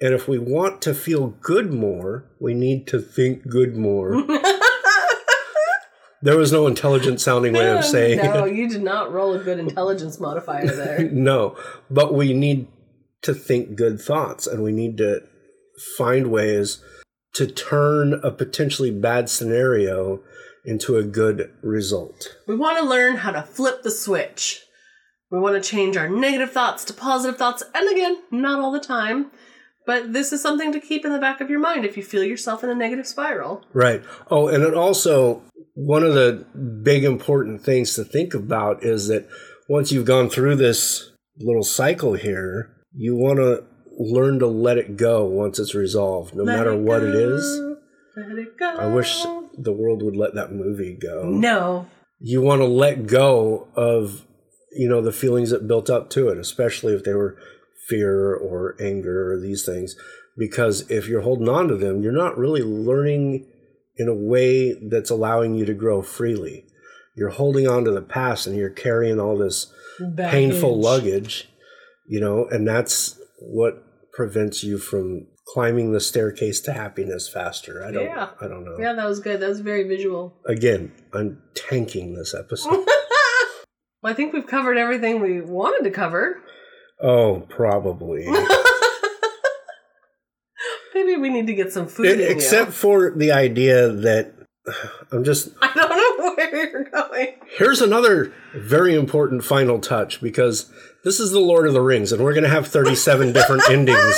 And 0.04 0.14
if 0.14 0.28
we 0.28 0.38
want 0.38 0.82
to 0.82 0.93
feel 0.93 1.28
good 1.39 1.72
more, 1.72 2.26
we 2.38 2.54
need 2.54 2.88
to 2.88 2.99
think 2.99 3.47
good 3.47 3.78
more. 3.78 4.22
there 6.22 6.36
was 6.36 6.51
no 6.51 6.68
intelligent 6.68 7.22
sounding 7.22 7.54
way 7.54 7.72
of 7.72 7.86
saying 7.86 8.18
no, 8.18 8.43
it. 8.43 8.54
you 8.54 8.68
did 8.68 8.84
not 8.84 9.14
roll 9.14 9.34
a 9.34 9.41
good 9.41 9.60
intelligence 9.60 10.20
modifier 10.20 10.68
there. 10.76 11.10
No, 11.10 11.58
but 11.89 12.14
we 12.14 12.34
need 12.34 12.68
to 13.22 13.34
think 13.34 13.78
good 13.78 14.01
thoughts 14.01 14.45
and 14.45 14.62
we 14.62 14.74
need 14.74 14.97
to 14.97 15.22
find 15.97 16.30
ways 16.30 16.84
to 17.36 17.47
turn 17.47 18.20
a 18.26 18.32
potentially 18.32 18.91
bad 18.91 19.30
scenario 19.30 20.20
into 20.66 20.97
a 20.97 21.04
good 21.04 21.49
result. 21.62 22.36
we 22.45 22.58
want 22.58 22.78
to 22.78 22.84
learn 22.84 23.16
how 23.16 23.32
to 23.32 23.41
flip 23.41 23.84
the 23.84 23.91
switch. 23.91 24.64
We 25.32 25.39
want 25.39 25.64
to 25.64 25.70
change 25.70 25.95
our 25.95 26.10
negative 26.10 26.51
thoughts 26.51 26.84
to 26.86 26.93
positive 26.93 27.38
thoughts, 27.38 27.64
and 27.74 27.89
again, 27.89 28.18
not 28.32 28.60
all 28.60 28.74
the 28.74 28.82
time. 28.82 29.32
But 29.86 30.13
this 30.13 30.31
is 30.31 30.41
something 30.41 30.71
to 30.71 30.79
keep 30.79 31.03
in 31.05 31.11
the 31.11 31.19
back 31.19 31.41
of 31.41 31.49
your 31.49 31.59
mind 31.59 31.86
if 31.86 31.97
you 31.97 32.03
feel 32.03 32.23
yourself 32.23 32.63
in 32.63 32.69
a 32.69 32.75
negative 32.75 33.07
spiral. 33.07 33.63
Right. 33.73 34.01
Oh, 34.31 34.47
and 34.47 34.63
it 34.63 34.73
also, 34.73 35.41
one 35.73 36.03
of 36.03 36.13
the 36.13 36.45
big 36.84 37.03
important 37.03 37.61
things 37.63 37.95
to 37.95 38.03
think 38.03 38.34
about 38.34 38.84
is 38.84 39.07
that 39.07 39.27
once 39.67 39.91
you've 39.91 40.05
gone 40.05 40.29
through 40.29 40.55
this 40.55 41.11
little 41.39 41.63
cycle 41.63 42.13
here, 42.13 42.75
you 42.95 43.15
want 43.15 43.38
to 43.39 43.65
learn 43.97 44.39
to 44.39 44.47
let 44.47 44.77
it 44.77 44.95
go 44.97 45.25
once 45.25 45.59
it's 45.59 45.75
resolved, 45.75 46.34
no 46.36 46.43
Let 46.43 46.57
matter 46.57 46.71
it 46.73 46.79
what 46.79 47.03
it 47.03 47.13
go, 47.13 47.36
is. 47.36 47.61
Let 48.15 48.38
it 48.38 48.57
go. 48.57 48.75
I 48.77 48.88
wish 48.88 49.21
the 49.57 49.71
world 49.73 50.01
would 50.03 50.15
let 50.15 50.34
that 50.36 50.51
movie 50.51 50.97
go. 50.99 51.23
No. 51.29 51.88
you 52.19 52.41
want 52.41 52.61
to 52.61 52.65
let 52.65 53.05
go 53.07 53.67
of 53.75 54.25
you 54.75 54.88
know 54.89 55.01
the 55.01 55.11
feelings 55.11 55.49
that 55.51 55.67
built 55.67 55.89
up 55.89 56.09
to 56.09 56.29
it 56.29 56.38
especially 56.39 56.93
if 56.95 57.03
they 57.03 57.13
were 57.13 57.38
fear 57.88 58.34
or 58.34 58.75
anger 58.79 59.31
or 59.34 59.39
these 59.39 59.65
things 59.65 59.95
because 60.38 60.89
if 60.89 61.07
you're 61.07 61.21
holding 61.21 61.49
on 61.49 61.67
to 61.67 61.75
them 61.75 62.01
you're 62.01 62.11
not 62.11 62.38
really 62.38 62.61
learning 62.63 63.45
in 63.97 64.07
a 64.07 64.13
way 64.15 64.73
that's 64.89 65.09
allowing 65.09 65.53
you 65.55 65.65
to 65.65 65.73
grow 65.73 66.01
freely 66.01 66.65
you're 67.15 67.29
holding 67.29 67.67
on 67.67 67.84
to 67.84 67.91
the 67.91 68.01
past 68.01 68.47
and 68.47 68.55
you're 68.55 68.69
carrying 68.69 69.19
all 69.19 69.38
this 69.38 69.71
painful 70.17 70.79
luggage 70.79 71.47
you 72.07 72.19
know 72.19 72.47
and 72.49 72.67
that's 72.67 73.19
what 73.39 73.84
prevents 74.13 74.63
you 74.63 74.77
from 74.77 75.27
climbing 75.53 75.91
the 75.91 75.99
staircase 75.99 76.61
to 76.61 76.71
happiness 76.73 77.29
faster 77.29 77.84
i 77.86 77.91
don't 77.91 78.05
Yeah. 78.05 78.29
i 78.41 78.47
don't 78.47 78.63
know 78.65 78.77
Yeah, 78.79 78.93
that 78.93 79.05
was 79.05 79.19
good. 79.19 79.39
That 79.41 79.49
was 79.49 79.59
very 79.59 79.84
visual. 79.88 80.36
again 80.47 80.91
i'm 81.13 81.41
tanking 81.55 82.15
this 82.15 82.34
episode 82.34 82.86
Well, 84.01 84.11
I 84.11 84.15
think 84.17 84.34
we've 84.34 84.45
covered 84.45 84.77
everything 84.77 85.21
we 85.21 85.39
wanted 85.39 85.86
to 85.86 85.89
cover. 85.89 86.41
Oh, 87.04 87.41
probably. 87.49 88.26
Maybe 90.95 91.18
we 91.18 91.30
need 91.30 91.47
to 91.47 91.54
get 91.54 91.74
some 91.74 91.88
food 91.88 92.06
in 92.06 92.20
you. 92.20 92.26
Except 92.28 92.72
for 92.72 93.12
the 93.12 93.32
idea 93.32 93.89
that 93.89 94.34
I'm 95.12 95.24
just. 95.26 95.49
I 95.62 95.72
don't 95.74 95.89
know 95.89 96.34
where 96.36 96.68
you're 96.70 96.86
going. 96.86 97.36
Here's 97.58 97.82
another 97.82 98.32
very 98.56 98.95
important 98.95 99.43
final 99.43 99.80
touch 99.80 100.22
because 100.22 100.72
this 101.04 101.20
is 101.20 101.32
the 101.32 101.39
Lord 101.39 101.68
of 101.68 101.74
the 101.74 101.82
Rings, 101.82 102.14
and 102.14 102.24
we're 102.24 102.34
going 102.34 102.43
to 102.43 102.49
have 102.49 102.68
37 102.68 103.34
different 103.34 103.70
endings 103.70 104.16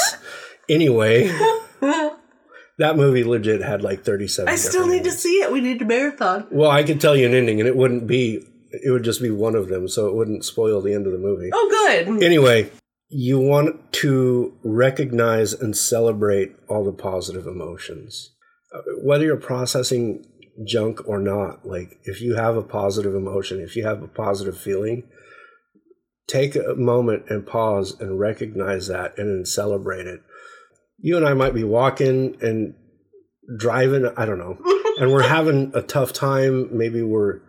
anyway. 0.70 1.28
That 2.78 2.98
movie 2.98 3.24
legit 3.24 3.62
had 3.62 3.82
like 3.82 4.04
37. 4.04 4.52
I 4.52 4.58
still 4.58 4.86
need 4.86 5.06
to 5.06 5.12
see 5.12 5.42
it. 5.42 5.52
We 5.52 5.62
need 5.62 5.80
to 5.80 5.86
marathon. 5.86 6.46
Well, 6.52 6.70
I 6.70 6.84
could 6.84 7.00
tell 7.00 7.16
you 7.16 7.26
an 7.26 7.34
ending, 7.34 7.60
and 7.60 7.68
it 7.68 7.76
wouldn't 7.76 8.06
be. 8.06 8.46
It 8.84 8.92
would 8.92 9.04
just 9.04 9.22
be 9.22 9.30
one 9.32 9.56
of 9.56 9.68
them, 9.70 9.88
so 9.88 10.08
it 10.08 10.16
wouldn't 10.16 10.46
spoil 10.46 10.82
the 10.82 10.94
end 10.94 11.06
of 11.06 11.12
the 11.14 11.20
movie. 11.20 11.50
Oh, 11.54 11.70
good. 11.70 12.24
Anyway, 12.24 12.72
you 13.10 13.40
want 13.40 13.94
to 13.94 14.54
recognize 14.64 15.54
and 15.54 15.76
celebrate 15.78 16.56
all 16.68 16.84
the 16.84 16.92
positive 16.92 17.46
emotions. 17.48 18.32
Uh, 18.74 18.82
Whether 19.04 19.26
you're 19.26 19.38
processing 19.38 20.26
junk 20.66 21.08
or 21.08 21.20
not, 21.20 21.66
like 21.66 21.98
if 22.04 22.22
you 22.22 22.36
have 22.36 22.56
a 22.58 22.64
positive 22.64 23.14
emotion, 23.16 23.60
if 23.60 23.76
you 23.76 23.86
have 23.86 24.02
a 24.02 24.08
positive 24.08 24.58
feeling, 24.58 25.04
take 26.28 26.56
a 26.56 26.76
moment 26.76 27.26
and 27.30 27.46
pause 27.46 28.00
and 28.00 28.20
recognize 28.20 28.88
that 28.88 29.18
and 29.18 29.30
then 29.30 29.46
celebrate 29.46 30.08
it. 30.08 30.22
you 30.98 31.18
and 31.18 31.26
I 31.26 31.34
might 31.34 31.54
be 31.54 31.64
walking 31.64 32.36
and 32.42 32.74
driving, 33.60 34.10
I 34.18 34.26
don't 34.26 34.40
know, 34.40 34.58
and 34.98 35.12
we're 35.12 35.28
having 35.28 35.72
a 35.76 35.82
tough 35.82 36.14
time. 36.14 36.76
Maybe 36.76 37.02
we're, 37.04 37.42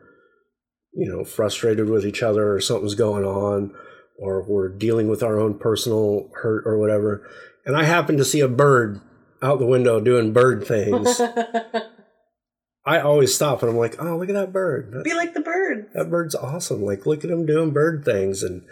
you 0.97 1.07
know, 1.09 1.25
frustrated 1.25 1.91
with 1.91 2.07
each 2.07 2.23
other 2.23 2.53
or 2.53 2.61
something's 2.61 2.95
going 2.95 3.25
on, 3.25 3.75
or 4.19 4.43
we're 4.43 4.69
dealing 4.69 5.09
with 5.09 5.23
our 5.23 5.39
own 5.39 5.59
personal 5.59 6.31
hurt 6.43 6.67
or 6.67 6.79
whatever. 6.79 7.29
And 7.67 7.77
I 7.77 7.85
happen 7.85 8.17
to 8.17 8.25
see 8.25 8.41
a 8.41 8.49
bird 8.49 9.01
out 9.43 9.59
the 9.59 9.67
window 9.67 10.01
doing 10.01 10.33
bird 10.33 10.67
things. 10.67 11.21
I 12.87 13.01
always 13.01 13.35
stop 13.35 13.63
and 13.63 13.71
I'm 13.71 13.77
like, 13.77 14.01
oh, 14.01 14.17
look 14.17 14.29
at 14.29 14.35
that 14.35 14.53
bird. 14.53 14.93
That, 14.93 15.05
Be 15.05 15.13
like 15.13 15.35
the 15.35 15.41
bird. 15.41 15.91
that 15.95 16.09
bird's 16.09 16.37
awesome. 16.37 16.83
Like, 16.83 17.05
look 17.05 17.25
at 17.25 17.31
him 17.31 17.45
doing 17.45 17.73
bird 17.73 18.05
things 18.05 18.43
and, 18.43 18.63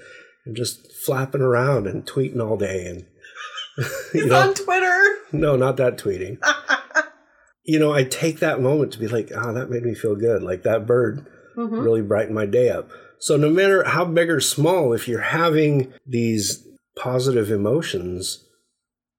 and 0.47 0.57
just 0.57 0.93
flapping 1.05 1.41
around 1.43 1.87
and 1.87 2.07
tweeting 2.07 2.41
all 2.41 2.57
day. 2.57 2.87
And, 2.87 3.07
you 4.15 4.27
know, 4.27 4.41
on 4.41 4.55
Twitter. 4.55 5.03
no, 5.33 5.57
not 5.57 5.77
that 5.79 5.99
tweeting. 5.99 6.39
you 7.65 7.81
know, 7.81 7.93
I 7.93 8.05
take 8.05 8.39
that 8.39 8.63
moment 8.63 8.93
to 8.93 9.01
be 9.01 9.09
like, 9.09 9.33
oh, 9.35 9.53
that 9.53 9.69
made 9.69 9.83
me 9.83 9.95
feel 9.95 10.15
good. 10.15 10.43
Like 10.45 10.63
that 10.63 10.87
bird 10.87 11.27
Mm-hmm. 11.57 11.79
really 11.79 12.03
brighten 12.03 12.35
my 12.35 12.47
day 12.47 12.69
up. 12.69 12.89
So 13.19 13.37
no 13.37 13.49
matter 13.49 13.85
how 13.85 14.05
big 14.05 14.29
or 14.29 14.41
small, 14.41 14.93
if 14.93 15.07
you're 15.07 15.21
having 15.21 15.93
these 16.07 16.67
positive 16.97 17.51
emotions, 17.51 18.45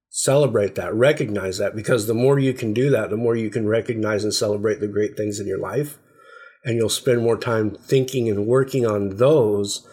celebrate 0.10 0.76
that, 0.76 0.94
recognize 0.94 1.58
that, 1.58 1.76
because 1.76 2.08
the 2.08 2.14
more 2.14 2.38
you 2.40 2.54
can 2.54 2.74
do 2.74 2.90
that, 2.90 3.10
the 3.10 3.18
more 3.18 3.36
you 3.36 3.50
can 3.50 3.68
recognize 3.68 4.24
and 4.24 4.34
celebrate 4.34 4.80
the 4.80 4.88
great 4.88 5.18
things 5.18 5.40
in 5.40 5.48
your 5.48 5.60
life. 5.60 5.98
And 6.64 6.78
you'll 6.78 6.90
spend 6.90 7.22
more 7.22 7.38
time 7.38 7.76
thinking 7.76 8.30
and 8.30 8.48
working 8.48 8.86
on 8.86 9.18
those. 9.18 9.88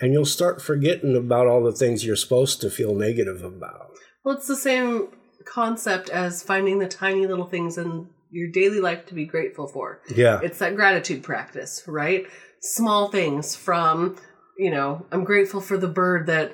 And 0.00 0.12
you'll 0.12 0.24
start 0.24 0.62
forgetting 0.62 1.16
about 1.16 1.46
all 1.46 1.62
the 1.62 1.72
things 1.72 2.04
you're 2.04 2.16
supposed 2.16 2.60
to 2.60 2.70
feel 2.70 2.94
negative 2.94 3.42
about. 3.42 3.90
Well, 4.24 4.36
it's 4.36 4.48
the 4.48 4.56
same 4.56 5.08
concept 5.44 6.08
as 6.08 6.42
finding 6.42 6.78
the 6.78 6.88
tiny 6.88 7.26
little 7.26 7.44
things 7.46 7.76
in 7.76 8.08
your 8.34 8.48
daily 8.48 8.80
life 8.80 9.06
to 9.06 9.14
be 9.14 9.24
grateful 9.24 9.68
for. 9.68 10.00
Yeah. 10.14 10.40
It's 10.42 10.58
that 10.58 10.74
gratitude 10.74 11.22
practice, 11.22 11.84
right? 11.86 12.26
Small 12.60 13.08
things 13.08 13.54
from, 13.54 14.16
you 14.58 14.70
know, 14.70 15.06
I'm 15.12 15.22
grateful 15.22 15.60
for 15.60 15.78
the 15.78 15.88
bird 15.88 16.26
that 16.26 16.52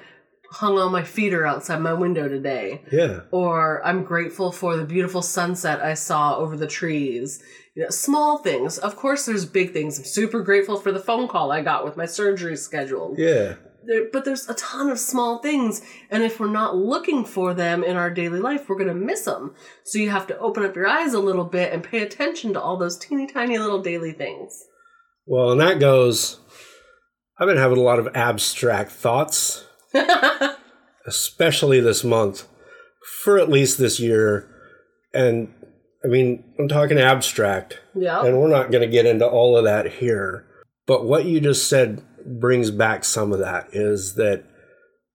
hung 0.50 0.78
on 0.78 0.92
my 0.92 1.04
feeder 1.04 1.46
outside 1.46 1.80
my 1.80 1.94
window 1.94 2.28
today. 2.28 2.82
Yeah. 2.92 3.20
Or 3.30 3.80
I'm 3.84 4.04
grateful 4.04 4.52
for 4.52 4.76
the 4.76 4.84
beautiful 4.84 5.22
sunset 5.22 5.80
I 5.80 5.94
saw 5.94 6.36
over 6.36 6.56
the 6.56 6.66
trees. 6.66 7.42
You 7.74 7.84
know, 7.84 7.90
small 7.90 8.38
things. 8.38 8.76
Of 8.76 8.96
course, 8.96 9.24
there's 9.24 9.46
big 9.46 9.72
things. 9.72 9.98
I'm 9.98 10.04
super 10.04 10.42
grateful 10.42 10.78
for 10.78 10.92
the 10.92 10.98
phone 10.98 11.28
call 11.28 11.50
I 11.50 11.62
got 11.62 11.84
with 11.84 11.96
my 11.96 12.06
surgery 12.06 12.56
scheduled. 12.56 13.18
Yeah. 13.18 13.54
There, 13.86 14.04
but 14.12 14.24
there's 14.24 14.48
a 14.48 14.54
ton 14.54 14.90
of 14.90 14.98
small 14.98 15.38
things, 15.38 15.80
and 16.10 16.22
if 16.22 16.38
we're 16.38 16.50
not 16.50 16.76
looking 16.76 17.24
for 17.24 17.54
them 17.54 17.82
in 17.82 17.96
our 17.96 18.10
daily 18.10 18.38
life, 18.40 18.68
we're 18.68 18.78
gonna 18.78 18.94
miss 18.94 19.22
them. 19.24 19.54
So 19.84 19.98
you 19.98 20.10
have 20.10 20.26
to 20.28 20.38
open 20.38 20.64
up 20.64 20.76
your 20.76 20.86
eyes 20.86 21.14
a 21.14 21.20
little 21.20 21.44
bit 21.44 21.72
and 21.72 21.82
pay 21.82 22.00
attention 22.02 22.52
to 22.52 22.60
all 22.60 22.76
those 22.76 22.98
teeny 22.98 23.26
tiny 23.26 23.56
little 23.58 23.80
daily 23.82 24.12
things. 24.12 24.64
Well, 25.26 25.50
and 25.52 25.60
that 25.60 25.80
goes. 25.80 26.40
I've 27.38 27.46
been 27.48 27.56
having 27.56 27.78
a 27.78 27.82
lot 27.82 27.98
of 27.98 28.08
abstract 28.14 28.92
thoughts, 28.92 29.64
especially 31.06 31.80
this 31.80 32.04
month, 32.04 32.46
for 33.22 33.38
at 33.38 33.48
least 33.48 33.78
this 33.78 33.98
year. 33.98 34.48
And 35.14 35.52
I 36.04 36.08
mean, 36.08 36.44
I'm 36.58 36.68
talking 36.68 36.98
abstract, 36.98 37.78
Yeah. 37.94 38.22
and 38.24 38.38
we're 38.38 38.48
not 38.48 38.70
going 38.70 38.82
to 38.82 38.88
get 38.92 39.06
into 39.06 39.26
all 39.26 39.56
of 39.56 39.64
that 39.64 39.92
here. 39.94 40.46
But 40.86 41.04
what 41.04 41.24
you 41.24 41.40
just 41.40 41.68
said 41.68 42.02
brings 42.26 42.70
back 42.70 43.04
some 43.04 43.32
of 43.32 43.38
that 43.40 43.68
is 43.72 44.14
that 44.14 44.44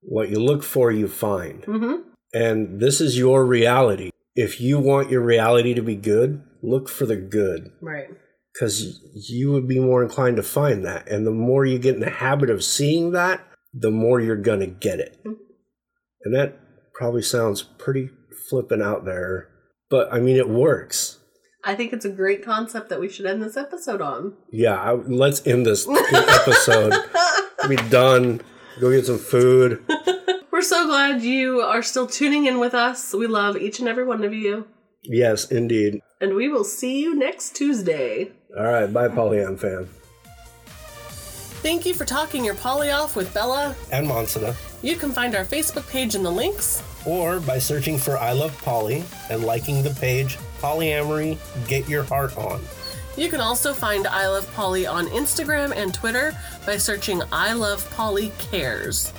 what 0.01 0.30
you 0.30 0.39
look 0.39 0.64
for, 0.64 0.91
you 0.91 1.08
find. 1.08 1.64
hmm 1.66 1.95
And 2.34 2.80
this 2.80 3.01
is 3.01 3.18
your 3.18 3.45
reality. 3.45 4.10
If 4.36 4.60
you 4.60 4.80
want 4.80 5.10
your 5.10 5.22
reality 5.22 5.74
to 5.74 5.82
be 5.82 5.95
good, 5.95 6.43
look 6.62 6.89
for 6.89 7.06
the 7.06 7.16
good 7.16 7.72
Right. 7.82 8.08
because 8.53 9.01
you 9.30 9.51
would 9.51 9.68
be 9.68 9.80
more 9.80 10.03
inclined 10.03 10.36
to 10.38 10.43
find 10.43 10.84
that. 10.86 11.08
And 11.10 11.26
the 11.26 11.32
more 11.32 11.66
you 11.66 11.80
get 11.80 11.95
in 11.95 12.01
the 12.01 12.10
habit 12.10 12.49
of 12.49 12.64
seeing 12.64 13.12
that, 13.12 13.45
the 13.74 13.91
more 13.91 14.20
you're 14.20 14.36
going 14.36 14.60
to 14.62 14.68
get 14.68 14.99
it. 14.99 15.18
And 15.26 16.34
that 16.36 16.58
probably 16.93 17.22
sounds 17.22 17.62
pretty 17.62 18.10
flippant 18.49 18.82
out 18.82 19.06
there, 19.06 19.47
but 19.89 20.12
I 20.14 20.20
mean, 20.20 20.38
it 20.38 20.49
works. 20.49 21.05
I 21.68 21.74
think 21.74 21.93
it's 21.93 22.05
a 22.05 22.09
great 22.09 22.45
concept 22.45 22.89
that 22.89 22.99
we 22.99 23.09
should 23.09 23.26
end 23.26 23.41
this 23.41 23.57
episode 23.57 23.99
on. 23.99 24.36
Yeah, 24.51 24.80
I, 24.80 24.93
let's 24.93 25.45
end 25.47 25.66
this 25.66 25.88
episode. 25.88 26.93
be 27.68 27.76
done. 27.89 28.41
Go 28.80 28.91
get 28.91 29.07
some 29.07 29.18
food. 29.18 29.84
We're 30.51 30.61
so 30.61 30.86
glad 30.86 31.24
you 31.24 31.61
are 31.61 31.82
still 31.82 32.05
tuning 32.05 32.45
in 32.45 32.59
with 32.59 32.76
us. 32.76 33.16
We 33.16 33.26
love 33.26 33.57
each 33.57 33.80
and 33.80 33.89
every 33.89 34.05
one 34.05 34.24
of 34.24 34.32
you. 34.32 34.68
Yes, 35.01 35.51
indeed. 35.51 36.01
And 36.22 36.36
we 36.36 36.49
will 36.49 36.63
see 36.63 37.01
you 37.01 37.16
next 37.16 37.55
Tuesday. 37.55 38.32
All 38.55 38.63
right, 38.63 38.91
bye, 38.91 39.07
Pollyann 39.07 39.57
fan. 39.57 39.89
Thank 41.66 41.88
you 41.88 41.95
for 41.95 42.05
talking 42.05 42.45
your 42.45 42.53
poly 42.53 42.91
off 42.91 43.16
with 43.16 43.34
Bella. 43.34 43.76
And 43.91 44.07
Monsita. 44.07 44.55
You 44.84 44.95
can 44.95 45.11
find 45.11 45.34
our 45.36 45.45
Facebook 45.45 45.89
page 45.89 46.13
in 46.13 46.22
the 46.22 46.32
links. 46.32 46.84
Or 47.07 47.39
by 47.39 47.57
searching 47.57 47.97
for 47.97 48.20
I 48.20 48.34
Love 48.34 48.55
Poly 48.61 49.03
and 49.32 49.43
liking 49.43 49.82
the 49.82 49.89
page 49.89 50.38
Polyamory 50.66 51.38
Get 51.68 51.88
Your 51.88 52.01
Heart 52.01 52.38
On. 52.39 52.59
You 53.16 53.30
can 53.30 53.39
also 53.39 53.72
find 53.72 54.07
I 54.07 54.28
Love 54.28 54.51
Poly 54.55 54.88
on 54.88 55.05
Instagram 55.09 55.72
and 55.76 55.93
Twitter 55.93 56.36
by 56.66 56.78
searching 56.78 57.22
I 57.32 57.53
Love 57.53 57.88
Poly 57.91 58.32
Cares. 58.39 59.13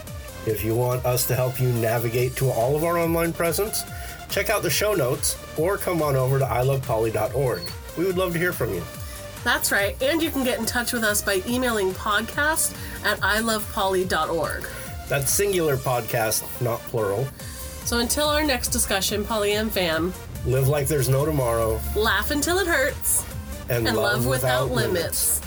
If 0.44 0.64
you 0.64 0.74
want 0.74 1.07
us 1.07 1.24
to 1.28 1.36
help 1.36 1.61
you 1.61 1.68
navigate 1.74 2.34
to 2.36 2.51
all 2.51 2.74
of 2.74 2.82
our 2.82 2.99
online 2.99 3.32
presence, 3.32 3.84
check 4.28 4.51
out 4.51 4.62
the 4.64 4.70
show 4.70 4.94
notes 4.94 5.38
or 5.57 5.78
come 5.78 6.03
on 6.03 6.16
over 6.16 6.40
to 6.40 6.44
ilovepoly.org. 6.44 7.62
We 7.97 8.05
would 8.05 8.18
love 8.18 8.32
to 8.32 8.40
hear 8.40 8.53
from 8.53 8.74
you. 8.74 8.82
That's 9.44 9.70
right, 9.70 9.97
and 10.03 10.20
you 10.20 10.32
can 10.32 10.42
get 10.42 10.59
in 10.59 10.66
touch 10.66 10.92
with 10.92 11.05
us 11.05 11.22
by 11.22 11.42
emailing 11.47 11.92
podcast 11.92 12.76
at 13.05 13.20
ilovepoly.org. 13.20 14.66
That's 15.09 15.30
singular 15.30 15.76
podcast, 15.76 16.42
not 16.61 16.80
plural. 16.80 17.28
So 17.84 18.01
until 18.01 18.26
our 18.26 18.42
next 18.42 18.70
discussion, 18.70 19.24
Polly 19.24 19.53
and 19.53 19.70
fam, 19.70 20.12
Live 20.47 20.68
like 20.68 20.86
there's 20.86 21.09
no 21.09 21.24
tomorrow. 21.24 21.80
Laugh 21.97 22.30
until 22.30 22.59
it 22.59 22.68
hurts. 22.68 23.24
And, 23.68 23.88
and 23.88 23.97
love, 23.97 24.26
without, 24.26 24.70
limits. 24.70 25.40